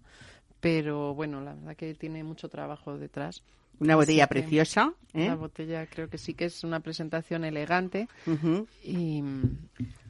pero 0.60 1.14
bueno, 1.14 1.40
la 1.40 1.54
verdad 1.54 1.76
que 1.76 1.94
tiene 1.94 2.24
mucho 2.24 2.48
trabajo 2.48 2.96
detrás. 2.98 3.42
Una 3.80 3.96
botella 3.96 4.24
Así 4.24 4.28
preciosa. 4.34 4.92
¿eh? 5.12 5.26
La 5.26 5.34
botella 5.34 5.86
creo 5.86 6.08
que 6.08 6.18
sí 6.18 6.34
que 6.34 6.44
es 6.44 6.62
una 6.62 6.80
presentación 6.80 7.44
elegante 7.44 8.06
y, 8.84 9.22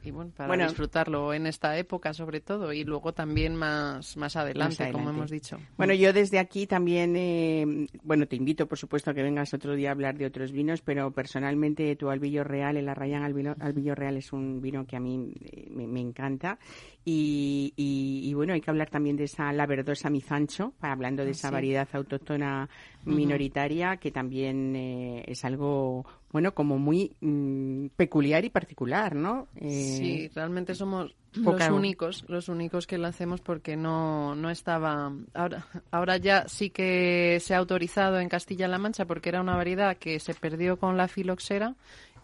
y 0.03 0.11
bueno, 0.11 0.31
para 0.35 0.47
Bueno. 0.47 0.65
disfrutarlo 0.67 1.33
en 1.33 1.47
esta 1.47 1.77
época 1.77 2.13
sobre 2.13 2.41
todo 2.41 2.73
y 2.73 2.83
luego 2.83 3.13
también 3.13 3.55
más, 3.55 4.17
más 4.17 4.35
adelante, 4.35 4.75
como 4.91 5.09
adelante. 5.09 5.09
hemos 5.19 5.31
dicho. 5.31 5.59
Bueno, 5.77 5.93
yo 5.93 6.11
desde 6.13 6.39
aquí 6.39 6.67
también, 6.67 7.15
eh, 7.15 7.87
bueno, 8.03 8.27
te 8.27 8.35
invito, 8.35 8.67
por 8.67 8.77
supuesto, 8.77 9.11
a 9.11 9.13
que 9.13 9.23
vengas 9.23 9.53
otro 9.53 9.75
día 9.75 9.89
a 9.89 9.91
hablar 9.93 10.17
de 10.17 10.25
otros 10.25 10.51
vinos, 10.51 10.81
pero 10.81 11.11
personalmente 11.11 11.95
tu 11.95 12.09
Albillo 12.09 12.43
Real, 12.43 12.77
el 12.77 12.89
Arrayán 12.89 13.23
Albillo, 13.23 13.55
Albillo 13.59 13.95
Real 13.95 14.17
es 14.17 14.33
un 14.33 14.61
vino 14.61 14.85
que 14.85 14.95
a 14.95 14.99
mí 14.99 15.33
eh, 15.41 15.67
me, 15.71 15.87
me 15.87 16.01
encanta. 16.01 16.59
Y, 17.05 17.73
y- 17.75 18.21
y, 18.29 18.33
bueno, 18.33 18.53
hay 18.53 18.61
que 18.61 18.69
hablar 18.71 18.89
también 18.89 19.17
de 19.17 19.25
esa 19.25 19.51
La 19.51 19.65
Verdosa 19.65 20.09
Mizancho, 20.09 20.73
hablando 20.81 21.25
de 21.25 21.31
esa 21.31 21.49
sí. 21.49 21.53
variedad 21.53 21.87
autóctona 21.93 22.69
minoritaria, 23.05 23.97
que 23.97 24.11
también 24.11 24.75
eh, 24.75 25.23
es 25.27 25.43
algo, 25.45 26.05
bueno, 26.33 26.53
como 26.53 26.77
muy 26.79 27.15
mm, 27.21 27.87
peculiar 27.95 28.43
y 28.43 28.49
particular, 28.49 29.15
¿no? 29.15 29.47
Eh, 29.55 29.69
Sí, 29.99 30.31
realmente 30.35 30.73
somos 30.75 31.15
poca- 31.43 31.69
los 31.69 31.77
únicos, 31.77 32.25
los 32.27 32.49
únicos 32.49 32.87
que 32.87 32.97
lo 32.97 33.07
hacemos 33.07 33.39
porque 33.39 33.77
no, 33.77 34.35
no 34.35 34.49
estaba. 34.49 35.13
Ahora, 35.35 35.65
ahora 35.91 36.17
ya 36.17 36.47
sí 36.47 36.71
que 36.71 37.37
se 37.39 37.53
ha 37.53 37.59
autorizado 37.59 38.19
en 38.19 38.27
Castilla-La 38.29 38.79
Mancha 38.79 39.05
porque 39.05 39.29
era 39.29 39.39
una 39.41 39.55
variedad 39.55 39.95
que 39.97 40.19
se 40.19 40.33
perdió 40.33 40.77
con 40.77 40.97
la 40.97 41.07
filoxera 41.07 41.75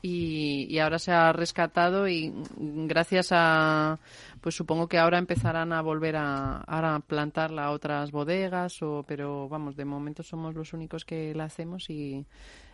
y, 0.02 0.66
y 0.70 0.80
ahora 0.80 0.98
se 0.98 1.12
ha 1.12 1.32
rescatado 1.32 2.08
y 2.08 2.34
gracias 2.58 3.28
a, 3.32 4.00
pues 4.42 4.56
supongo 4.56 4.88
que 4.88 4.98
ahora 4.98 5.18
empezarán 5.20 5.72
a 5.72 5.82
volver 5.82 6.16
a, 6.16 6.62
a 6.66 7.00
plantarla 7.02 7.66
a 7.66 7.72
otras 7.72 8.10
bodegas 8.12 8.82
o, 8.82 9.04
pero 9.08 9.48
vamos, 9.50 9.76
de 9.76 9.86
momento 9.86 10.24
somos 10.24 10.56
los 10.56 10.74
únicos 10.74 11.04
que 11.06 11.36
la 11.36 11.44
hacemos 11.44 11.90
y, 11.90 12.26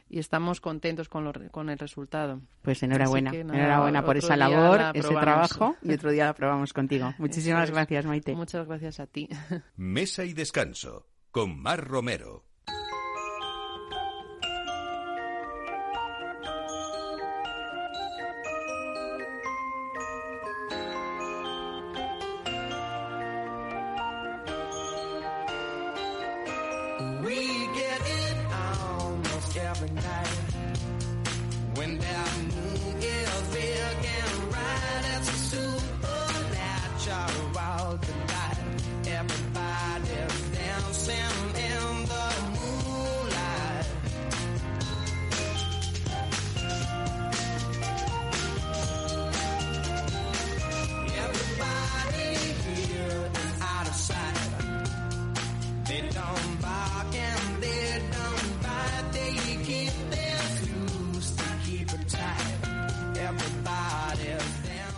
y 0.10 0.20
estamos 0.20 0.62
contentos 0.62 1.10
con, 1.10 1.24
lo 1.24 1.34
con 1.52 1.70
el 1.70 1.80
resultado. 1.80 2.42
Pues 2.62 2.82
enhorabuena, 2.84 3.32
Así 3.32 3.40
que 3.40 3.44
nada, 3.44 3.60
enhorabuena 3.60 4.06
por 4.06 4.18
esa 4.18 4.36
labor, 4.36 4.80
la 4.80 4.92
ese 4.92 5.14
trabajo 5.14 5.76
y 5.82 5.94
otro 5.94 6.12
día 6.12 6.26
la 6.26 6.34
probamos 6.36 6.74
contigo. 6.74 7.14
Muchísimas 7.18 7.70
es. 7.70 7.76
gracias, 7.76 8.06
Maite. 8.06 8.36
Muchas 8.36 8.68
gracias 8.68 9.00
a 9.00 9.08
ti. 9.08 9.30
Mesa 9.76 10.24
y 10.24 10.34
descanso 10.34 11.08
con 11.32 11.60
Mar 11.60 11.86
Romero. 11.86 12.46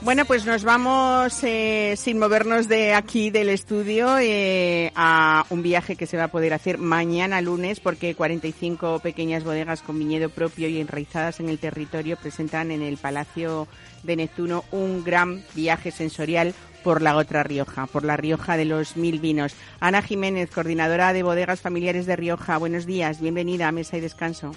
Bueno, 0.08 0.24
pues 0.24 0.46
nos 0.46 0.64
vamos 0.64 1.44
eh, 1.44 1.96
sin 1.98 2.18
movernos 2.18 2.70
de 2.70 2.94
aquí 2.94 3.30
del 3.30 3.50
estudio 3.50 4.18
eh, 4.20 4.90
a 4.96 5.46
un 5.50 5.62
viaje 5.62 5.98
que 5.98 6.08
se 6.08 6.16
va 6.16 6.24
a 6.24 6.28
poder 6.30 6.54
hacer 6.54 6.78
mañana 6.78 7.42
lunes 7.42 7.82
porque 7.82 8.16
45 8.16 9.00
pequeñas 9.00 9.44
bodegas 9.44 9.82
con 9.82 10.00
viñedo 10.00 10.30
propio 10.30 10.70
y 10.70 10.80
enraizadas 10.80 11.42
en 11.42 11.50
el 11.50 11.60
territorio 11.60 12.16
presentan 12.16 12.72
en 12.72 12.84
el 12.84 12.96
Palacio 12.96 13.68
de 14.04 14.16
Neptuno 14.16 14.64
un 14.72 15.04
gran 15.04 15.44
viaje 15.54 15.92
sensorial 15.92 16.54
por 16.86 17.02
la 17.02 17.18
otra 17.18 17.44
Rioja, 17.44 17.86
por 17.88 18.06
la 18.06 18.16
Rioja 18.16 18.56
de 18.56 18.64
los 18.64 18.96
Mil 18.96 19.20
Vinos. 19.20 19.58
Ana 19.82 20.02
Jiménez, 20.02 20.50
coordinadora 20.50 21.12
de 21.12 21.24
bodegas 21.24 21.60
familiares 21.60 22.06
de 22.06 22.16
Rioja. 22.16 22.58
Buenos 22.58 22.86
días, 22.86 23.20
bienvenida 23.20 23.68
a 23.68 23.74
Mesa 23.74 23.98
y 23.98 24.00
Descanso. 24.00 24.54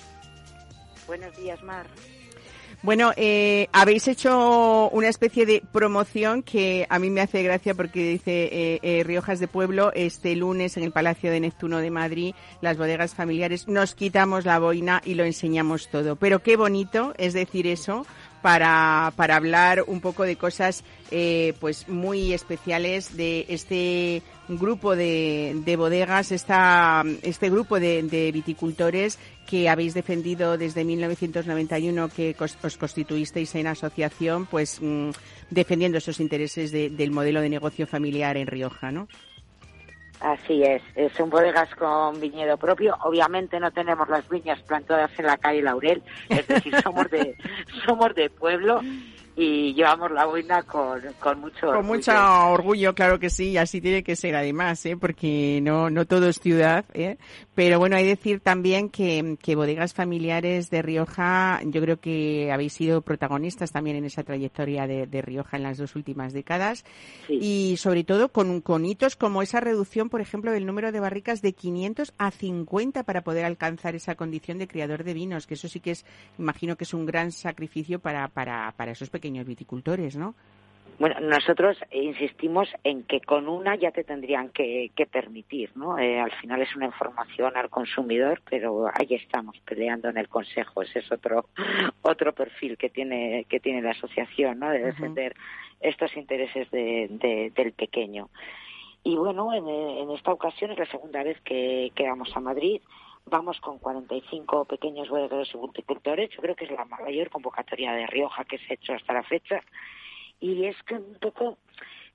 Buenos 1.08 1.36
días, 1.36 1.60
Mar. 1.64 1.86
Bueno, 2.82 3.12
eh, 3.16 3.68
habéis 3.72 4.08
hecho 4.08 4.88
una 4.88 5.08
especie 5.08 5.44
de 5.44 5.62
promoción 5.70 6.42
que 6.42 6.86
a 6.88 6.98
mí 6.98 7.10
me 7.10 7.20
hace 7.20 7.42
gracia 7.42 7.74
porque 7.74 8.02
dice 8.02 8.48
eh, 8.50 8.80
eh, 8.82 9.04
Riojas 9.04 9.38
de 9.38 9.48
Pueblo, 9.48 9.92
este 9.94 10.34
lunes 10.34 10.78
en 10.78 10.84
el 10.84 10.90
Palacio 10.90 11.30
de 11.30 11.40
Neptuno 11.40 11.78
de 11.78 11.90
Madrid, 11.90 12.34
las 12.62 12.78
bodegas 12.78 13.14
familiares, 13.14 13.68
nos 13.68 13.94
quitamos 13.94 14.46
la 14.46 14.58
boina 14.58 15.02
y 15.04 15.12
lo 15.12 15.24
enseñamos 15.24 15.90
todo. 15.90 16.16
Pero 16.16 16.38
qué 16.38 16.56
bonito 16.56 17.12
es 17.18 17.34
decir 17.34 17.66
eso, 17.66 18.06
para, 18.42 19.12
para 19.16 19.36
hablar 19.36 19.84
un 19.86 20.00
poco 20.00 20.24
de 20.24 20.36
cosas 20.36 20.84
eh, 21.10 21.54
pues 21.60 21.88
muy 21.88 22.32
especiales 22.32 23.16
de 23.16 23.46
este 23.48 24.22
grupo 24.58 24.96
de, 24.96 25.60
de 25.64 25.76
bodegas, 25.76 26.32
esta, 26.32 27.02
este 27.22 27.50
grupo 27.50 27.78
de, 27.78 28.02
de, 28.02 28.32
viticultores 28.32 29.18
que 29.46 29.68
habéis 29.68 29.94
defendido 29.94 30.58
desde 30.58 30.84
1991 30.84 32.08
que 32.08 32.36
os 32.38 32.76
constituisteis 32.76 33.54
en 33.54 33.66
asociación, 33.66 34.46
pues 34.46 34.80
mm, 34.80 35.10
defendiendo 35.50 35.98
esos 35.98 36.20
intereses 36.20 36.72
de, 36.72 36.90
del 36.90 37.10
modelo 37.10 37.40
de 37.40 37.48
negocio 37.48 37.86
familiar 37.86 38.36
en 38.36 38.46
Rioja, 38.46 38.90
¿no? 38.90 39.08
Así 40.20 40.62
es, 40.62 40.82
son 41.16 41.30
bodegas 41.30 41.74
con 41.76 42.20
viñedo 42.20 42.58
propio. 42.58 42.94
Obviamente 43.04 43.58
no 43.58 43.70
tenemos 43.70 44.06
las 44.10 44.28
viñas 44.28 44.60
plantadas 44.62 45.10
en 45.18 45.24
la 45.24 45.38
calle 45.38 45.62
Laurel, 45.62 46.02
es 46.28 46.46
decir, 46.46 46.74
somos 46.82 47.10
de 47.10 47.34
somos 47.86 48.14
de 48.14 48.28
pueblo 48.28 48.82
y 49.42 49.72
llevamos 49.72 50.10
la 50.10 50.26
boina 50.26 50.62
con, 50.64 51.00
con 51.18 51.40
mucho 51.40 51.68
orgullo. 51.68 51.78
Con 51.78 51.86
mucho 51.86 52.12
orgullo, 52.52 52.94
claro 52.94 53.18
que 53.18 53.30
sí, 53.30 53.52
y 53.52 53.56
así 53.56 53.80
tiene 53.80 54.02
que 54.02 54.14
ser 54.14 54.36
además, 54.36 54.84
¿eh? 54.84 54.98
porque 54.98 55.60
no, 55.62 55.88
no 55.88 56.04
todo 56.04 56.28
es 56.28 56.38
ciudad. 56.38 56.84
¿eh? 56.92 57.16
Pero 57.60 57.78
bueno, 57.78 57.96
hay 57.96 58.04
que 58.04 58.16
decir 58.16 58.40
también 58.40 58.88
que, 58.88 59.36
que 59.38 59.54
bodegas 59.54 59.92
familiares 59.92 60.70
de 60.70 60.80
Rioja, 60.80 61.60
yo 61.62 61.82
creo 61.82 62.00
que 62.00 62.50
habéis 62.50 62.72
sido 62.72 63.02
protagonistas 63.02 63.70
también 63.70 63.96
en 63.96 64.06
esa 64.06 64.22
trayectoria 64.22 64.86
de, 64.86 65.06
de 65.06 65.20
Rioja 65.20 65.58
en 65.58 65.64
las 65.64 65.76
dos 65.76 65.94
últimas 65.94 66.32
décadas 66.32 66.86
sí. 67.26 67.34
y 67.34 67.76
sobre 67.76 68.02
todo 68.02 68.30
con, 68.30 68.62
con 68.62 68.86
hitos 68.86 69.14
como 69.14 69.42
esa 69.42 69.60
reducción, 69.60 70.08
por 70.08 70.22
ejemplo, 70.22 70.52
del 70.52 70.64
número 70.64 70.90
de 70.90 71.00
barricas 71.00 71.42
de 71.42 71.52
500 71.52 72.14
a 72.16 72.30
50 72.30 73.02
para 73.02 73.20
poder 73.24 73.44
alcanzar 73.44 73.94
esa 73.94 74.14
condición 74.14 74.56
de 74.56 74.66
criador 74.66 75.04
de 75.04 75.12
vinos, 75.12 75.46
que 75.46 75.52
eso 75.52 75.68
sí 75.68 75.80
que 75.80 75.90
es, 75.90 76.06
imagino 76.38 76.76
que 76.76 76.84
es 76.84 76.94
un 76.94 77.04
gran 77.04 77.30
sacrificio 77.30 77.98
para, 77.98 78.26
para, 78.28 78.72
para 78.74 78.92
esos 78.92 79.10
pequeños 79.10 79.44
viticultores, 79.44 80.16
¿no? 80.16 80.34
Bueno, 81.00 81.18
nosotros 81.20 81.78
insistimos 81.92 82.68
en 82.84 83.04
que 83.04 83.22
con 83.22 83.48
una 83.48 83.74
ya 83.74 83.90
te 83.90 84.04
tendrían 84.04 84.50
que, 84.50 84.90
que 84.94 85.06
permitir, 85.06 85.70
¿no? 85.74 85.98
Eh, 85.98 86.20
al 86.20 86.30
final 86.32 86.60
es 86.60 86.76
una 86.76 86.84
información 86.84 87.56
al 87.56 87.70
consumidor, 87.70 88.42
pero 88.50 88.86
ahí 88.88 89.14
estamos 89.14 89.58
peleando 89.60 90.10
en 90.10 90.18
el 90.18 90.28
Consejo. 90.28 90.82
Ese 90.82 90.98
es 90.98 91.10
otro 91.10 91.46
otro 92.02 92.34
perfil 92.34 92.76
que 92.76 92.90
tiene 92.90 93.46
que 93.48 93.60
tiene 93.60 93.80
la 93.80 93.92
asociación, 93.92 94.58
¿no? 94.58 94.68
De 94.68 94.80
defender 94.80 95.32
uh 95.32 95.40
-huh. 95.40 95.88
estos 95.88 96.14
intereses 96.18 96.70
de, 96.70 97.06
de, 97.08 97.50
del 97.56 97.72
pequeño. 97.72 98.28
Y 99.02 99.16
bueno, 99.16 99.54
en, 99.54 99.66
en, 99.66 100.10
esta 100.10 100.32
ocasión 100.32 100.70
es 100.72 100.78
la 100.78 100.84
segunda 100.84 101.22
vez 101.22 101.40
que, 101.40 101.92
que 101.94 102.06
vamos 102.06 102.30
a 102.36 102.40
Madrid. 102.40 102.82
Vamos 103.24 103.58
con 103.62 103.78
45 103.78 104.66
pequeños 104.66 105.08
bodegueros 105.08 105.50
y 105.54 105.58
viticultores. 105.66 106.28
Yo 106.28 106.42
creo 106.42 106.54
que 106.54 106.66
es 106.66 106.70
la 106.70 106.84
mayor 106.84 107.30
convocatoria 107.30 107.92
de 107.92 108.06
Rioja 108.06 108.44
que 108.44 108.58
se 108.58 108.72
ha 108.72 108.74
hecho 108.74 108.92
hasta 108.92 109.14
la 109.14 109.22
fecha. 109.22 109.62
Y 110.40 110.64
es 110.64 110.82
que 110.84 110.94
un 110.94 111.14
poco 111.20 111.58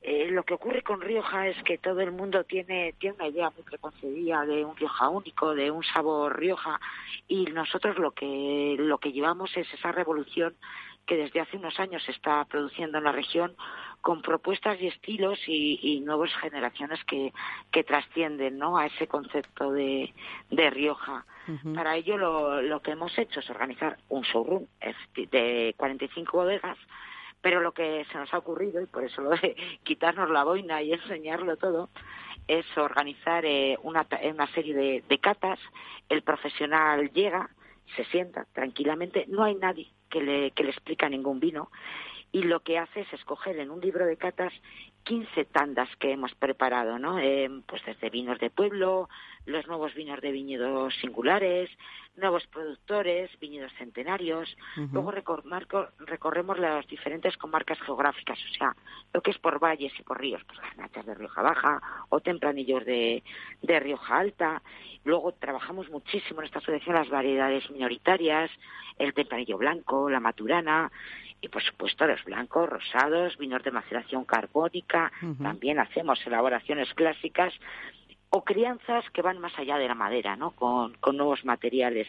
eh, 0.08 0.30
lo 0.30 0.44
que 0.44 0.54
ocurre 0.54 0.84
con 0.84 1.02
Rioja 1.02 1.48
es 1.48 1.62
que 1.64 1.80
todo 1.80 2.00
el 2.02 2.12
mundo 2.12 2.44
tiene, 2.44 2.94
tiene 3.00 3.16
una 3.16 3.28
idea 3.28 3.50
muy 3.50 3.64
preconcebida 3.64 4.46
de 4.46 4.64
un 4.64 4.76
Rioja 4.76 5.10
único, 5.10 5.56
de 5.56 5.72
un 5.72 5.84
sabor 5.84 6.40
Rioja, 6.40 6.80
y 7.28 7.46
nosotros 7.46 7.98
lo 7.98 8.12
que, 8.12 8.76
lo 8.78 9.00
que 9.00 9.12
llevamos 9.12 9.58
es 9.58 9.72
esa 9.74 9.92
revolución 9.92 10.54
que 11.08 11.18
desde 11.18 11.40
hace 11.40 11.58
unos 11.58 11.80
años 11.80 12.04
se 12.04 12.12
está 12.12 12.46
produciendo 12.46 13.00
en 13.00 13.04
la 13.04 13.12
región 13.12 13.56
con 14.02 14.22
propuestas 14.22 14.80
y 14.80 14.88
estilos 14.88 15.40
y, 15.48 15.80
y 15.82 16.02
nuevas 16.02 16.32
generaciones 16.36 17.04
que, 17.06 17.34
que 17.72 17.84
trascienden 17.84 18.60
¿no? 18.60 18.78
a 18.78 18.86
ese 18.86 19.08
concepto 19.08 19.72
de, 19.72 20.14
de 20.52 20.70
Rioja. 20.70 21.26
Uh 21.48 21.52
-huh. 21.52 21.76
Para 21.76 21.96
ello 21.96 22.16
lo, 22.18 22.62
lo 22.62 22.80
que 22.82 22.92
hemos 22.92 23.18
hecho 23.18 23.40
es 23.40 23.50
organizar 23.50 23.98
un 24.10 24.22
showroom 24.22 24.68
de 25.32 25.74
45 25.78 26.38
bodegas 26.38 26.78
pero 27.46 27.62
lo 27.62 27.74
que 27.74 28.04
se 28.12 28.18
nos 28.18 28.34
ha 28.34 28.40
ocurrido, 28.40 28.82
y 28.82 28.88
por 28.88 29.04
eso 29.04 29.22
lo 29.22 29.30
de 29.30 29.56
quitarnos 29.84 30.32
la 30.32 30.44
boina 30.44 30.82
y 30.82 30.94
enseñarlo 30.94 31.58
todo, 31.58 31.90
es 32.48 32.66
organizar 32.76 33.46
eh, 33.46 33.78
una, 33.84 34.08
una 34.24 34.48
serie 34.48 34.74
de, 34.74 35.04
de 35.08 35.20
catas. 35.20 35.60
El 36.10 36.24
profesional 36.24 37.12
llega, 37.14 37.52
se 37.96 38.04
sienta 38.06 38.48
tranquilamente, 38.52 39.26
no 39.28 39.44
hay 39.44 39.54
nadie 39.54 39.92
que 40.10 40.22
le, 40.22 40.52
que 40.52 40.64
le 40.64 40.72
explica 40.72 41.08
ningún 41.08 41.40
vino 41.40 41.70
y 42.32 42.42
lo 42.42 42.62
que 42.62 42.80
hace 42.80 43.02
es 43.02 43.14
escoger 43.14 43.60
en 43.60 43.70
un 43.70 43.80
libro 43.80 44.08
de 44.08 44.18
catas 44.18 44.52
15 45.04 45.46
tandas 45.46 45.88
que 46.00 46.14
hemos 46.14 46.34
preparado, 46.34 46.98
¿no? 46.98 47.20
Eh, 47.20 47.48
pues 47.68 47.86
desde 47.86 48.10
vinos 48.10 48.40
de 48.40 48.50
pueblo, 48.50 49.08
los 49.46 49.68
nuevos 49.68 49.94
vinos 49.94 50.22
de 50.22 50.32
viñedos 50.32 50.94
singulares, 50.96 51.70
nuevos 52.16 52.46
productores, 52.48 53.30
viñedos 53.40 53.72
centenarios. 53.78 54.56
Uh 54.78 54.82
-huh. 54.82 54.92
Luego 54.94 55.12
recor 55.12 55.44
recorremos 56.00 56.58
las 56.60 56.88
diferentes 56.88 57.38
comarcas 57.38 57.80
geográficas, 57.82 58.40
o 58.40 58.54
sea, 58.58 58.76
lo 59.14 59.22
que 59.22 59.32
es 59.32 59.38
por 59.38 59.60
valles 59.60 59.94
y 60.00 60.04
por 60.04 60.20
ríos, 60.20 60.44
pues 60.46 60.60
garnachas 60.60 61.06
de 61.06 61.16
Rioja 61.16 61.42
Baja 61.42 61.82
o 62.10 62.20
tempranillos 62.20 62.86
de, 62.86 63.24
de 63.62 63.80
Rioja 63.80 64.18
Alta. 64.18 64.62
Luego 65.04 65.34
trabajamos 65.34 65.90
muchísimo 65.90 66.40
en 66.40 66.48
esta 66.48 66.60
asociación 66.60 66.96
las 66.96 67.10
variedades 67.10 67.70
minoritarias, 67.70 68.50
el 68.98 69.14
tempranillo 69.14 69.58
blanco, 69.58 70.10
la 70.10 70.20
maturana, 70.20 70.92
y 71.42 71.48
por 71.50 71.62
supuesto 71.62 72.08
los 72.08 72.24
blancos, 72.24 72.68
rosados, 72.68 73.38
vinos 73.38 73.62
de 73.64 73.70
maceración 73.70 74.26
carbónica, 74.26 75.12
uh 75.22 75.26
-huh. 75.26 75.44
también 75.44 75.80
hacemos 75.80 76.26
elaboraciones 76.26 76.92
clásicas 76.96 77.54
o 78.30 78.44
crianzas 78.44 79.06
que 79.12 79.22
van 79.22 79.40
más 79.40 79.58
allá 79.58 79.78
de 79.78 79.88
la 79.88 79.96
madera, 79.96 80.36
¿no? 80.36 80.52
Con, 80.52 80.94
con, 80.96 81.16
nuevos 81.16 81.46
materiales. 81.46 82.08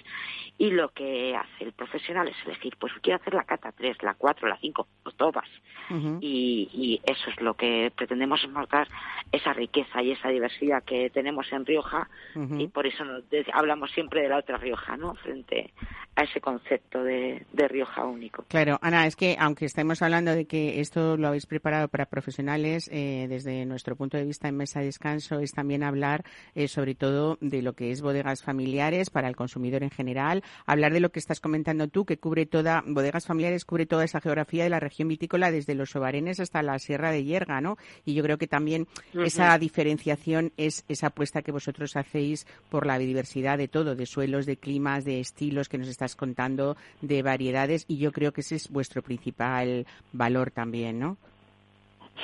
Y 0.58 0.70
lo 0.70 0.88
que 0.88 1.36
hace 1.36 1.64
el 1.64 1.72
profesional 1.72 2.26
es 2.28 2.36
elegir, 2.44 2.76
pues 2.78 2.92
quiero 3.00 3.20
hacer 3.20 3.34
la 3.34 3.44
cata 3.44 3.72
3, 3.72 4.02
la 4.02 4.14
4, 4.14 4.48
la 4.48 4.58
5, 4.58 4.88
pues 5.02 5.16
todas. 5.16 5.48
Uh 5.88 5.94
-huh. 5.94 6.18
y, 6.20 6.68
y, 6.72 7.00
eso 7.04 7.30
es 7.30 7.40
lo 7.40 7.54
que 7.54 7.92
pretendemos 7.94 8.46
marcar, 8.48 8.88
esa 9.30 9.52
riqueza 9.52 10.02
y 10.02 10.12
esa 10.12 10.28
diversidad 10.30 10.82
que 10.82 11.10
tenemos 11.10 11.46
en 11.52 11.64
Rioja, 11.64 12.08
uh 12.34 12.40
-huh. 12.40 12.60
y 12.60 12.66
por 12.66 12.86
eso 12.86 13.04
nos, 13.04 13.22
hablamos 13.52 13.92
siempre 13.92 14.22
de 14.22 14.28
la 14.28 14.38
otra 14.38 14.56
Rioja, 14.56 14.96
¿no? 14.96 15.14
Frente 15.14 15.72
a 16.16 16.24
ese 16.24 16.40
concepto 16.40 17.04
de, 17.04 17.46
de, 17.52 17.68
Rioja 17.68 18.04
único. 18.04 18.44
Claro, 18.48 18.78
Ana, 18.80 19.06
es 19.06 19.14
que 19.14 19.36
aunque 19.38 19.66
estemos 19.66 20.02
hablando 20.02 20.34
de 20.34 20.46
que 20.46 20.80
esto 20.80 21.16
lo 21.16 21.28
habéis 21.28 21.46
preparado 21.46 21.88
para 21.88 22.06
profesionales, 22.06 22.88
eh, 22.92 23.26
desde 23.28 23.64
nuestro 23.66 23.94
punto 23.96 24.16
de 24.16 24.24
vista 24.24 24.48
en 24.48 24.56
Mesa 24.56 24.80
de 24.80 24.86
Descanso 24.86 25.38
es 25.40 25.52
también 25.52 25.84
hablar 25.84 26.05
eh, 26.54 26.68
sobre 26.68 26.94
todo 26.94 27.38
de 27.40 27.62
lo 27.62 27.74
que 27.74 27.90
es 27.90 28.00
bodegas 28.00 28.42
familiares 28.42 29.10
para 29.10 29.28
el 29.28 29.36
consumidor 29.36 29.82
en 29.82 29.90
general, 29.90 30.42
hablar 30.66 30.92
de 30.92 31.00
lo 31.00 31.10
que 31.10 31.18
estás 31.18 31.40
comentando 31.40 31.88
tú, 31.88 32.04
que 32.04 32.18
cubre 32.18 32.46
toda, 32.46 32.82
bodegas 32.86 33.26
familiares 33.26 33.64
cubre 33.64 33.86
toda 33.86 34.04
esa 34.04 34.20
geografía 34.20 34.64
de 34.64 34.70
la 34.70 34.80
región 34.80 35.08
vitícola 35.08 35.50
desde 35.50 35.74
los 35.74 35.90
Sobarenes 35.90 36.40
hasta 36.40 36.62
la 36.62 36.78
Sierra 36.78 37.10
de 37.10 37.24
Yerga, 37.24 37.60
¿no? 37.60 37.76
Y 38.04 38.14
yo 38.14 38.22
creo 38.22 38.38
que 38.38 38.46
también 38.46 38.82
uh 39.14 39.18
-huh. 39.18 39.26
esa 39.26 39.58
diferenciación 39.58 40.52
es 40.56 40.84
esa 40.88 41.08
apuesta 41.08 41.42
que 41.42 41.52
vosotros 41.52 41.96
hacéis 41.96 42.46
por 42.70 42.86
la 42.86 42.98
biodiversidad 42.98 43.58
de 43.58 43.68
todo, 43.68 43.94
de 43.94 44.06
suelos, 44.06 44.46
de 44.46 44.56
climas, 44.56 45.04
de 45.04 45.20
estilos 45.20 45.68
que 45.68 45.78
nos 45.78 45.88
estás 45.88 46.16
contando, 46.16 46.76
de 47.00 47.22
variedades, 47.22 47.84
y 47.88 47.98
yo 47.98 48.12
creo 48.12 48.32
que 48.32 48.40
ese 48.40 48.56
es 48.56 48.70
vuestro 48.70 49.02
principal 49.02 49.86
valor 50.12 50.50
también, 50.50 50.98
¿no? 50.98 51.16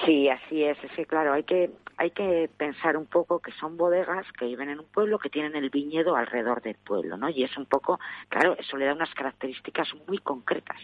Sí, 0.04 0.28
así 0.28 0.64
es. 0.64 0.82
Es 0.82 0.90
que, 0.92 1.06
claro, 1.06 1.32
hay 1.34 1.44
que, 1.44 1.70
hay 1.98 2.10
que 2.10 2.48
pensar 2.56 2.96
un 2.96 3.06
poco 3.06 3.40
que 3.40 3.52
son 3.52 3.76
bodegas 3.76 4.26
que 4.32 4.46
viven 4.46 4.70
en 4.70 4.80
un 4.80 4.86
pueblo, 4.86 5.18
que 5.18 5.28
tienen 5.28 5.54
el 5.54 5.70
viñedo 5.70 6.16
alrededor 6.16 6.62
del 6.62 6.76
pueblo, 6.76 7.16
¿no? 7.16 7.28
Y 7.28 7.44
es 7.44 7.56
un 7.56 7.66
poco, 7.66 8.00
claro, 8.28 8.56
eso 8.58 8.76
le 8.76 8.86
da 8.86 8.94
unas 8.94 9.12
características 9.14 9.88
muy 10.08 10.18
concretas 10.18 10.78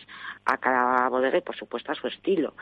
a 0.45 0.59
cada 0.59 1.09
bodega 1.09 1.39
y, 1.39 1.43
por 1.43 1.57
supuesto, 1.57 1.91
a 1.91 1.95
su 1.95 2.07
estilo. 2.07 2.55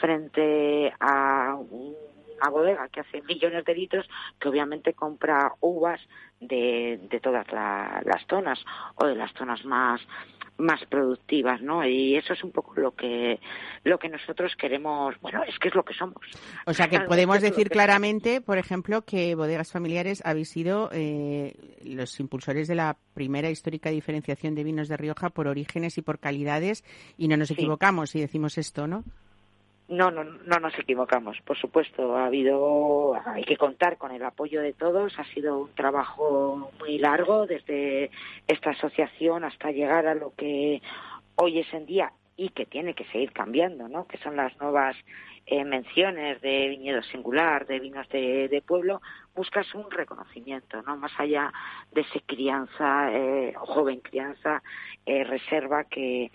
Frente 0.00 0.92
a 1.00 1.56
un 1.56 2.17
una 2.40 2.50
bodega 2.50 2.88
que 2.88 3.00
hace 3.00 3.22
millones 3.22 3.64
de 3.64 3.74
litros 3.74 4.08
que 4.40 4.48
obviamente 4.48 4.94
compra 4.94 5.52
uvas 5.60 6.00
de, 6.40 7.00
de 7.10 7.20
todas 7.20 7.46
las 7.52 8.26
zonas 8.28 8.64
o 8.96 9.06
de 9.06 9.14
las 9.14 9.32
zonas 9.34 9.64
más 9.64 10.00
más 10.58 10.84
productivas, 10.86 11.62
¿no? 11.62 11.86
Y 11.86 12.16
eso 12.16 12.32
es 12.32 12.42
un 12.42 12.50
poco 12.50 12.74
lo 12.80 12.90
que 12.90 13.38
lo 13.84 13.98
que 13.98 14.08
nosotros 14.08 14.54
queremos, 14.56 15.14
bueno, 15.20 15.42
es 15.44 15.56
que 15.58 15.68
es 15.68 15.74
lo 15.74 15.84
que 15.84 15.94
somos. 15.94 16.16
O 16.66 16.74
sea 16.74 16.88
que 16.88 17.00
podemos 17.00 17.40
decir 17.40 17.70
claramente, 17.70 18.40
por 18.40 18.58
ejemplo, 18.58 19.02
que 19.02 19.36
Bodegas 19.36 19.70
Familiares 19.70 20.20
habéis 20.24 20.50
sido 20.50 20.90
eh, 20.92 21.54
los 21.84 22.18
impulsores 22.18 22.66
de 22.66 22.74
la 22.74 22.96
primera 23.14 23.50
histórica 23.50 23.90
diferenciación 23.90 24.56
de 24.56 24.64
vinos 24.64 24.88
de 24.88 24.96
Rioja 24.96 25.30
por 25.30 25.46
orígenes 25.46 25.96
y 25.96 26.02
por 26.02 26.18
calidades 26.18 26.84
y 27.16 27.28
no 27.28 27.36
nos 27.36 27.52
equivocamos 27.52 28.10
si 28.10 28.20
decimos 28.20 28.58
esto, 28.58 28.88
¿no? 28.88 29.04
No, 29.88 30.10
no, 30.10 30.22
no 30.22 30.60
nos 30.60 30.78
equivocamos, 30.78 31.40
por 31.46 31.56
supuesto. 31.56 32.14
Ha 32.16 32.26
habido, 32.26 33.14
hay 33.26 33.44
que 33.44 33.56
contar 33.56 33.96
con 33.96 34.12
el 34.12 34.22
apoyo 34.22 34.60
de 34.60 34.74
todos. 34.74 35.18
Ha 35.18 35.24
sido 35.24 35.58
un 35.60 35.74
trabajo 35.74 36.70
muy 36.78 36.98
largo 36.98 37.46
desde 37.46 38.10
esta 38.46 38.70
asociación 38.70 39.44
hasta 39.44 39.70
llegar 39.70 40.06
a 40.06 40.14
lo 40.14 40.34
que 40.34 40.82
hoy 41.36 41.60
es 41.60 41.72
en 41.72 41.86
día 41.86 42.12
y 42.36 42.50
que 42.50 42.66
tiene 42.66 42.94
que 42.94 43.04
seguir 43.06 43.32
cambiando, 43.32 43.88
¿no? 43.88 44.06
Que 44.06 44.18
son 44.18 44.36
las 44.36 44.56
nuevas 44.60 44.94
eh, 45.46 45.64
menciones 45.64 46.40
de 46.42 46.68
viñedo 46.68 47.02
singular, 47.02 47.66
de 47.66 47.80
vinos 47.80 48.06
de, 48.10 48.62
pueblo. 48.66 49.00
Buscas 49.34 49.74
un 49.74 49.90
reconocimiento, 49.90 50.82
¿no? 50.82 50.98
Más 50.98 51.12
allá 51.18 51.50
de 51.90 52.02
ese 52.02 52.20
crianza, 52.20 53.10
eh, 53.12 53.54
joven 53.56 54.00
crianza, 54.00 54.62
eh, 55.06 55.24
reserva 55.24 55.84
que 55.84 56.30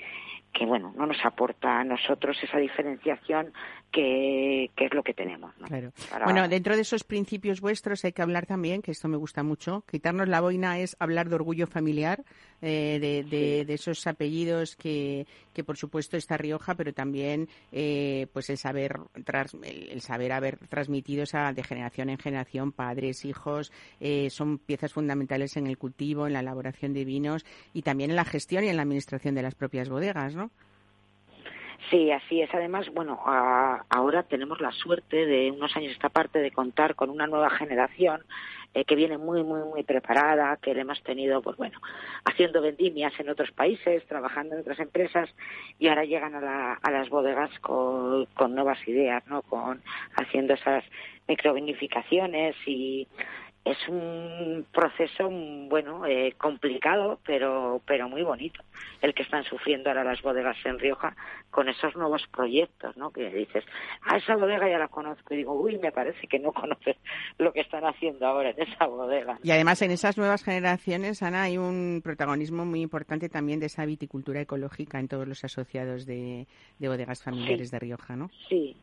que 0.54 0.66
bueno, 0.66 0.94
no 0.96 1.06
nos 1.06 1.26
aporta 1.26 1.80
a 1.80 1.84
nosotros 1.84 2.38
esa 2.44 2.60
diferenciación 2.60 3.54
que, 3.94 4.72
es 4.76 4.94
lo 4.94 5.04
que 5.04 5.14
tenemos. 5.14 5.54
Claro. 5.68 5.94
Bueno, 6.26 6.50
dentro 6.50 6.76
de 6.76 6.82
esos 6.82 7.04
principios 7.04 7.62
vuestros 7.62 8.04
hay 8.04 8.12
que 8.12 8.22
hablar 8.22 8.46
también, 8.46 8.82
que 8.82 8.92
esto 8.92 9.08
me 9.08 9.18
gusta 9.18 9.44
mucho, 9.44 9.86
quitarnos 9.90 10.28
la 10.28 10.42
boina 10.42 10.80
es 10.80 10.98
hablar 11.00 11.30
de 11.30 11.36
orgullo 11.36 11.68
familiar, 11.68 12.24
eh, 12.62 12.98
de, 13.00 13.66
de, 13.66 13.74
esos 13.74 14.06
apellidos 14.08 14.76
que, 14.76 15.28
que 15.54 15.64
por 15.64 15.78
supuesto 15.78 16.18
está 16.18 16.38
Rioja, 16.38 16.76
pero 16.76 16.94
también 16.94 17.48
eh, 17.72 18.28
pues 18.34 18.50
el 18.50 18.58
saber, 18.58 19.00
el, 19.64 20.02
saber 20.02 20.32
haber 20.32 20.58
transmitido 20.68 21.24
esa 21.24 21.54
de 21.54 21.64
generación 21.64 22.10
en 22.10 22.18
generación, 22.18 22.72
padres, 22.72 23.26
hijos, 23.26 23.72
eh, 24.00 24.30
son 24.32 24.58
piezas 24.58 24.92
fundamentales 24.92 25.56
en 25.56 25.68
el 25.68 25.78
cultivo, 25.78 26.26
en 26.26 26.34
la 26.34 26.40
elaboración 26.40 26.94
de 26.94 27.06
vinos 27.06 27.46
y 27.74 27.84
también 27.84 28.10
en 28.10 28.16
la 28.16 28.26
gestión 28.26 28.64
y 28.64 28.70
en 28.70 28.78
la 28.78 28.84
administración 28.84 29.36
de 29.36 29.44
las 29.44 29.56
propias 29.56 29.90
bodegas, 29.90 30.34
¿no? 30.36 30.50
Sí, 31.90 32.12
así 32.12 32.42
es. 32.42 32.54
Además, 32.54 32.90
bueno, 32.94 33.20
ahora 33.26 34.24
tenemos 34.24 34.62
la 34.62 34.72
suerte 34.72 35.26
de 35.26 35.52
unos 35.52 35.76
años 35.76 35.92
esta 35.92 36.10
parte 36.10 36.40
de 36.40 36.52
contar 36.52 36.96
con 36.96 37.10
una 37.10 37.28
nueva 37.28 37.50
generación 37.50 38.24
eh, 38.74 38.86
que 38.86 38.96
viene 38.96 39.18
muy, 39.18 39.44
muy, 39.44 39.62
muy 39.64 39.84
preparada, 39.84 40.58
que 40.58 40.74
le 40.74 40.82
hemos 40.82 41.02
tenido, 41.04 41.42
pues 41.42 41.58
bueno, 41.58 41.80
haciendo 42.26 42.62
vendimias 42.62 43.14
en 43.20 43.30
otros 43.30 43.52
países, 43.52 44.04
trabajando 44.08 44.56
en 44.56 44.62
otras 44.62 44.80
empresas 44.80 45.30
y 45.78 45.90
ahora 45.90 46.06
llegan 46.06 46.34
a, 46.36 46.80
las 46.92 47.10
bodegas 47.10 47.52
con, 47.60 48.26
con 48.34 48.56
nuevas 48.56 48.80
ideas, 48.88 49.24
¿no? 49.28 49.44
Con 49.44 49.84
haciendo 50.16 50.56
esas 50.56 50.84
microvinificaciones 51.28 52.56
y 52.66 53.08
es 53.66 53.78
un 53.88 54.66
proceso 54.74 55.30
bueno 55.30 56.06
eh, 56.06 56.34
complicado 56.38 57.20
pero 57.26 57.82
pero 57.86 58.10
muy 58.10 58.24
bonito. 58.24 58.62
El 59.02 59.14
que 59.14 59.24
están 59.24 59.44
sufriendo 59.46 59.90
ahora 59.90 60.04
las 60.04 60.22
bodegas 60.22 60.58
en 60.66 60.80
Rioja 60.80 61.16
con 61.50 61.70
esos 61.70 61.96
nuevos 61.96 62.24
proyectos 62.32 62.98
no 62.98 63.12
que 63.12 63.30
dices 63.30 63.64
a 64.02 64.16
ah, 64.16 64.18
esa 64.18 64.36
bodega 64.36 64.70
ya 64.70 64.80
la 64.80 64.90
conozco 64.90 65.34
y 65.34 65.38
digo 65.38 65.54
uy 65.54 65.78
me 65.78 65.92
parece 65.92 66.28
que 66.28 66.40
no 66.40 66.52
conoces 66.54 66.98
lo 67.38 67.54
que 67.54 67.62
están 67.62 67.86
haciendo 67.86 68.26
ahora 68.28 68.50
en 68.50 68.62
esa 68.62 68.86
bodega 68.86 69.40
y 69.44 69.52
además 69.52 69.82
en 69.82 69.92
esas 69.92 70.18
nuevas 70.18 70.44
generaciones 70.44 71.24
Ana 71.24 71.44
hay 71.44 71.58
un 71.58 72.02
protagonismo 72.04 72.66
muy 72.66 72.82
importante 72.82 73.30
también 73.30 73.60
de 73.60 73.68
esa 73.68 73.86
viticultura 73.86 74.42
ecológica 74.42 75.00
en 75.00 75.08
todos 75.08 75.28
los 75.28 75.44
asociados 75.44 76.06
de, 76.06 76.48
bodegas 76.80 77.24
familiares 77.24 77.72
de 77.72 77.80
Rioja 77.80 78.16
no 78.16 78.30
sí 78.50 78.76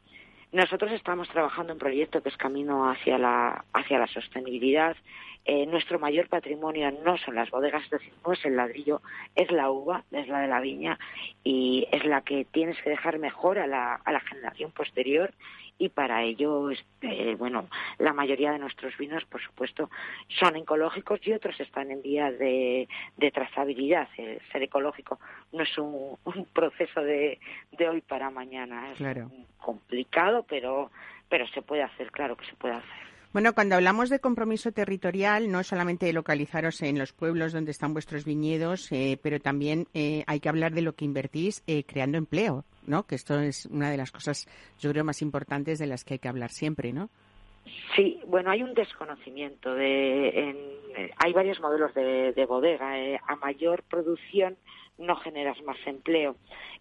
nosotros 0.52 0.90
estamos 0.92 1.28
trabajando 1.28 1.72
en 1.72 1.76
un 1.76 1.80
proyecto 1.80 2.22
que 2.22 2.28
es 2.28 2.36
camino 2.36 2.90
hacia 2.90 3.18
la, 3.18 3.64
hacia 3.72 3.98
la 3.98 4.06
sostenibilidad. 4.08 4.96
Eh, 5.44 5.64
nuestro 5.66 5.98
mayor 5.98 6.28
patrimonio 6.28 6.90
no 7.04 7.16
son 7.18 7.34
las 7.34 7.50
bodegas, 7.50 7.84
es 7.84 7.90
decir, 7.90 8.12
no 8.26 8.32
es 8.32 8.44
el 8.44 8.56
ladrillo, 8.56 9.00
es 9.34 9.50
la 9.50 9.70
uva, 9.70 10.04
es 10.10 10.28
la 10.28 10.40
de 10.40 10.48
la 10.48 10.60
viña 10.60 10.98
y 11.42 11.86
es 11.92 12.04
la 12.04 12.20
que 12.20 12.44
tienes 12.44 12.76
que 12.82 12.90
dejar 12.90 13.18
mejor 13.18 13.58
a 13.58 13.66
la, 13.66 13.94
a 13.94 14.12
la 14.12 14.20
generación 14.20 14.70
posterior 14.72 15.32
y 15.80 15.88
para 15.88 16.22
ello, 16.22 16.70
este, 16.70 17.34
bueno, 17.36 17.66
la 17.98 18.12
mayoría 18.12 18.52
de 18.52 18.58
nuestros 18.58 18.96
vinos, 18.98 19.24
por 19.24 19.40
supuesto, 19.40 19.88
son 20.28 20.54
ecológicos 20.56 21.26
y 21.26 21.32
otros 21.32 21.58
están 21.58 21.90
en 21.90 22.02
vías 22.02 22.38
de, 22.38 22.86
trazabilidad. 23.32 24.06
ser 24.14 24.62
ecológico 24.62 25.18
no 25.52 25.62
es 25.62 25.78
un, 25.78 26.18
proceso 26.52 27.00
de, 27.00 27.40
de, 27.72 27.88
hoy 27.88 28.02
para 28.02 28.30
mañana, 28.30 28.92
es 28.92 29.00
complicado, 29.56 30.44
pero, 30.46 30.90
pero 31.30 31.48
se 31.48 31.62
puede 31.62 31.82
hacer, 31.82 32.12
claro 32.12 32.36
que 32.36 32.44
se 32.44 32.54
puede 32.56 32.74
hacer. 32.74 33.09
Bueno, 33.32 33.54
cuando 33.54 33.76
hablamos 33.76 34.10
de 34.10 34.18
compromiso 34.18 34.72
territorial, 34.72 35.52
no 35.52 35.62
solamente 35.62 36.12
localizaros 36.12 36.82
en 36.82 36.98
los 36.98 37.12
pueblos 37.12 37.52
donde 37.52 37.70
están 37.70 37.92
vuestros 37.92 38.24
viñedos, 38.24 38.90
eh, 38.90 39.20
pero 39.22 39.38
también 39.38 39.86
eh, 39.94 40.24
hay 40.26 40.40
que 40.40 40.48
hablar 40.48 40.72
de 40.72 40.82
lo 40.82 40.94
que 40.94 41.04
invertís 41.04 41.62
eh, 41.68 41.84
creando 41.84 42.18
empleo, 42.18 42.64
¿no? 42.88 43.06
Que 43.06 43.14
esto 43.14 43.38
es 43.38 43.66
una 43.66 43.88
de 43.88 43.96
las 43.96 44.10
cosas, 44.10 44.48
yo 44.80 44.90
creo, 44.90 45.04
más 45.04 45.22
importantes 45.22 45.78
de 45.78 45.86
las 45.86 46.04
que 46.04 46.14
hay 46.14 46.18
que 46.18 46.28
hablar 46.28 46.50
siempre, 46.50 46.92
¿no? 46.92 47.08
Sí, 47.94 48.18
bueno, 48.26 48.50
hay 48.50 48.64
un 48.64 48.74
desconocimiento 48.74 49.74
de, 49.76 51.12
hay 51.16 51.32
varios 51.32 51.60
modelos 51.60 51.94
de, 51.94 52.32
de 52.32 52.46
bodega. 52.46 53.16
a 53.28 53.36
mayor 53.36 53.84
producción 53.84 54.56
no 55.00 55.16
generas 55.16 55.60
más 55.62 55.78
empleo. 55.86 56.36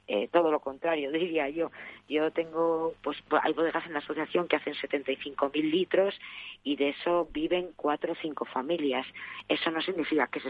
Eh, 0.07 0.27
todo 0.31 0.51
lo 0.51 0.59
contrario, 0.59 1.11
diría 1.13 1.49
yo. 1.49 1.71
Yo 2.07 2.31
tengo, 2.31 2.93
pues 3.03 3.17
hay 3.43 3.53
bodegas 3.53 3.85
en 3.85 3.93
la 3.93 3.99
asociación 3.99 4.47
que 4.47 4.55
hacen 4.55 4.73
75.000 4.73 5.51
litros 5.69 6.19
y 6.63 6.75
de 6.75 6.89
eso 6.89 7.27
viven 7.31 7.69
cuatro 7.75 8.13
o 8.13 8.15
cinco 8.21 8.45
familias. 8.45 9.05
Eso 9.47 9.71
no 9.71 9.81
significa 9.81 10.27
que 10.27 10.39
es 10.39 10.45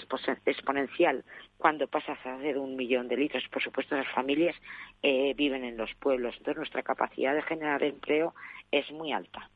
exponencial 0.45 1.23
cuando 1.57 1.87
pasas 1.87 2.17
a 2.25 2.35
hacer 2.35 2.57
un 2.57 2.75
millón 2.75 3.07
de 3.07 3.17
litros. 3.17 3.43
Por 3.49 3.61
supuesto, 3.61 3.95
las 3.95 4.07
familias 4.13 4.55
eh, 5.03 5.33
viven 5.35 5.63
en 5.63 5.77
los 5.77 5.93
pueblos. 5.95 6.35
Entonces, 6.37 6.57
nuestra 6.57 6.83
capacidad 6.83 7.35
de 7.35 7.41
generar 7.43 7.83
empleo 7.83 8.33
es 8.71 8.89
muy 8.91 9.11
alta. 9.11 9.49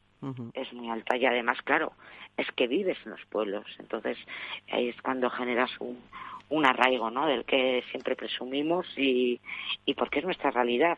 Es 0.53 0.72
muy 0.72 0.89
alta 0.89 1.18
y 1.18 1.26
además, 1.26 1.61
claro, 1.64 1.91
es 2.38 2.49
que 2.53 2.68
vives 2.68 2.97
en 3.03 3.11
los 3.11 3.26
pueblos. 3.26 3.66
Entonces, 3.78 4.18
ahí 4.72 4.88
es 4.88 5.01
cuando 5.01 5.30
generas 5.30 5.70
un, 5.82 5.99
un 6.54 6.66
arraigo, 6.66 7.10
¿no? 7.10 7.26
Del 7.26 7.45
que 7.45 7.84
siempre 7.89 8.16
presumimos 8.16 8.86
y, 8.97 9.41
y 9.86 9.93
porque 9.95 10.20
es 10.20 10.26
nuestra 10.26 10.51
realidad. 10.51 10.97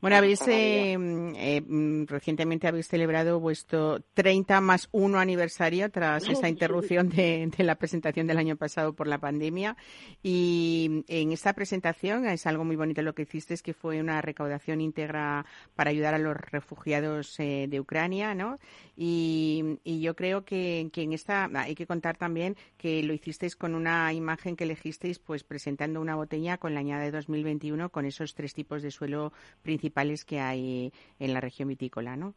Bueno, 0.00 0.18
habéis 0.18 0.46
eh, 0.46 0.92
eh, 0.92 1.62
mm, 1.66 2.04
recientemente 2.06 2.68
habéis 2.68 2.86
celebrado 2.86 3.40
vuestro 3.40 4.00
30 4.12 4.60
más 4.60 4.88
1 4.92 5.18
aniversario 5.18 5.90
tras 5.90 6.28
esa 6.28 6.50
interrupción 6.50 7.08
de, 7.08 7.50
la 7.58 7.76
presentación 7.76 8.26
del 8.26 8.36
año 8.36 8.56
pasado 8.56 8.92
por 8.92 9.06
la 9.06 9.18
pandemia. 9.18 9.76
Y 10.22 11.02
en 11.08 11.32
esta 11.32 11.54
presentación 11.54 12.26
es 12.26 12.46
algo 12.46 12.64
muy 12.64 12.76
bonito 12.76 13.00
lo 13.00 13.14
que 13.14 13.22
hiciste, 13.22 13.54
es 13.54 13.62
que 13.62 13.72
fue 13.72 13.98
una 13.98 14.20
recaudación 14.20 14.82
íntegra 14.82 15.46
para 15.74 15.90
ayudar 15.90 16.12
a 16.12 16.18
los 16.18 16.36
refugiados 16.36 17.40
eh, 17.40 17.66
de 17.68 17.80
Ucrania, 17.80 18.34
¿no? 18.34 18.58
Y, 18.96 19.78
yo 19.84 20.14
creo 20.14 20.44
que, 20.44 20.88
que, 20.92 21.02
en 21.02 21.14
esta 21.14 21.48
hay 21.54 21.74
que 21.74 21.86
contar 21.86 22.16
también 22.16 22.54
que 22.76 23.02
lo 23.02 23.12
hicisteis 23.12 23.56
con 23.56 23.74
una 23.74 24.12
imagen 24.12 24.56
que 24.56 24.64
elegisteis, 24.64 25.18
pues 25.18 25.42
presentando 25.42 26.00
una 26.00 26.14
botella 26.14 26.58
con 26.58 26.74
la 26.74 26.80
añada 26.80 27.02
de 27.02 27.10
2021 27.10 27.88
con 27.88 28.04
esos 28.04 28.34
tres 28.34 28.52
tipos 28.52 28.82
de 28.82 28.90
suelo 28.90 29.32
principales 29.62 29.85
que 30.24 30.40
hay 30.40 30.92
en 31.18 31.34
la 31.34 31.40
región 31.40 31.68
vitícola, 31.68 32.16
¿no? 32.16 32.34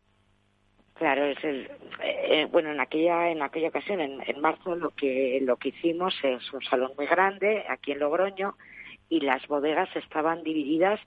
Claro, 1.00 1.26
el, 1.26 1.72
eh, 2.04 2.45
bueno, 2.52 2.72
en 2.72 2.82
aquella 2.82 3.30
en 3.30 3.41
aquella 3.41 3.70
ocasión, 3.70 4.02
en, 4.02 4.41
marzo, 4.41 4.76
lo 4.76 4.89
que 4.89 5.39
lo 5.41 5.56
que 5.56 5.70
hicimos 5.70 6.14
es 6.24 6.52
un 6.52 6.62
salón 6.62 6.91
muy 6.97 7.06
grande 7.06 7.64
aquí 7.70 7.93
en 7.93 8.00
Logroño 8.00 8.56
y 9.08 9.22
las 9.22 9.47
bodegas 9.47 9.89
estaban 9.95 10.43
divididas 10.43 11.00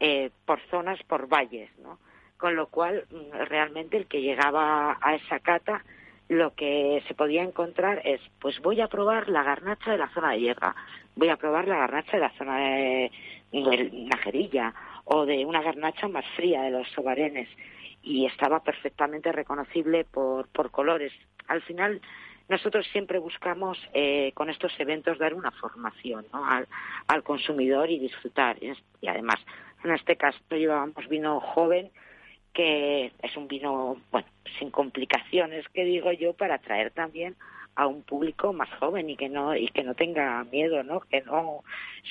eh, 0.00 0.30
por 0.44 0.60
zonas, 0.70 1.00
por 1.04 1.28
valles, 1.28 1.70
¿no? 1.78 2.00
Con 2.36 2.56
lo 2.56 2.66
cual, 2.66 3.04
mm, 3.10 3.46
realmente 3.46 3.96
el 3.96 4.06
que 4.06 4.22
llegaba 4.22 4.98
a 5.00 5.14
esa 5.14 5.38
cata, 5.38 5.84
lo 6.28 6.54
que 6.54 7.02
se 7.06 7.14
podía 7.14 7.44
encontrar 7.44 8.02
es, 8.04 8.20
pues 8.40 8.60
voy 8.60 8.80
a 8.80 8.88
probar 8.88 9.28
la 9.28 9.44
garnacha 9.44 9.92
de 9.92 9.98
la 9.98 10.08
zona 10.10 10.32
de 10.32 10.40
Hierga, 10.40 10.74
voy 11.14 11.28
a 11.28 11.36
probar 11.36 11.68
la 11.68 11.78
garnacha 11.78 12.12
de 12.12 12.20
la 12.20 12.36
zona 12.36 12.58
de, 12.58 13.12
de 13.52 13.90
Najerilla, 13.92 14.74
o 15.10 15.24
de 15.24 15.46
una 15.46 15.62
garnacha 15.62 16.06
más 16.08 16.24
fría 16.36 16.62
de 16.62 16.70
los 16.70 16.88
sobarenes 16.90 17.48
y 18.02 18.26
estaba 18.26 18.60
perfectamente 18.60 19.32
reconocible 19.32 20.04
por, 20.04 20.48
por 20.48 20.70
colores. 20.70 21.12
Al 21.46 21.62
final, 21.62 22.00
nosotros 22.48 22.86
siempre 22.92 23.18
buscamos 23.18 23.78
eh, 23.94 24.32
con 24.34 24.50
estos 24.50 24.72
eventos 24.78 25.18
dar 25.18 25.34
una 25.34 25.50
formación 25.50 26.26
al, 26.32 26.68
al, 27.06 27.22
consumidor 27.22 27.90
y 27.90 27.98
disfrutar. 27.98 28.58
Y 28.62 29.08
además, 29.08 29.36
en 29.82 29.92
este 29.92 30.16
caso 30.16 30.38
llevábamos 30.50 31.08
vino 31.08 31.40
joven 31.40 31.90
que 32.52 33.12
es 33.22 33.36
un 33.36 33.46
vino, 33.46 33.98
bueno, 34.10 34.26
sin 34.58 34.70
complicaciones, 34.70 35.68
que 35.68 35.84
digo 35.84 36.10
yo, 36.12 36.32
para 36.32 36.56
atraer 36.56 36.90
también 36.90 37.36
a 37.78 37.86
un 37.86 38.02
público 38.02 38.52
más 38.52 38.68
joven 38.80 39.08
y 39.08 39.16
que 39.16 39.28
no 39.28 39.54
y 39.54 39.68
que 39.68 39.84
no 39.84 39.94
tenga 39.94 40.42
miedo, 40.50 40.82
¿no? 40.82 40.98
Que 40.98 41.20
no 41.22 41.62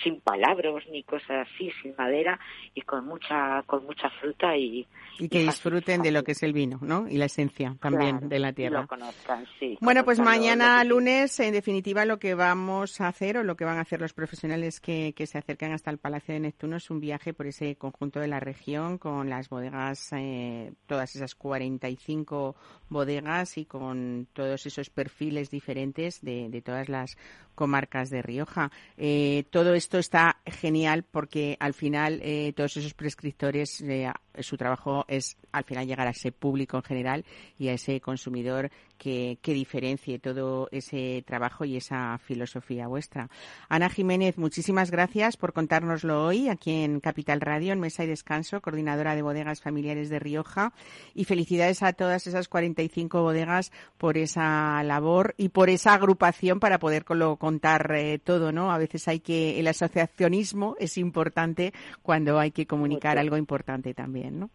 sin 0.01 0.21
palabras 0.21 0.85
ni 0.89 1.03
cosas 1.03 1.45
así, 1.45 1.71
sin 1.81 1.93
madera 1.97 2.39
y 2.73 2.81
con 2.81 3.05
mucha 3.05 3.63
con 3.63 3.85
mucha 3.85 4.09
fruta 4.21 4.55
y 4.55 4.87
y 5.19 5.27
que 5.27 5.39
disfruten 5.39 6.01
de 6.01 6.11
lo 6.11 6.23
que 6.23 6.31
es 6.31 6.43
el 6.43 6.53
vino, 6.53 6.79
¿no? 6.81 7.09
Y 7.09 7.17
la 7.17 7.25
esencia 7.25 7.75
también 7.81 8.29
de 8.29 8.39
la 8.39 8.53
tierra. 8.53 8.81
Lo 8.81 8.87
conozcan, 8.87 9.45
sí. 9.59 9.77
Bueno, 9.81 10.05
pues 10.05 10.19
mañana 10.19 10.81
lunes, 10.83 11.37
en 11.39 11.51
definitiva, 11.51 12.05
lo 12.05 12.17
que 12.17 12.33
vamos 12.33 13.01
a 13.01 13.07
hacer 13.07 13.37
o 13.37 13.43
lo 13.43 13.57
que 13.57 13.65
van 13.65 13.77
a 13.77 13.81
hacer 13.81 13.99
los 13.99 14.13
profesionales 14.13 14.79
que, 14.79 15.13
que 15.15 15.27
se 15.27 15.37
acercan 15.37 15.73
hasta 15.73 15.91
el 15.91 15.97
Palacio 15.97 16.33
de 16.33 16.39
Neptuno 16.39 16.77
es 16.77 16.89
un 16.89 16.99
viaje 16.99 17.33
por 17.33 17.47
ese 17.47 17.75
conjunto 17.75 18.19
de 18.19 18.27
la 18.27 18.39
región 18.39 18.99
con 18.99 19.29
las 19.29 19.49
bodegas, 19.49 20.13
eh, 20.13 20.71
todas 20.85 21.15
esas 21.15 21.35
45 21.35 22.55
bodegas 22.89 23.57
y 23.57 23.65
con 23.65 24.27
todos 24.33 24.65
esos 24.65 24.89
perfiles 24.89 25.49
diferentes 25.57 26.21
de, 26.21 26.49
de 26.49 26.61
todas 26.61 26.87
las 26.87 27.17
comarcas 27.57 28.11
de 28.11 28.21
Rioja. 28.21 28.71
Eh, 28.95 29.43
todo 29.49 29.73
esto 29.73 29.97
está 29.97 30.37
genial 30.45 31.03
porque 31.03 31.57
al 31.59 31.73
final 31.73 32.21
eh, 32.21 32.53
todos 32.55 32.77
esos 32.77 32.93
prescriptores, 32.93 33.81
eh, 33.81 34.09
su 34.39 34.55
trabajo 34.55 35.03
es 35.07 35.35
al 35.51 35.63
final 35.63 35.87
llegar 35.87 36.07
a 36.07 36.11
ese 36.11 36.31
público 36.31 36.77
en 36.77 36.83
general 36.83 37.25
y 37.57 37.69
a 37.69 37.73
ese 37.73 37.99
consumidor 37.99 38.69
que, 38.97 39.39
que 39.41 39.53
diferencie 39.53 40.19
todo 40.19 40.69
ese 40.71 41.23
trabajo 41.25 41.65
y 41.65 41.77
esa 41.77 42.17
filosofía 42.19 42.87
vuestra. 42.87 43.29
Ana 43.69 43.89
Jiménez, 43.89 44.37
muchísimas 44.37 44.91
gracias 44.91 45.35
por 45.35 45.53
contárnoslo 45.53 46.25
hoy 46.25 46.49
aquí 46.49 46.83
en 46.83 46.99
Capital 46.99 47.41
Radio, 47.41 47.73
en 47.73 47.79
Mesa 47.79 48.03
y 48.03 48.07
Descanso, 48.07 48.61
coordinadora 48.61 49.15
de 49.15 49.23
bodegas 49.23 49.61
familiares 49.61 50.09
de 50.09 50.19
Rioja. 50.19 50.73
Y 51.15 51.25
felicidades 51.25 51.81
a 51.81 51.93
todas 51.93 52.27
esas 52.27 52.47
45 52.47 53.21
bodegas 53.21 53.71
por 53.97 54.17
esa 54.17 54.83
labor 54.83 55.33
y 55.37 55.49
por 55.49 55.69
esa 55.69 55.93
agrupación 55.93 56.59
para 56.59 56.79
poder 56.79 57.03
contar 57.47 57.93
eh, 57.95 58.19
todo, 58.19 58.51
¿no? 58.51 58.73
A 58.73 58.77
veces 58.77 59.07
hay 59.07 59.21
que, 59.21 59.57
el 59.57 59.67
asociacionismo 59.67 60.75
es 60.79 60.97
importante 60.97 61.71
cuando 62.01 62.39
hay 62.39 62.51
que 62.51 62.65
comunicar 62.65 63.17
algo 63.17 63.37
importante 63.37 63.93
también, 63.93 64.37
¿no? 64.37 64.49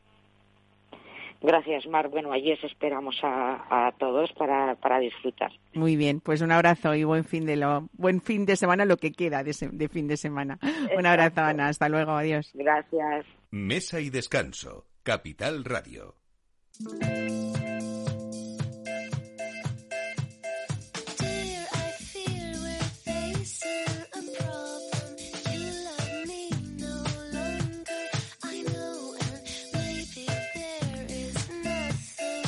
Gracias, 1.40 1.86
Mar. 1.86 2.10
Bueno, 2.10 2.32
allí 2.32 2.52
os 2.52 2.62
esperamos 2.64 3.16
a, 3.22 3.86
a 3.86 3.92
todos 3.92 4.30
para, 4.34 4.74
para, 4.74 5.00
disfrutar. 5.00 5.50
Muy 5.72 5.96
bien, 5.96 6.20
pues 6.20 6.42
un 6.42 6.52
abrazo 6.52 6.94
y 6.94 7.02
buen 7.02 7.24
fin 7.24 7.46
de 7.46 7.56
lo, 7.56 7.88
buen 7.94 8.20
fin 8.20 8.44
de 8.44 8.56
semana, 8.56 8.84
lo 8.84 8.98
que 8.98 9.12
queda 9.12 9.42
de, 9.42 9.56
de 9.72 9.88
fin 9.88 10.06
de 10.06 10.18
semana. 10.18 10.58
Exacto. 10.62 10.98
Un 10.98 11.06
abrazo, 11.06 11.40
Ana. 11.40 11.68
Hasta 11.68 11.88
luego. 11.88 12.12
Adiós. 12.12 12.50
Gracias. 12.52 13.24
Mesa 13.50 14.00
y 14.00 14.10
descanso. 14.10 14.84
Capital 15.02 15.64
Radio. 15.64 16.14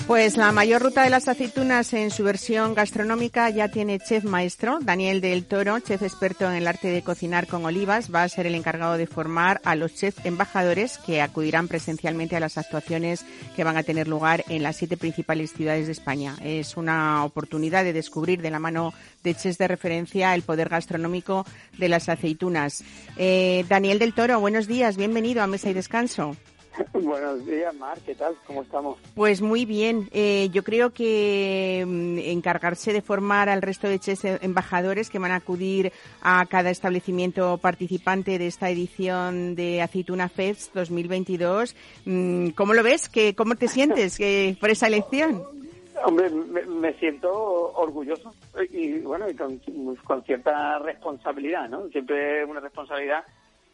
Pues 0.06 0.36
la 0.36 0.52
mayor 0.52 0.82
ruta 0.82 1.02
de 1.02 1.08
las 1.08 1.28
aceitunas 1.28 1.94
en 1.94 2.10
su 2.10 2.24
versión 2.24 2.74
gastronómica 2.74 3.48
ya 3.48 3.68
tiene 3.68 3.98
chef 3.98 4.24
maestro. 4.24 4.78
Daniel 4.82 5.22
del 5.22 5.46
Toro, 5.46 5.80
chef 5.80 6.02
experto 6.02 6.44
en 6.44 6.56
el 6.56 6.66
arte 6.66 6.88
de 6.88 7.00
cocinar 7.00 7.46
con 7.46 7.64
olivas, 7.64 8.14
va 8.14 8.22
a 8.22 8.28
ser 8.28 8.46
el 8.46 8.54
encargado 8.54 8.98
de 8.98 9.06
formar 9.06 9.62
a 9.64 9.74
los 9.76 9.94
chefs 9.94 10.22
embajadores 10.26 10.98
que 10.98 11.22
acudirán 11.22 11.68
presencialmente 11.68 12.36
a 12.36 12.40
las 12.40 12.58
actuaciones 12.58 13.24
que 13.56 13.64
van 13.64 13.78
a 13.78 13.82
tener 13.82 14.06
lugar 14.06 14.44
en 14.50 14.62
las 14.62 14.76
siete 14.76 14.98
principales 14.98 15.54
ciudades 15.54 15.86
de 15.86 15.92
España. 15.92 16.36
Es 16.44 16.76
una 16.76 17.24
oportunidad 17.24 17.82
de 17.82 17.94
descubrir 17.94 18.42
de 18.42 18.50
la 18.50 18.58
mano 18.58 18.92
de 19.22 19.34
chefs 19.34 19.56
de 19.56 19.68
referencia 19.68 20.34
el 20.34 20.42
poder 20.42 20.68
gastronómico 20.68 21.46
de 21.78 21.88
las 21.88 22.10
aceitunas. 22.10 22.84
Eh, 23.16 23.64
Daniel 23.70 23.98
del 23.98 24.12
Toro, 24.12 24.38
buenos 24.38 24.66
días, 24.66 24.98
bienvenido 24.98 25.42
a 25.42 25.46
Mesa 25.46 25.70
y 25.70 25.72
Descanso. 25.72 26.36
Buenos 26.92 27.46
días, 27.46 27.74
Mar, 27.74 27.98
¿qué 28.04 28.14
tal? 28.14 28.34
¿Cómo 28.46 28.62
estamos? 28.62 28.98
Pues 29.14 29.40
muy 29.40 29.64
bien. 29.64 30.08
Eh, 30.12 30.48
yo 30.52 30.62
creo 30.64 30.90
que 30.90 31.84
mm, 31.86 32.18
encargarse 32.18 32.92
de 32.92 33.02
formar 33.02 33.48
al 33.48 33.62
resto 33.62 33.88
de 33.88 33.98
chefs 33.98 34.24
embajadores 34.42 35.10
que 35.10 35.18
van 35.18 35.30
a 35.30 35.36
acudir 35.36 35.92
a 36.22 36.44
cada 36.46 36.70
establecimiento 36.70 37.58
participante 37.58 38.38
de 38.38 38.46
esta 38.46 38.70
edición 38.70 39.54
de 39.54 39.82
Aceituna 39.82 40.28
Fest 40.28 40.74
2022, 40.74 41.76
mm, 42.04 42.48
¿cómo 42.50 42.74
lo 42.74 42.82
ves? 42.82 43.08
¿Qué, 43.08 43.34
¿Cómo 43.34 43.54
te 43.54 43.68
sientes 43.68 44.18
eh, 44.20 44.56
por 44.60 44.70
esa 44.70 44.86
elección? 44.86 45.42
Hombre, 46.04 46.28
me, 46.28 46.62
me, 46.62 46.92
siento 46.94 47.30
orgulloso 47.76 48.34
y 48.70 48.98
bueno, 48.98 49.30
y 49.30 49.34
con, 49.34 49.60
con, 50.04 50.22
cierta 50.24 50.78
responsabilidad, 50.80 51.68
¿no? 51.68 51.88
Siempre 51.88 52.42
es 52.42 52.48
una 52.48 52.60
responsabilidad 52.60 53.24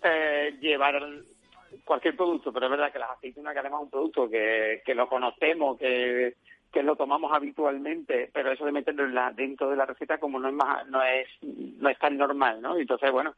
eh, 0.03 0.55
llevar 0.61 1.03
cualquier 1.85 2.17
producto, 2.17 2.53
pero 2.53 2.67
es 2.67 2.71
verdad 2.71 2.93
que 2.93 2.99
las 2.99 3.11
aceitunas, 3.11 3.53
que 3.53 3.61
además 3.61 3.81
es 3.81 3.85
un 3.85 3.91
producto 3.91 4.29
que, 4.29 4.83
que 4.85 4.95
lo 4.95 5.09
conocemos, 5.09 5.79
que, 5.79 6.35
que 6.73 6.83
lo 6.83 6.97
tomamos 6.97 7.33
habitualmente, 7.33 8.31
pero 8.33 8.53
eso 8.53 8.65
de 8.65 8.73
meterlo 8.73 9.05
en 9.05 9.15
la, 9.15 9.33
dentro 9.33 9.71
de 9.71 9.77
la 9.77 9.87
receta 9.87 10.19
como 10.19 10.39
no 10.39 10.49
es 10.49 10.55
más, 10.55 10.87
no 10.89 11.03
es, 11.03 11.29
no 11.43 11.89
es 11.89 11.99
tan 11.99 12.17
normal, 12.17 12.61
¿no? 12.63 12.77
Entonces, 12.77 13.11
bueno, 13.11 13.35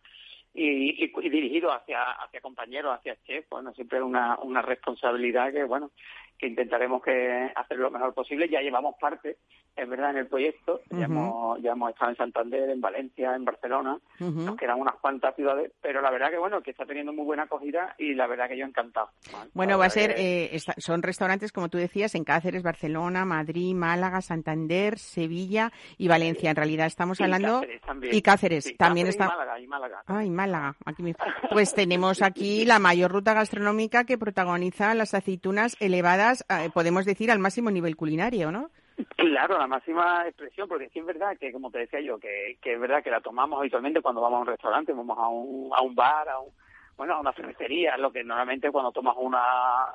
y, 0.54 1.04
y, 1.04 1.28
dirigido 1.30 1.72
hacia, 1.72 2.02
hacia 2.02 2.40
compañeros, 2.40 2.94
hacia 2.94 3.16
chefs, 3.24 3.48
bueno, 3.48 3.72
siempre 3.72 4.02
una, 4.02 4.38
una 4.42 4.60
responsabilidad 4.60 5.52
que, 5.52 5.64
bueno, 5.64 5.90
que 6.38 6.46
intentaremos 6.48 7.02
que 7.02 7.50
hacer 7.54 7.78
lo 7.78 7.90
mejor 7.90 8.12
posible. 8.14 8.48
Ya 8.48 8.60
llevamos 8.60 8.96
parte, 9.00 9.36
es 9.76 9.88
verdad, 9.88 10.10
en 10.10 10.16
el 10.18 10.26
proyecto. 10.26 10.80
Uh 10.90 10.94
-huh. 10.96 10.98
ya, 10.98 11.04
hemos, 11.06 11.62
ya 11.62 11.72
hemos 11.72 11.90
estado 11.90 12.10
en 12.10 12.16
Santander, 12.16 12.70
en 12.70 12.80
Valencia, 12.80 13.34
en 13.34 13.44
Barcelona. 13.44 13.98
Uh 14.20 14.24
-huh. 14.24 14.44
Nos 14.46 14.56
quedan 14.56 14.80
unas 14.80 14.96
cuantas 14.96 15.34
ciudades, 15.36 15.72
pero 15.80 16.00
la 16.02 16.10
verdad 16.10 16.30
que, 16.30 16.38
bueno, 16.38 16.60
que 16.62 16.72
está 16.72 16.84
teniendo 16.84 17.12
muy 17.12 17.24
buena 17.24 17.44
acogida 17.44 17.94
y 17.98 18.14
la 18.14 18.26
verdad 18.26 18.48
que 18.48 18.56
yo 18.58 18.66
encantado. 18.66 19.10
Bueno, 19.54 19.78
va 19.78 19.86
a 19.86 19.90
ser, 19.90 20.14
que... 20.14 20.44
eh, 20.44 20.48
está, 20.52 20.74
son 20.78 21.02
restaurantes, 21.02 21.52
como 21.52 21.68
tú 21.68 21.78
decías, 21.78 22.14
en 22.14 22.24
Cáceres, 22.24 22.62
Barcelona, 22.62 23.24
Madrid, 23.24 23.74
Málaga, 23.74 24.20
Santander, 24.20 24.98
Sevilla 24.98 25.70
y 25.98 26.08
Valencia. 26.08 26.50
En 26.50 26.56
realidad 26.56 26.86
estamos 26.86 27.20
y 27.20 27.22
hablando... 27.22 27.60
Cáceres 27.60 27.80
también. 27.82 28.14
Y 28.14 28.22
Cáceres 28.22 28.64
sí, 28.64 28.74
también 28.76 29.06
Cáceres 29.06 29.20
está... 29.20 29.34
Y 29.34 29.38
Málaga, 29.38 29.60
y 29.60 29.66
Málaga. 29.66 30.02
Ay, 30.06 30.30
Málaga. 30.30 30.76
Aquí 30.84 31.02
me... 31.02 31.14
Pues 31.52 31.74
tenemos 31.74 32.22
aquí 32.22 32.64
la 32.64 32.78
mayor 32.78 33.10
ruta 33.12 33.34
gastronómica 33.34 34.04
que 34.04 34.16
protagoniza 34.16 34.94
las 34.94 35.12
aceitunas 35.14 35.76
elevadas, 35.80 36.21
eh, 36.30 36.70
podemos 36.72 37.04
decir, 37.04 37.30
al 37.30 37.38
máximo 37.38 37.70
nivel 37.70 37.96
culinario, 37.96 38.50
¿no? 38.52 38.70
Claro, 39.16 39.58
la 39.58 39.66
máxima 39.66 40.26
expresión, 40.26 40.68
porque 40.68 40.88
sí 40.90 40.98
es 40.98 41.06
verdad 41.06 41.36
que, 41.38 41.52
como 41.52 41.70
te 41.70 41.78
decía 41.78 42.00
yo, 42.00 42.18
que, 42.18 42.58
que 42.60 42.74
es 42.74 42.80
verdad 42.80 43.02
que 43.02 43.10
la 43.10 43.20
tomamos 43.20 43.58
habitualmente 43.58 44.00
cuando 44.00 44.20
vamos 44.20 44.38
a 44.38 44.40
un 44.42 44.46
restaurante, 44.46 44.92
vamos 44.92 45.18
a 45.18 45.28
un, 45.28 45.70
a 45.74 45.82
un 45.82 45.94
bar, 45.94 46.28
a 46.28 46.38
un, 46.38 46.50
bueno, 46.96 47.14
a 47.14 47.20
una 47.20 47.32
cervecería, 47.32 47.96
lo 47.96 48.12
que 48.12 48.22
normalmente 48.22 48.70
cuando 48.70 48.92
tomas 48.92 49.16
una, 49.18 49.40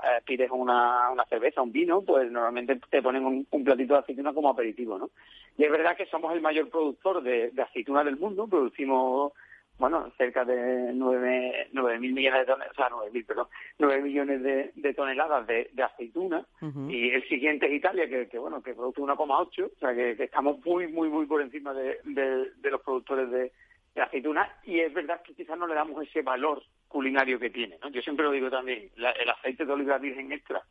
eh, 0.03 0.21
pides 0.25 0.49
una, 0.51 1.09
una 1.11 1.25
cerveza, 1.25 1.61
un 1.61 1.71
vino, 1.71 2.01
pues 2.01 2.29
normalmente 2.31 2.79
te 2.89 3.01
ponen 3.01 3.25
un, 3.25 3.47
un, 3.49 3.63
platito 3.63 3.93
de 3.93 3.99
aceituna 3.99 4.33
como 4.33 4.49
aperitivo, 4.49 4.97
¿no? 4.97 5.09
Y 5.57 5.63
es 5.63 5.71
verdad 5.71 5.95
que 5.95 6.07
somos 6.07 6.33
el 6.33 6.41
mayor 6.41 6.69
productor 6.69 7.21
de, 7.21 7.51
de 7.51 7.61
aceituna 7.61 8.03
del 8.03 8.17
mundo, 8.17 8.47
producimos 8.47 9.33
bueno, 9.79 10.11
cerca 10.17 10.43
de 10.43 10.91
nueve, 10.93 11.67
nueve 11.71 11.99
mil 11.99 12.13
millones 12.13 12.41
de 12.41 12.45
toneladas, 12.45 12.71
o 12.71 12.75
sea, 12.75 12.87
nueve 12.89 13.11
mil, 13.11 13.25
perdón, 13.25 13.47
nueve 13.77 14.01
millones 14.01 14.41
de, 14.41 14.71
de 14.75 14.93
toneladas 14.93 15.45
de, 15.45 15.69
de 15.73 15.83
aceituna. 15.83 16.45
Uh 16.61 16.65
-huh. 16.65 16.91
Y 16.91 17.09
el 17.11 17.27
siguiente 17.27 17.67
es 17.67 17.73
Italia, 17.73 18.07
que, 18.09 18.27
que 18.27 18.39
bueno, 18.39 18.61
que 18.61 18.73
produce 18.73 19.01
1,8, 19.01 19.65
o 19.65 19.79
sea, 19.79 19.93
que, 19.93 20.15
que, 20.15 20.23
estamos 20.23 20.63
muy, 20.65 20.87
muy, 20.87 21.09
muy 21.09 21.25
por 21.27 21.41
encima 21.41 21.73
de, 21.73 21.99
de, 22.05 22.51
de 22.55 22.71
los 22.71 22.81
productores 22.81 23.29
de, 23.29 23.51
de, 23.93 24.01
aceituna. 24.01 24.49
Y 24.63 24.79
es 24.79 24.93
verdad 24.93 25.21
que 25.21 25.35
quizás 25.35 25.57
no 25.57 25.67
le 25.67 25.75
damos 25.75 26.01
ese 26.01 26.21
valor 26.21 26.63
culinario 26.87 27.39
que 27.39 27.49
tiene, 27.49 27.77
¿no? 27.81 27.89
Yo 27.89 28.01
siempre 28.01 28.25
lo 28.25 28.31
digo 28.31 28.49
también, 28.49 28.89
la, 28.95 29.11
el 29.11 29.29
aceite 29.29 29.65
de 29.65 29.73
oliva 29.73 29.97
virgen 29.99 30.31
extra 30.31 30.63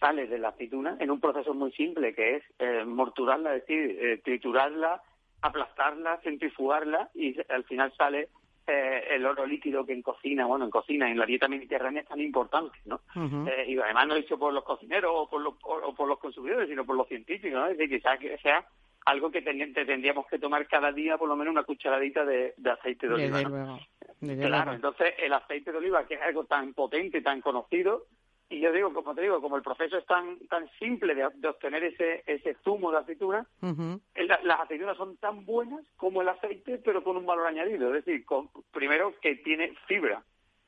sale 0.00 0.26
de 0.26 0.38
la 0.38 0.48
aceituna 0.48 0.96
en 0.98 1.12
un 1.12 1.20
proceso 1.20 1.54
muy 1.54 1.70
simple, 1.72 2.12
que 2.12 2.36
es 2.36 2.42
eh, 2.58 2.84
morturarla, 2.84 3.54
es 3.54 3.66
decir, 3.66 3.98
eh, 4.00 4.20
triturarla, 4.24 5.00
aplastarla, 5.42 6.18
centrifugarla 6.22 7.10
y 7.14 7.36
al 7.50 7.64
final 7.64 7.92
sale 7.96 8.28
eh, 8.66 9.04
el 9.10 9.26
oro 9.26 9.44
líquido 9.44 9.84
que 9.84 9.92
en 9.92 10.02
cocina, 10.02 10.46
bueno, 10.46 10.64
en 10.64 10.70
cocina, 10.70 11.10
en 11.10 11.18
la 11.18 11.26
dieta 11.26 11.48
mediterránea 11.48 12.02
es 12.02 12.08
tan 12.08 12.20
importante, 12.20 12.78
¿no? 12.84 13.00
Uh 13.16 13.20
-huh. 13.20 13.50
eh, 13.50 13.64
y 13.72 13.78
además 13.78 14.06
no 14.06 14.14
dicho 14.14 14.38
por 14.38 14.52
los 14.52 14.62
cocineros 14.62 15.10
o 15.12 15.28
por 15.28 15.42
los, 15.42 15.54
o, 15.64 15.92
por 15.94 16.08
los 16.08 16.18
consumidores, 16.20 16.68
sino 16.68 16.84
por 16.84 16.96
los 16.96 17.08
científicos, 17.08 17.60
¿no? 17.60 17.66
Es 17.66 17.76
decir, 17.76 17.98
quizás 17.98 18.18
que 18.20 18.38
sea 18.38 18.64
algo 19.04 19.32
que 19.32 19.42
tendríamos 19.42 20.26
que 20.28 20.38
tomar 20.38 20.64
cada 20.68 20.92
día 20.92 21.18
por 21.18 21.28
lo 21.28 21.34
menos 21.34 21.50
una 21.50 21.64
cucharadita 21.64 22.24
de, 22.24 22.54
de 22.56 22.70
aceite 22.70 23.08
de 23.08 23.14
oliva. 23.14 23.38
Desde 23.38 23.50
¿no? 23.50 23.56
luego. 23.56 23.78
Desde 24.20 24.46
claro, 24.46 24.64
luego. 24.70 24.72
entonces 24.76 25.14
el 25.18 25.32
aceite 25.32 25.72
de 25.72 25.78
oliva, 25.78 26.06
que 26.06 26.14
es 26.14 26.22
algo 26.22 26.44
tan 26.44 26.72
potente, 26.72 27.20
tan 27.20 27.40
conocido, 27.40 28.06
y 28.52 28.60
yo 28.60 28.70
digo, 28.72 28.92
como 28.92 29.14
te 29.14 29.22
digo, 29.22 29.40
como 29.40 29.56
el 29.56 29.62
proceso 29.62 29.96
es 29.96 30.06
tan 30.06 30.38
tan 30.48 30.68
simple 30.78 31.14
de, 31.14 31.28
de 31.34 31.48
obtener 31.48 31.82
ese 31.84 32.22
ese 32.26 32.54
zumo 32.62 32.90
de 32.90 32.98
aceituna, 32.98 33.46
uh 33.62 33.66
-huh. 33.66 34.00
las 34.42 34.60
aceitunas 34.60 34.96
son 34.96 35.16
tan 35.16 35.44
buenas 35.46 35.84
como 35.96 36.20
el 36.22 36.28
aceite, 36.28 36.78
pero 36.84 37.02
con 37.02 37.16
un 37.16 37.26
valor 37.26 37.46
añadido. 37.46 37.88
Es 37.94 38.04
decir, 38.04 38.24
con, 38.24 38.50
primero 38.72 39.14
que 39.20 39.36
tiene 39.36 39.74
fibra. 39.86 40.22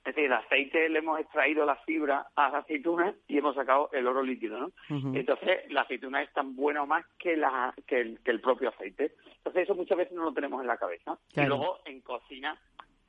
Es 0.04 0.14
decir, 0.14 0.26
el 0.26 0.34
aceite 0.34 0.88
le 0.90 0.98
hemos 0.98 1.18
extraído 1.18 1.64
la 1.64 1.76
fibra 1.76 2.26
a 2.36 2.50
la 2.50 2.58
aceituna 2.58 3.14
y 3.26 3.38
hemos 3.38 3.54
sacado 3.54 3.88
el 3.92 4.06
oro 4.06 4.22
líquido, 4.22 4.58
¿no? 4.58 4.70
Entonces, 5.14 5.62
la 5.72 5.80
aceituna 5.80 6.20
es 6.22 6.30
tan 6.34 6.54
buena 6.54 6.82
o 6.82 6.86
más 6.86 7.06
que, 7.18 7.38
la, 7.38 7.72
que, 7.86 8.00
el, 8.02 8.20
que 8.22 8.30
el 8.30 8.42
propio 8.42 8.68
aceite. 8.68 9.14
Entonces, 9.38 9.62
eso 9.62 9.74
muchas 9.74 9.96
veces 9.96 10.12
no 10.12 10.24
lo 10.24 10.34
tenemos 10.34 10.60
en 10.60 10.66
la 10.66 10.76
cabeza. 10.76 11.18
Y 11.34 11.46
luego, 11.46 11.78
en 11.86 12.02
cocina, 12.02 12.54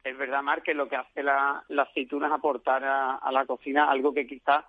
es 0.05 0.17
verdad, 0.17 0.43
Mar, 0.43 0.61
que 0.61 0.75
lo 0.75 0.87
que 0.87 0.95
hace 0.95 1.23
la, 1.23 1.63
la 1.67 1.81
aceituna 1.81 2.27
es 2.27 2.33
aportar 2.33 2.83
a, 2.85 3.31
la 3.31 3.45
cocina 3.47 3.89
algo 3.89 4.13
que 4.13 4.27
quizás 4.27 4.63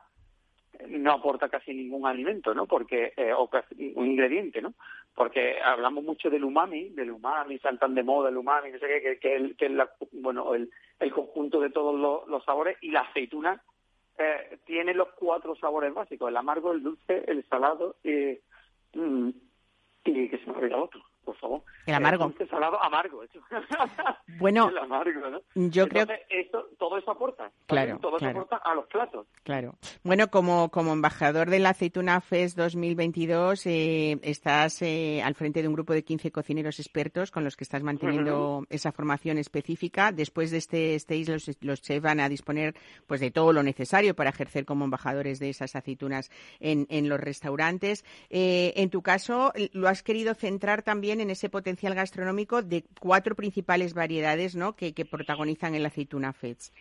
no 0.88 1.12
aporta 1.12 1.50
casi 1.50 1.74
ningún 1.74 2.06
alimento, 2.06 2.54
¿no? 2.54 2.66
Porque 2.66 3.12
eh, 3.16 3.32
o 3.34 3.48
casi 3.48 3.92
un 3.96 4.06
ingrediente, 4.06 4.62
¿no? 4.62 4.72
Porque 5.14 5.58
hablamos 5.62 6.04
mucho 6.04 6.30
del 6.30 6.44
umami, 6.44 6.88
del 6.90 7.10
umami, 7.10 7.58
saltan 7.58 7.94
de 7.94 8.02
moda 8.02 8.30
el 8.30 8.38
umami, 8.38 8.72
no 8.72 8.78
sé 8.78 8.86
qué, 8.86 9.02
que, 9.02 9.18
que, 9.18 9.36
el, 9.36 9.56
que 9.56 9.68
la, 9.68 9.90
bueno, 10.12 10.54
el, 10.54 10.70
conjunto 11.12 11.60
de 11.60 11.70
todos 11.70 11.94
los, 11.98 12.26
los 12.28 12.42
sabores 12.44 12.78
y 12.80 12.90
la 12.90 13.00
aceituna 13.00 13.62
eh, 14.18 14.58
tiene 14.64 14.94
los 14.94 15.08
cuatro 15.16 15.54
sabores 15.56 15.92
básicos, 15.92 16.30
el 16.30 16.36
amargo, 16.36 16.72
el 16.72 16.82
dulce, 16.82 17.24
el 17.26 17.46
salado 17.48 17.96
y, 18.02 18.38
mm, 18.94 19.30
y 20.04 20.28
que 20.28 20.38
se 20.38 20.46
me 20.46 20.56
olvidado 20.56 20.84
otro 20.84 21.02
por 21.26 21.36
favor. 21.36 21.62
El 21.84 21.94
amargo. 21.94 22.32
Salado 22.48 22.82
amargo. 22.82 23.22
Bueno, 24.38 24.68
el 24.68 24.78
amargo, 24.78 25.30
¿no? 25.30 25.40
yo 25.54 25.84
Entonces, 25.84 26.20
creo 26.28 26.40
esto, 26.40 26.68
todo 26.78 26.98
eso 26.98 27.10
aporta. 27.10 27.50
Claro, 27.66 27.98
Todo 28.00 28.16
claro. 28.18 28.30
eso 28.30 28.40
aporta 28.40 28.56
a 28.70 28.74
los 28.74 28.86
platos. 28.86 29.26
Claro. 29.44 29.74
Bueno, 30.04 30.28
como, 30.28 30.70
como 30.70 30.92
embajador 30.92 31.48
de 31.48 31.58
la 31.58 31.70
Aceituna 31.70 32.20
Fest 32.20 32.56
2022, 32.58 33.66
eh, 33.66 34.18
estás 34.22 34.82
eh, 34.82 35.22
al 35.22 35.34
frente 35.34 35.62
de 35.62 35.68
un 35.68 35.74
grupo 35.74 35.94
de 35.94 36.04
15 36.04 36.30
cocineros 36.30 36.78
expertos 36.80 37.30
con 37.30 37.44
los 37.44 37.56
que 37.56 37.64
estás 37.64 37.82
manteniendo 37.82 38.64
esa 38.68 38.92
formación 38.92 39.38
específica. 39.38 40.12
Después 40.12 40.50
de 40.50 40.58
este 40.58 40.94
stage, 40.96 41.26
los, 41.28 41.50
los 41.60 41.82
chefs 41.82 42.02
van 42.02 42.20
a 42.20 42.28
disponer 42.28 42.74
pues 43.06 43.20
de 43.20 43.30
todo 43.30 43.52
lo 43.52 43.62
necesario 43.62 44.14
para 44.14 44.30
ejercer 44.30 44.64
como 44.64 44.84
embajadores 44.84 45.38
de 45.38 45.48
esas 45.48 45.74
aceitunas 45.74 46.30
en, 46.60 46.86
en 46.90 47.08
los 47.08 47.18
restaurantes. 47.18 48.04
Eh, 48.30 48.74
en 48.76 48.90
tu 48.90 49.02
caso, 49.02 49.52
lo 49.72 49.88
has 49.88 50.02
querido 50.02 50.34
centrar 50.34 50.82
también 50.82 51.15
en 51.20 51.30
ese 51.30 51.48
potencial 51.48 51.94
gastronómico 51.94 52.62
de 52.62 52.84
cuatro 53.00 53.34
principales 53.34 53.94
variedades 53.94 54.56
¿no? 54.56 54.74
que, 54.76 54.94
que 54.94 55.04
protagonizan 55.04 55.74
el 55.74 55.86
Aceituna 55.86 56.32
Fest. 56.32 56.74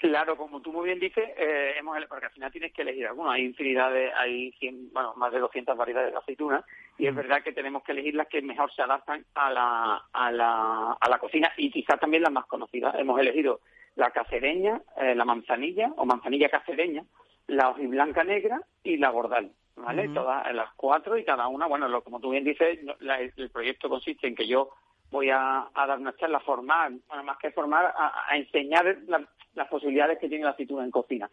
Claro, 0.00 0.34
como 0.34 0.62
tú 0.62 0.72
muy 0.72 0.86
bien 0.86 0.98
dices, 0.98 1.28
eh, 1.36 1.74
hemos, 1.78 1.94
porque 2.08 2.24
al 2.24 2.32
final 2.32 2.50
tienes 2.50 2.72
que 2.72 2.80
elegir 2.80 3.06
alguno. 3.06 3.30
Hay 3.30 3.44
infinidad 3.44 3.92
de, 3.92 4.10
hay 4.10 4.50
100, 4.52 4.94
bueno, 4.94 5.12
más 5.16 5.30
de 5.30 5.40
200 5.40 5.76
variedades 5.76 6.12
de 6.12 6.18
aceitunas 6.18 6.64
y 6.96 7.06
es 7.06 7.14
verdad 7.14 7.42
que 7.42 7.52
tenemos 7.52 7.82
que 7.82 7.92
elegir 7.92 8.14
las 8.14 8.26
que 8.26 8.40
mejor 8.40 8.72
se 8.74 8.80
adaptan 8.80 9.26
a 9.34 9.50
la, 9.50 10.02
a 10.10 10.32
la, 10.32 10.96
a 10.98 11.10
la 11.10 11.18
cocina 11.18 11.52
y 11.58 11.70
quizás 11.70 12.00
también 12.00 12.22
las 12.22 12.32
más 12.32 12.46
conocidas. 12.46 12.94
Hemos 12.98 13.20
elegido 13.20 13.60
la 13.96 14.10
cacereña, 14.10 14.80
eh, 14.96 15.14
la 15.14 15.26
manzanilla 15.26 15.92
o 15.98 16.06
manzanilla 16.06 16.48
cacereña, 16.48 17.04
la 17.46 17.68
hojiblanca 17.68 18.24
negra 18.24 18.62
y 18.82 18.96
la 18.96 19.10
bordal. 19.10 19.52
¿Vale? 19.84 20.08
Todas 20.10 20.46
eh, 20.46 20.52
las 20.52 20.72
cuatro 20.74 21.16
y 21.16 21.24
cada 21.24 21.48
una, 21.48 21.66
bueno, 21.66 21.88
lo, 21.88 22.02
como 22.02 22.20
tú 22.20 22.30
bien 22.30 22.44
dices, 22.44 22.78
la- 23.00 23.20
el 23.20 23.50
proyecto 23.50 23.88
consiste 23.88 24.26
en 24.26 24.34
que 24.34 24.46
yo 24.46 24.70
voy 25.10 25.30
a, 25.30 25.68
a 25.74 25.86
dar 25.86 25.98
una 25.98 26.14
charla, 26.16 26.38
a 26.38 26.42
formar, 26.42 26.92
bueno, 27.08 27.24
más 27.24 27.38
que 27.38 27.50
formar, 27.50 27.86
a, 27.96 28.26
a 28.28 28.36
enseñar 28.36 28.96
la- 29.08 29.26
las 29.54 29.68
posibilidades 29.68 30.18
que 30.18 30.28
tiene 30.28 30.44
la 30.44 30.50
aceituna 30.50 30.84
en 30.84 30.90
cocina. 30.90 31.30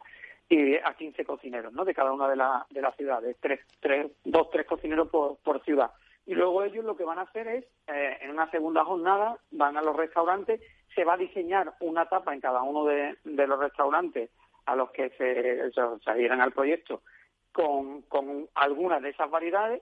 Y 0.49 0.75
a 0.77 0.93
15 0.97 1.25
cocineros, 1.25 1.73
¿no? 1.73 1.83
De 1.83 1.93
cada 1.93 2.11
una 2.13 2.27
de, 2.29 2.37
la- 2.37 2.65
de 2.69 2.81
las 2.81 2.95
ciudades, 2.95 3.35
tres, 3.41 3.59
tres, 3.81 4.11
dos, 4.23 4.49
tres 4.49 4.65
cocineros 4.65 5.09
por, 5.09 5.37
por 5.39 5.61
ciudad. 5.63 5.91
Y 6.25 6.33
luego 6.33 6.63
ellos 6.63 6.85
lo 6.85 6.95
que 6.95 7.03
van 7.03 7.19
a 7.19 7.23
hacer 7.23 7.47
es, 7.47 7.65
eh, 7.87 8.17
en 8.21 8.31
una 8.31 8.49
segunda 8.49 8.83
jornada, 8.85 9.37
van 9.51 9.77
a 9.77 9.81
los 9.81 9.95
restaurantes, 9.95 10.61
se 10.95 11.03
va 11.03 11.13
a 11.13 11.17
diseñar 11.17 11.73
una 11.81 12.05
tapa 12.07 12.33
en 12.33 12.41
cada 12.41 12.61
uno 12.63 12.85
de, 12.85 13.17
de 13.23 13.47
los 13.47 13.59
restaurantes 13.59 14.29
a 14.65 14.75
los 14.75 14.89
que 14.91 15.09
se, 15.11 15.71
se, 15.71 15.81
se 16.03 16.09
adhieran 16.11 16.41
al 16.41 16.51
proyecto 16.53 17.01
con, 17.57 18.03
con 18.03 18.47
algunas 18.53 19.01
de 19.01 19.09
esas 19.09 19.31
variedades 19.31 19.81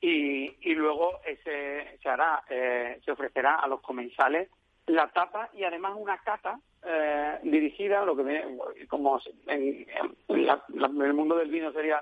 y, 0.00 0.54
y 0.70 0.74
luego 0.76 1.18
ese, 1.26 1.98
se 2.00 2.08
hará, 2.08 2.44
eh, 2.48 3.00
se 3.04 3.10
ofrecerá 3.10 3.56
a 3.56 3.66
los 3.66 3.80
comensales 3.80 4.48
la 4.86 5.08
tapa 5.08 5.50
y 5.54 5.64
además 5.64 5.94
una 5.96 6.18
cata 6.18 6.60
eh, 6.86 7.38
dirigida, 7.42 8.04
lo 8.04 8.16
que 8.16 8.22
viene, 8.22 8.56
como 8.88 9.20
en, 9.48 9.86
la- 10.28 10.62
en 10.72 11.02
el 11.02 11.14
mundo 11.14 11.34
del 11.36 11.50
vino 11.50 11.72
sería 11.72 12.00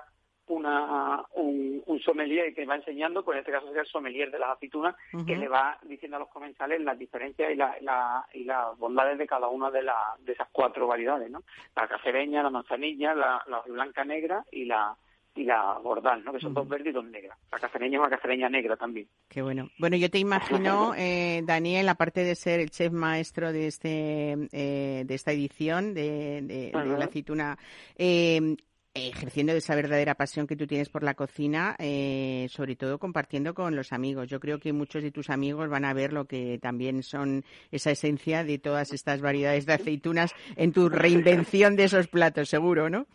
una 0.49 1.23
un, 1.35 1.83
un 1.87 2.01
sommelier 2.01 2.55
que 2.55 2.65
va 2.67 2.77
enseñando, 2.77 3.25
pues 3.25 3.37
en 3.37 3.41
este 3.41 3.53
caso 3.53 3.67
sería 3.67 3.83
el 3.83 3.87
sommelier 3.89 4.31
de 4.31 4.39
las 4.39 4.51
aceitunas, 4.57 4.95
que 5.27 5.37
le 5.37 5.49
va 5.49 5.79
diciendo 5.83 6.17
a 6.17 6.21
los 6.21 6.29
comensales 6.29 6.81
las 6.81 6.99
diferencias 6.99 7.51
y, 7.53 7.57
la, 7.57 7.77
la- 7.81 8.27
y 8.33 8.45
las 8.45 8.77
bondades 8.79 9.19
de 9.19 9.27
cada 9.27 9.49
una 9.49 9.71
de, 9.71 9.83
la, 9.83 9.97
de 10.21 10.33
esas 10.33 10.49
cuatro 10.53 10.87
variedades, 10.87 11.31
¿no? 11.31 11.43
La 11.75 11.89
cacereña, 11.89 12.43
la 12.43 12.51
manzanilla, 12.51 13.15
la, 13.15 13.43
la 13.49 13.61
blanca 13.67 14.05
negra 14.05 14.45
y 14.53 14.65
la 14.67 14.97
y 15.39 15.45
la 15.45 15.75
bordal, 15.83 16.25
¿no? 16.25 16.33
Que 16.33 16.41
son 16.41 16.55
dos 16.55 16.67
verdes 16.67 16.87
y 16.87 16.93
dos 16.93 17.05
negras. 17.05 17.37
La 17.53 17.59
cacereña 17.59 17.97
es 17.99 18.01
una 18.07 18.09
cacereña 18.17 18.49
negra 18.49 18.75
también. 18.79 19.07
Qué 19.29 19.43
bueno. 19.43 19.69
Bueno, 19.79 19.99
yo 19.99 20.09
te 20.11 20.17
imagino, 20.19 20.95
eh, 20.97 21.43
Daniel, 21.45 21.91
aparte 21.91 22.25
de 22.25 22.35
ser 22.35 22.59
el 22.61 22.71
chef 22.71 22.91
maestro 22.91 23.53
de 23.53 23.67
este 23.67 24.33
eh, 24.51 25.05
de 25.05 25.15
esta 25.15 25.33
edición 25.33 25.93
de, 25.93 26.41
de- 26.41 26.71
de 26.71 26.73
Ajá. 26.73 26.87
la 26.97 27.05
aceituna, 27.05 27.59
eh, 27.99 28.57
ejerciendo 28.97 29.53
de 29.53 29.59
esa 29.59 29.75
verdadera 29.75 30.15
pasión 30.15 30.47
que 30.47 30.57
tú 30.57 30.67
tienes 30.67 30.89
por 30.89 31.03
la 31.03 31.15
cocina, 31.15 31.77
eh, 31.79 32.49
sobre 32.51 32.77
todo 32.77 32.99
compartiendo 32.99 33.55
con 33.55 33.77
los 33.77 33.93
amigos. 33.93 34.29
Yo 34.29 34.41
creo 34.41 34.59
que 34.59 34.73
muchos 34.73 35.03
de 35.03 35.11
tus 35.11 35.31
amigos 35.31 35.69
van 35.69 35.85
a 35.85 35.95
ver 35.95 36.13
lo 36.13 36.27
que 36.27 36.59
también 36.61 37.03
son 37.03 37.45
esa 37.71 37.91
esencia 37.91 38.45
de 38.45 38.59
todas 38.59 38.93
estas 38.93 39.21
variedades 39.21 39.67
de 39.67 39.75
aceitunas 39.75 40.33
en 40.57 40.73
tu 40.73 40.89
reinvención 40.89 41.77
de 41.77 41.85
esos 41.85 42.09
platos, 42.09 42.49
seguro, 42.49 42.91
¿no? 42.91 43.07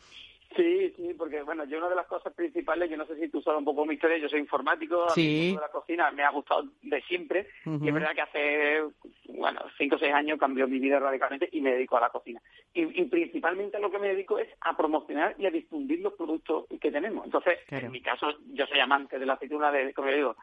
Sí, 0.56 0.93
sí, 0.97 1.14
porque 1.18 1.41
bueno, 1.43 1.64
yo 1.64 1.78
una 1.78 1.88
de 1.88 1.95
las 1.95 2.08
cosas 2.08 2.34
principales, 2.34 2.89
yo 2.89 2.97
no 2.97 3.06
sé 3.06 3.16
si 3.18 3.30
tú 3.30 3.41
sabes 3.41 3.60
un 3.60 3.66
poco 3.66 3.86
mi 3.86 3.93
historia, 3.93 4.18
yo 4.18 4.28
soy 4.28 4.39
informático, 4.41 5.10
Sí. 5.12 5.54
de 5.56 5.62
la 5.62 5.70
cocina 5.70 6.12
me 6.12 6.24
ha 6.24 6.30
gustado 6.32 6.66
de 6.82 7.02
siempre 7.04 7.47
y 7.66 7.88
es 7.88 7.93
verdad 7.93 8.14
que 8.14 8.22
hace, 8.22 8.82
bueno, 9.30 9.62
cinco 9.78 9.95
o 9.95 9.99
seis 9.99 10.14
años 10.14 10.38
cambió 10.38 10.68
mi 10.68 10.80
vida 10.80 10.99
radicalmente 10.99 11.47
y 11.54 11.62
me 11.62 11.72
dedico 11.72 11.95
a 11.97 12.02
la 12.02 12.10
cocina. 12.10 12.41
Y, 12.74 13.02
y 13.02 13.06
principalmente 13.06 13.78
a 13.78 13.80
lo 13.80 13.89
que 13.89 13.99
me 13.99 14.10
dedico 14.10 14.39
es 14.39 14.49
a 14.62 14.76
promocionar 14.76 15.36
y 15.38 15.45
a 15.45 15.52
difundir 15.52 15.99
los 16.02 16.14
productos 16.14 16.66
que 16.82 16.91
tenemos. 16.91 17.24
Entonces, 17.26 17.60
Claro. 17.68 17.86
en 17.86 17.91
mi 17.93 18.02
caso, 18.02 18.28
yo 18.54 18.66
soy 18.68 18.80
amante 18.80 19.18
de 19.20 19.26
la 19.26 19.34
aceituna, 19.34 19.72
de, 19.72 19.93
como 19.93 20.10
yo 20.10 20.16
digo, 20.16 20.36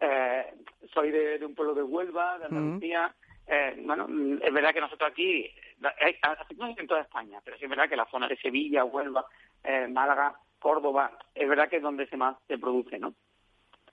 eh, 0.00 0.54
soy 0.92 1.10
de, 1.12 1.38
de 1.38 1.46
un 1.46 1.54
pueblo 1.54 1.74
de 1.74 1.82
Huelva, 1.84 2.38
de 2.38 2.46
Andalucía. 2.46 3.14
Eh, 3.46 3.82
bueno, 3.84 4.06
mm, 4.08 4.38
es 4.42 4.52
verdad 4.52 4.72
que 4.72 4.80
nosotros 4.80 5.10
aquí, 5.10 5.50
la- 5.80 5.94
hay 6.00 6.16
aceitunas 6.22 6.78
en 6.78 6.86
toda 6.86 7.00
España, 7.02 7.40
pero 7.44 7.56
sí 7.58 7.64
es 7.64 7.70
verdad 7.70 7.88
que 7.88 7.96
la 7.96 8.06
zona 8.06 8.28
de 8.28 8.36
Sevilla, 8.36 8.84
Huelva, 8.84 9.24
eh, 9.64 9.88
Málaga, 9.88 10.34
Córdoba, 10.58 11.10
es 11.34 11.48
verdad 11.48 11.68
que 11.68 11.76
es 11.76 11.82
donde 11.82 12.06
se 12.06 12.16
más 12.16 12.36
se 12.46 12.56
produce, 12.58 12.98
¿no? 12.98 13.14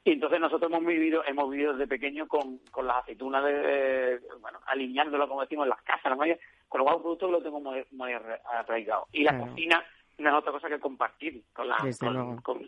Y 0.03 0.13
entonces 0.13 0.39
nosotros 0.39 0.71
hemos 0.71 0.85
vivido, 0.85 1.23
hemos 1.25 1.49
vivido 1.49 1.73
desde 1.73 1.87
pequeño 1.87 2.27
con, 2.27 2.59
con 2.71 2.87
las 2.87 2.97
aceitunas, 2.97 3.43
de, 3.43 3.53
de- 3.53 4.19
bueno, 4.39 4.59
alineándolo, 4.67 5.27
como 5.27 5.41
decimos, 5.41 5.65
en 5.65 5.69
las 5.71 5.81
casas, 5.81 6.05
las 6.05 6.39
con 6.67 6.79
lo 6.79 6.85
cual 6.85 6.95
un 6.97 7.01
producto 7.01 7.25
que 7.25 7.31
lo 7.33 7.41
tengo 7.43 7.59
muy, 7.59 7.83
muy 7.91 8.13
arra- 8.13 8.39
arraigado. 8.45 9.07
Y 9.11 9.23
la 9.23 9.31
cocina 9.49 9.83
no 10.19 10.29
es 10.29 10.35
otra 10.35 10.51
cosa 10.51 10.69
que 10.69 10.79
compartir 10.79 11.43
con, 11.53 11.67
la, 11.67 11.77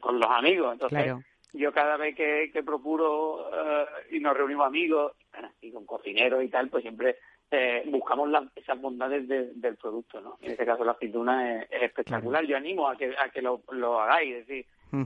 con 0.02 0.20
los 0.20 0.30
amigos. 0.30 0.74
Entonces, 0.74 0.98
Claro. 1.04 1.22
Yo 1.54 1.72
cada 1.74 1.98
vez 1.98 2.16
que, 2.16 2.50
que 2.54 2.64
procuro 2.64 3.50
eh, 3.54 3.86
y 4.12 4.20
nos 4.20 4.36
reunimos 4.38 4.68
amigos 4.68 5.14
y 5.62 5.72
con 5.72 5.86
cocineros 5.86 6.44
y 6.44 6.48
tal, 6.50 6.70
pues 6.70 6.82
siempre 6.84 7.18
eh, 7.52 7.84
buscamos 7.88 8.30
las- 8.30 8.46
esas 8.56 8.80
bondades 8.80 9.28
de- 9.28 9.52
del 9.56 9.76
producto, 9.76 10.22
¿no? 10.22 10.38
En 10.42 10.52
este 10.52 10.66
caso 10.66 10.86
la 10.86 10.94
aceituna 10.94 11.58
es, 11.64 11.68
es 11.72 11.84
espectacular. 11.84 12.46
Yo 12.46 12.56
animo 12.58 12.88
a 12.88 12.96
que, 12.96 13.14
a 13.18 13.30
que 13.30 13.42
lo, 13.42 13.62
lo 13.72 14.00
hagáis, 14.00 14.36
es 14.36 14.48
decir, 14.48 14.66
mm, 14.92 15.04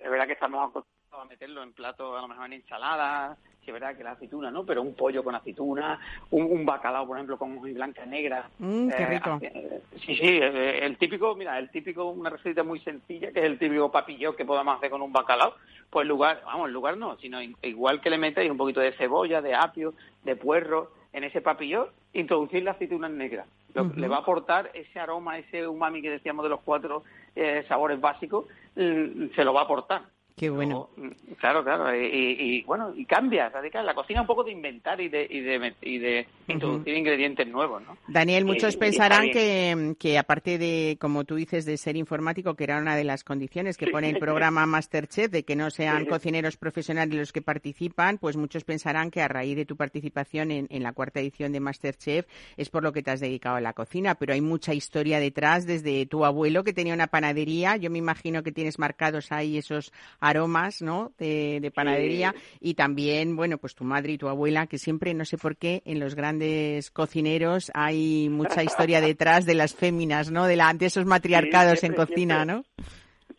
es 0.00 0.10
verdad 0.10 0.26
que 0.26 0.32
estamos 0.34 0.84
acostumbrados 1.14 1.20
a 1.22 1.24
meterlo 1.28 1.62
en 1.62 1.72
platos, 1.72 2.18
a 2.18 2.22
lo 2.22 2.28
mejor 2.28 2.46
en 2.46 2.52
ensaladas, 2.54 3.38
sí 3.60 3.66
es 3.70 3.72
verdad 3.72 3.96
que 3.96 4.04
la 4.04 4.12
aceituna, 4.12 4.50
¿no? 4.50 4.64
Pero 4.64 4.82
un 4.82 4.94
pollo 4.94 5.22
con 5.24 5.34
aceituna, 5.34 5.98
un, 6.30 6.44
un 6.44 6.66
bacalao, 6.66 7.06
por 7.06 7.16
ejemplo, 7.16 7.38
con 7.38 7.56
hoja 7.56 7.68
blanca 7.72 8.04
negra. 8.04 8.48
Mm, 8.58 8.88
qué 8.90 9.02
Eh, 9.02 9.06
rico. 9.06 9.38
eh, 9.40 9.80
sí, 10.04 10.14
sí, 10.16 10.38
eh, 10.42 10.84
el 10.84 10.96
típico, 10.98 11.34
mira, 11.34 11.58
el 11.58 11.70
típico, 11.70 12.04
una 12.10 12.30
receta 12.30 12.62
muy 12.62 12.80
sencilla, 12.80 13.32
que 13.32 13.40
es 13.40 13.46
el 13.46 13.58
típico 13.58 13.90
papillón 13.90 14.36
que 14.36 14.44
podemos 14.44 14.76
hacer 14.76 14.90
con 14.90 15.02
un 15.02 15.12
bacalao, 15.12 15.54
pues 15.90 16.02
en 16.04 16.08
lugar, 16.08 16.42
vamos, 16.44 16.68
en 16.68 16.74
lugar 16.74 16.96
no, 16.96 17.16
sino 17.18 17.40
in- 17.40 17.56
igual 17.62 18.00
que 18.00 18.10
le 18.10 18.18
metéis 18.18 18.50
un 18.50 18.56
poquito 18.56 18.80
de 18.80 18.92
cebolla, 18.92 19.40
de 19.40 19.54
apio, 19.54 19.94
de 20.24 20.36
puerro, 20.36 20.92
en 21.12 21.24
ese 21.24 21.40
papillón, 21.40 21.86
introducir 22.12 22.64
la 22.64 22.72
aceituna 22.72 23.08
negra. 23.08 23.46
Lo-. 23.74 23.84
Le 23.96 24.08
va 24.08 24.16
a 24.16 24.20
aportar 24.20 24.70
ese 24.74 24.98
aroma, 25.00 25.38
ese 25.38 25.66
umami 25.66 26.02
que 26.02 26.10
decíamos 26.10 26.42
de 26.44 26.48
los 26.50 26.60
cuatro 26.60 27.02
eh, 27.36 27.64
sabores 27.68 28.00
básicos, 28.00 28.46
se 28.74 29.44
lo 29.44 29.52
va 29.54 29.60
a 29.62 29.64
aportar. 29.64 30.02
Qué 30.36 30.50
bueno. 30.50 30.90
Mm, 30.96 31.10
claro, 31.38 31.62
claro. 31.62 31.94
Y, 31.94 32.62
bueno, 32.64 32.92
y 32.96 33.04
cambia, 33.04 33.48
radical. 33.50 33.86
La 33.86 33.94
cocina 33.94 34.20
un 34.20 34.26
poco 34.26 34.42
de 34.42 34.50
inventar 34.50 35.00
y 35.00 35.08
de, 35.08 35.26
y 35.30 35.40
de, 35.40 35.74
y 35.80 35.98
de 35.98 36.26
introducir 36.48 36.96
ingredientes 36.96 37.46
nuevos, 37.46 37.82
¿no? 37.82 37.96
Daniel, 38.08 38.44
muchos 38.44 38.76
pensarán 38.76 39.30
que, 39.30 39.94
que, 39.96 40.18
aparte 40.18 40.58
de, 40.58 40.96
como 41.00 41.24
tú 41.24 41.36
dices, 41.36 41.64
de 41.66 41.76
ser 41.76 41.96
informático, 41.96 42.54
que 42.54 42.64
era 42.64 42.78
una 42.78 42.96
de 42.96 43.04
las 43.04 43.22
condiciones 43.22 43.76
que 43.76 43.86
pone 43.86 44.10
el 44.10 44.18
programa 44.18 44.66
Masterchef, 44.66 45.30
de 45.30 45.44
que 45.44 45.54
no 45.54 45.70
sean 45.70 46.04
cocineros 46.06 46.56
profesionales 46.56 47.16
los 47.16 47.32
que 47.32 47.42
participan, 47.42 48.18
pues 48.18 48.36
muchos 48.36 48.64
pensarán 48.64 49.12
que 49.12 49.22
a 49.22 49.28
raíz 49.28 49.54
de 49.54 49.66
tu 49.66 49.76
participación 49.76 50.50
en, 50.50 50.66
en 50.68 50.82
la 50.82 50.92
cuarta 50.92 51.20
edición 51.20 51.52
de 51.52 51.60
Masterchef 51.60 52.26
es 52.56 52.70
por 52.70 52.82
lo 52.82 52.92
que 52.92 53.04
te 53.04 53.12
has 53.12 53.20
dedicado 53.20 53.54
a 53.54 53.60
la 53.60 53.72
cocina, 53.72 54.16
pero 54.16 54.32
hay 54.32 54.40
mucha 54.40 54.74
historia 54.74 55.20
detrás, 55.20 55.64
desde 55.64 56.06
tu 56.06 56.24
abuelo 56.24 56.64
que 56.64 56.72
tenía 56.72 56.92
una 56.94 57.06
panadería, 57.06 57.76
yo 57.76 57.88
me 57.88 57.98
imagino 57.98 58.42
que 58.42 58.50
tienes 58.50 58.80
marcados 58.80 59.30
ahí 59.30 59.58
esos 59.58 59.92
aromas, 60.24 60.80
¿no? 60.80 61.12
De, 61.18 61.70
panadería 61.74 62.34
y 62.60 62.74
también, 62.74 63.36
bueno, 63.36 63.58
pues 63.58 63.74
tu 63.74 63.84
madre 63.84 64.12
y 64.12 64.18
tu 64.18 64.28
abuela, 64.28 64.66
que 64.66 64.78
siempre, 64.78 65.12
no 65.12 65.24
sé 65.24 65.36
por 65.36 65.56
qué, 65.56 65.82
en 65.84 66.00
los 66.00 66.14
grandes 66.14 66.90
cocineros 66.90 67.70
hay 67.74 68.28
mucha 68.30 68.62
historia 68.62 69.00
detrás 69.02 69.44
de 69.44 69.54
las 69.54 69.74
féminas, 69.74 70.30
¿no? 70.30 70.46
De, 70.46 70.56
la, 70.56 70.72
de 70.72 70.86
esos 70.86 71.04
matriarcados 71.04 71.84
en 71.84 71.94
cocina, 71.94 72.44
¿no? 72.44 72.64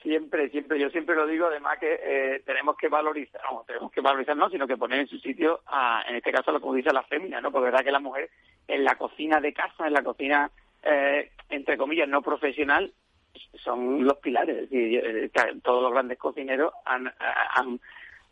Siempre, 0.03 0.49
siempre, 0.49 0.79
yo 0.79 0.89
siempre 0.89 1.15
lo 1.15 1.25
digo, 1.25 1.47
además 1.47 1.79
que 1.79 1.99
eh, 2.03 2.43
tenemos 2.45 2.77
que 2.77 2.87
valorizar, 2.87 3.41
no, 3.51 3.63
tenemos 3.65 3.91
que 3.91 4.01
valorizar 4.01 4.37
no, 4.37 4.49
sino 4.51 4.67
que 4.67 4.77
poner 4.77 4.99
en 4.99 5.07
su 5.07 5.17
sitio, 5.17 5.61
a, 5.65 6.03
en 6.07 6.17
este 6.17 6.31
caso, 6.31 6.51
lo 6.51 6.61
que 6.61 6.77
dice 6.77 6.93
la 6.93 7.01
fémina, 7.03 7.41
¿no? 7.41 7.51
Porque 7.51 7.67
es 7.67 7.71
verdad 7.71 7.85
que 7.85 7.91
la 7.91 7.99
mujer 7.99 8.29
en 8.67 8.83
la 8.83 8.95
cocina 8.95 9.39
de 9.39 9.53
casa, 9.53 9.87
en 9.87 9.93
la 9.93 10.03
cocina, 10.03 10.51
eh, 10.83 11.31
entre 11.49 11.77
comillas, 11.77 12.07
no 12.07 12.21
profesional, 12.21 12.93
son 13.63 14.03
los 14.03 14.17
pilares. 14.17 14.63
Es 14.63 14.69
decir, 14.69 15.01
eh, 15.03 15.31
todos 15.63 15.83
los 15.83 15.91
grandes 15.91 16.17
cocineros 16.17 16.73
han, 16.85 17.11
han, 17.55 17.79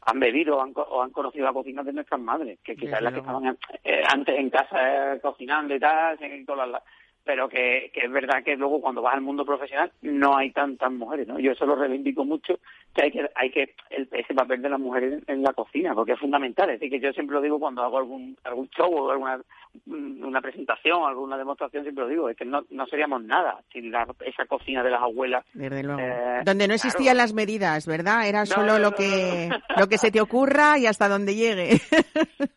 han 0.06 0.20
bebido 0.20 0.58
o 0.58 1.02
han, 1.02 1.12
conocido 1.12 1.46
la 1.46 1.54
cocina 1.54 1.84
de 1.84 1.94
nuestras 1.94 2.20
madres, 2.20 2.60
que 2.64 2.76
quizás 2.76 3.02
las 3.02 3.14
que 3.14 3.20
estaban 3.20 3.58
eh, 3.84 4.04
antes 4.12 4.38
en 4.38 4.50
casa 4.50 5.14
eh, 5.14 5.20
cocinando 5.22 5.76
y 5.76 5.80
tal, 5.80 6.18
las 6.20 6.84
pero 7.24 7.48
que, 7.48 7.92
que, 7.94 8.02
es 8.06 8.12
verdad 8.12 8.44
que 8.44 8.56
luego 8.56 8.82
cuando 8.82 9.02
vas 9.02 9.16
al 9.16 9.22
mundo 9.22 9.46
profesional 9.46 9.92
no 10.02 10.36
hay 10.38 10.52
tantas 10.52 10.92
mujeres, 10.92 11.28
¿no? 11.28 11.40
Yo 11.40 11.52
eso 11.52 11.66
lo 11.66 11.76
reivindico 11.76 12.26
mucho, 12.26 12.60
que 12.94 13.04
hay 13.04 13.12
que, 13.12 13.30
hay 13.36 13.50
que 13.50 13.76
el, 13.90 14.08
ese 14.12 14.34
papel 14.34 14.62
de 14.62 14.70
las 14.70 14.80
mujeres 14.80 15.24
en, 15.28 15.44
la 15.44 15.54
cocina, 15.54 15.94
porque 15.94 16.14
es 16.14 16.20
fundamental. 16.20 16.70
Es 16.70 16.80
decir, 16.80 16.92
que 16.92 17.06
yo 17.06 17.14
siempre 17.14 17.36
lo 17.36 17.42
digo 17.42 17.60
cuando 17.60 17.84
hago 17.84 17.98
algún, 17.98 18.38
algún 18.44 18.70
show 18.70 18.94
o 18.94 19.12
alguna 19.12 19.40
una 19.88 20.40
presentación, 20.40 21.04
alguna 21.04 21.38
demostración, 21.38 21.84
siempre 21.84 22.04
lo 22.04 22.10
digo, 22.10 22.30
es 22.30 22.38
que 22.38 22.46
no, 22.46 22.64
no 22.70 22.86
seríamos 22.86 23.24
nada 23.24 23.60
sin 23.72 23.92
la, 23.92 24.08
esa 24.26 24.46
cocina 24.46 24.84
de 24.84 24.92
las 24.92 25.02
abuelas. 25.02 25.46
Eh, 25.60 26.42
donde 26.46 26.68
no 26.68 26.76
existían 26.76 27.18
las 27.18 27.34
medidas, 27.34 27.88
¿verdad? 27.88 28.28
Era 28.28 28.46
solo 28.46 28.78
lo 28.78 28.92
que 28.92 29.50
lo 29.78 29.88
que 29.88 29.98
se 29.98 30.12
te 30.12 30.22
ocurra 30.22 30.78
y 30.78 30.86
hasta 30.86 31.10
donde 31.10 31.36
llegue. 31.36 31.82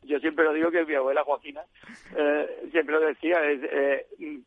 yo 0.02 0.18
siempre 0.18 0.44
lo 0.44 0.52
digo 0.52 0.70
que 0.70 0.84
mi 0.84 0.94
abuela 0.94 1.24
Joaquina 1.24 1.62
eh, 2.16 2.68
siempre 2.70 2.94
lo 2.94 3.00
decía, 3.00 3.36
es, 3.44 3.60
eh, 3.64 4.06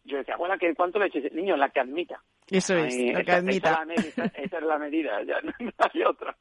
yo 0.10 0.18
decía, 0.18 0.36
¿qué, 0.60 0.76
¿cuánto 0.76 1.00
le 1.00 1.06
eches? 1.06 1.32
Niño, 1.34 1.56
la 1.56 1.70
que 1.70 1.80
admita. 1.80 2.22
Eso 2.52 2.76
es, 2.76 2.96
la 3.14 3.24
que 3.24 3.32
admita. 3.32 3.86
Esa, 3.96 4.26
es 4.26 4.64
la 4.64 4.78
medida, 4.78 5.22
ya 5.24 5.40
no, 5.42 5.54
hay 5.78 6.04
otra. 6.04 6.36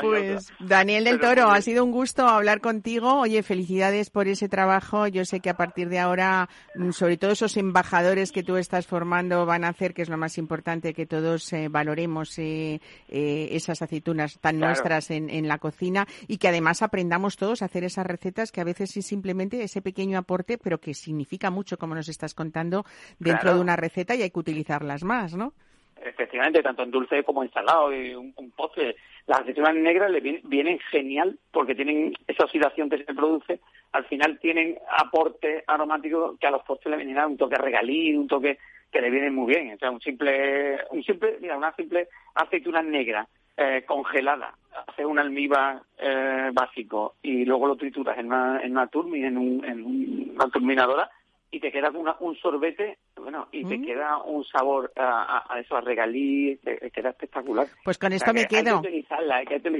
pues, 0.00 0.52
Daniel 0.58 1.04
del 1.04 1.20
Toro, 1.20 1.50
ha 1.50 1.60
sido 1.60 1.84
un 1.84 1.92
gusto 1.92 2.26
hablar 2.26 2.60
contigo. 2.60 3.20
Oye, 3.20 3.42
felicidades 3.42 4.10
por 4.10 4.26
ese 4.28 4.48
trabajo. 4.48 5.06
Yo 5.06 5.24
sé 5.24 5.40
que 5.40 5.50
a 5.50 5.56
partir 5.56 5.88
de 5.88 5.98
ahora, 5.98 6.48
mm, 6.74 6.90
sobre 6.90 7.16
todo 7.16 7.32
esos 7.32 7.56
embajadores 7.56 8.32
que 8.32 8.42
tú 8.42 8.56
estás 8.56 8.86
formando 8.86 9.46
van 9.46 9.64
a 9.64 9.68
hacer, 9.68 9.94
que 9.94 10.02
es 10.02 10.08
lo 10.08 10.16
más 10.16 10.38
importante, 10.38 10.94
que 10.94 11.06
todos 11.06 11.52
eh, 11.52 11.68
valoremos 11.68 12.38
eh, 12.38 12.80
eh, 13.08 13.48
esas 13.52 13.82
aceitunas 13.82 14.38
tan 14.40 14.58
nuestras 14.58 15.10
en, 15.10 15.30
en 15.30 15.46
la 15.48 15.58
cocina 15.58 16.06
y 16.26 16.38
que 16.38 16.48
además 16.48 16.82
aprendamos 16.82 17.36
todos 17.36 17.62
a 17.62 17.66
hacer 17.66 17.84
esas 17.84 18.06
recetas 18.06 18.52
que 18.52 18.60
a 18.60 18.64
veces 18.64 18.96
es 18.96 19.06
simplemente 19.06 19.62
ese 19.62 19.82
pequeño 19.82 20.18
aporte, 20.18 20.58
pero 20.58 20.78
que 20.78 20.94
significa 20.94 21.50
mucho, 21.50 21.78
como 21.78 21.94
nos 21.94 22.08
estás 22.08 22.34
contando, 22.34 22.84
dentro 23.18 23.54
de 23.54 23.60
una 23.60 23.76
receta 23.76 24.14
y 24.14 24.22
hay 24.22 24.30
que 24.30 24.38
utilizarlas 24.38 25.04
más, 25.04 25.27
Efectivamente, 26.04 26.62
tanto 26.62 26.82
en 26.82 26.90
dulce 26.90 27.24
como 27.24 27.42
en 27.42 27.50
salado 27.50 27.92
y 27.92 28.14
un, 28.14 28.32
postre. 28.56 28.96
Las 29.26 29.40
aceitunas 29.40 29.74
negras 29.74 30.10
le 30.10 30.20
vienen, 30.20 30.78
genial 30.90 31.38
porque 31.50 31.74
tienen 31.74 32.14
esa 32.26 32.44
oxidación 32.44 32.88
que 32.88 33.04
se 33.04 33.14
produce. 33.14 33.60
Al 33.92 34.04
final 34.06 34.38
tienen 34.38 34.78
aporte 34.90 35.64
aromático 35.66 36.36
que 36.40 36.46
a 36.46 36.50
los 36.50 36.62
postres 36.62 36.92
le 36.92 36.96
vienen 37.04 37.18
a 37.18 37.26
un 37.26 37.36
toque 37.36 37.56
regalí, 37.56 38.16
un 38.16 38.28
toque 38.28 38.58
que 38.90 39.00
le 39.00 39.10
viene 39.10 39.30
muy 39.30 39.52
bien. 39.52 39.74
O 39.74 39.78
sea, 39.78 39.90
un 39.90 40.00
simple, 40.00 40.78
un 40.90 41.02
simple, 41.02 41.38
mira, 41.40 41.56
una 41.56 41.74
simple 41.74 42.08
aceituna 42.34 42.80
negra 42.80 43.26
eh, 43.56 43.82
congelada, 43.86 44.54
hace 44.86 45.04
un 45.04 45.18
almíbar 45.18 45.82
eh, 45.98 46.50
básico 46.52 47.16
y 47.22 47.44
luego 47.44 47.66
lo 47.66 47.76
trituras 47.76 48.16
en 48.16 48.26
una, 48.26 48.60
en 48.62 48.70
una 48.70 48.86
turmi, 48.86 49.24
en, 49.24 49.36
un, 49.36 49.64
en 49.64 50.32
una 50.36 50.48
turminadora 50.48 51.10
y 51.50 51.60
te 51.60 51.72
queda 51.72 51.90
un 52.20 52.36
sorbete, 52.36 52.98
bueno, 53.16 53.48
y 53.52 53.64
te 53.64 53.78
mm. 53.78 53.84
queda 53.84 54.22
un 54.22 54.44
sabor 54.44 54.92
a, 54.96 55.44
a, 55.48 55.60
eso, 55.60 55.76
a 55.76 55.80
regalí, 55.80 56.56
te, 56.62 56.90
queda 56.90 57.10
espectacular. 57.10 57.66
Pues 57.84 57.96
con 57.96 58.12
esto 58.12 58.34
me 58.34 58.46
quedo. 58.46 58.82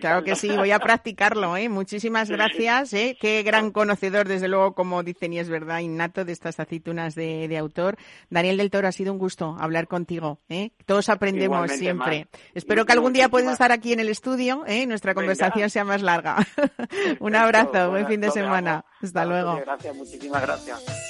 Claro 0.01 0.25
que 0.25 0.35
sí, 0.35 0.49
voy 0.57 0.71
a 0.71 0.79
practicarlo, 0.79 1.57
¿eh? 1.57 1.69
Muchísimas 1.69 2.31
gracias, 2.31 2.95
¿eh? 2.95 3.19
Qué 3.21 3.43
gran 3.43 3.71
conocedor, 3.71 4.27
desde 4.29 4.49
luego, 4.49 4.75
como 4.75 5.03
dicen 5.03 5.35
y 5.35 5.39
es 5.39 5.51
verdad, 5.51 5.81
innato 5.81 6.25
de 6.25 6.33
estas 6.33 6.59
aceitunas 6.59 7.15
de, 7.15 7.49
de 7.49 7.59
autor. 7.59 7.97
Daniel 8.31 8.57
del 8.57 8.71
Toro, 8.71 8.89
ha 8.89 8.93
sido 8.93 9.13
un 9.13 9.19
gusto 9.19 9.55
hablar 9.61 9.89
contigo, 9.89 10.39
¿eh? 10.49 10.71
Todos 10.87 11.11
aprendemos 11.11 11.71
siempre. 11.73 12.29
Espero 12.55 12.87
que 12.87 12.93
algún 12.93 13.13
día 13.13 13.29
puedas 13.29 13.53
estar 13.53 13.73
aquí 13.73 13.93
en 13.93 14.01
el 14.01 14.09
estudio, 14.09 14.65
¿eh? 14.67 14.87
Nuestra 14.87 15.13
conversación 15.13 15.69
sea 15.69 15.85
más 15.85 16.01
larga. 16.01 16.37
un 17.21 17.37
abrazo, 17.37 17.91
buen 17.91 18.07
fin 18.07 18.23
de 18.23 18.31
semana. 18.31 18.87
Hasta 19.03 19.27
luego. 19.27 19.57
Gracias, 19.57 19.95
muchísimas 19.95 20.43
gracias. 20.43 21.08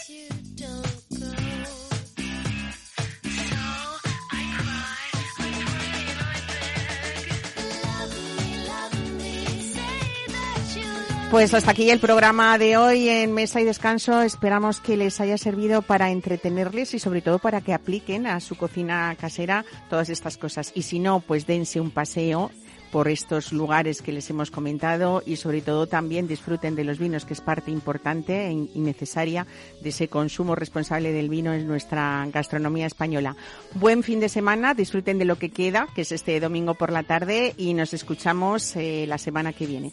Pues 11.30 11.52
hasta 11.52 11.72
aquí 11.72 11.90
el 11.90 12.00
programa 12.00 12.56
de 12.56 12.78
hoy 12.78 13.10
en 13.10 13.34
Mesa 13.34 13.60
y 13.60 13.64
Descanso. 13.64 14.22
Esperamos 14.22 14.80
que 14.80 14.96
les 14.96 15.20
haya 15.20 15.36
servido 15.36 15.82
para 15.82 16.10
entretenerles 16.10 16.94
y 16.94 16.98
sobre 16.98 17.20
todo 17.20 17.38
para 17.38 17.60
que 17.60 17.74
apliquen 17.74 18.26
a 18.26 18.40
su 18.40 18.56
cocina 18.56 19.14
casera 19.20 19.66
todas 19.90 20.08
estas 20.08 20.38
cosas. 20.38 20.72
Y 20.74 20.82
si 20.82 20.98
no, 20.98 21.20
pues 21.20 21.46
dense 21.46 21.80
un 21.80 21.90
paseo 21.90 22.50
por 22.90 23.08
estos 23.08 23.52
lugares 23.52 24.00
que 24.00 24.10
les 24.10 24.30
hemos 24.30 24.50
comentado 24.50 25.22
y 25.26 25.36
sobre 25.36 25.60
todo 25.60 25.86
también 25.86 26.26
disfruten 26.26 26.74
de 26.74 26.84
los 26.84 26.98
vinos, 26.98 27.26
que 27.26 27.34
es 27.34 27.42
parte 27.42 27.70
importante 27.70 28.50
y 28.50 28.80
necesaria 28.80 29.46
de 29.82 29.90
ese 29.90 30.08
consumo 30.08 30.54
responsable 30.54 31.12
del 31.12 31.28
vino 31.28 31.52
en 31.52 31.68
nuestra 31.68 32.26
gastronomía 32.32 32.86
española. 32.86 33.36
Buen 33.74 34.02
fin 34.02 34.18
de 34.18 34.30
semana, 34.30 34.72
disfruten 34.72 35.18
de 35.18 35.26
lo 35.26 35.36
que 35.36 35.50
queda, 35.50 35.88
que 35.94 36.00
es 36.00 36.12
este 36.12 36.40
domingo 36.40 36.72
por 36.72 36.90
la 36.90 37.02
tarde 37.02 37.52
y 37.58 37.74
nos 37.74 37.92
escuchamos 37.92 38.74
eh, 38.76 39.04
la 39.06 39.18
semana 39.18 39.52
que 39.52 39.66
viene. 39.66 39.92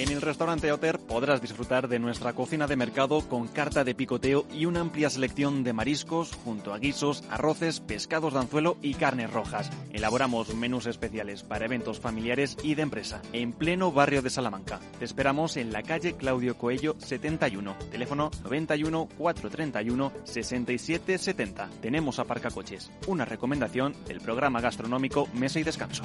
En 0.00 0.08
el 0.08 0.22
restaurante 0.22 0.72
Oter 0.72 0.98
podrás 0.98 1.42
disfrutar 1.42 1.86
de 1.86 1.98
nuestra 1.98 2.32
cocina 2.32 2.66
de 2.66 2.74
mercado 2.74 3.20
con 3.28 3.48
carta 3.48 3.84
de 3.84 3.94
picoteo 3.94 4.46
y 4.50 4.64
una 4.64 4.80
amplia 4.80 5.10
selección 5.10 5.62
de 5.62 5.74
mariscos 5.74 6.32
junto 6.42 6.72
a 6.72 6.78
guisos, 6.78 7.22
arroces, 7.28 7.80
pescados 7.80 8.32
de 8.32 8.38
anzuelo 8.38 8.78
y 8.80 8.94
carnes 8.94 9.30
rojas. 9.30 9.70
Elaboramos 9.92 10.54
menús 10.54 10.86
especiales 10.86 11.42
para 11.42 11.66
eventos 11.66 12.00
familiares 12.00 12.56
y 12.62 12.76
de 12.76 12.82
empresa 12.82 13.20
en 13.34 13.52
pleno 13.52 13.92
barrio 13.92 14.22
de 14.22 14.30
Salamanca. 14.30 14.80
Te 14.98 15.04
esperamos 15.04 15.58
en 15.58 15.70
la 15.70 15.82
calle 15.82 16.14
Claudio 16.14 16.56
Coello 16.56 16.96
71, 16.98 17.76
teléfono 17.90 18.30
91 18.42 19.06
431 19.18 20.12
67 20.24 21.18
70. 21.18 21.68
Tenemos 21.82 22.18
aparcacoches, 22.18 22.90
una 23.06 23.26
recomendación 23.26 23.94
del 24.08 24.22
programa 24.22 24.62
gastronómico 24.62 25.28
Mesa 25.34 25.60
y 25.60 25.62
Descanso. 25.62 26.04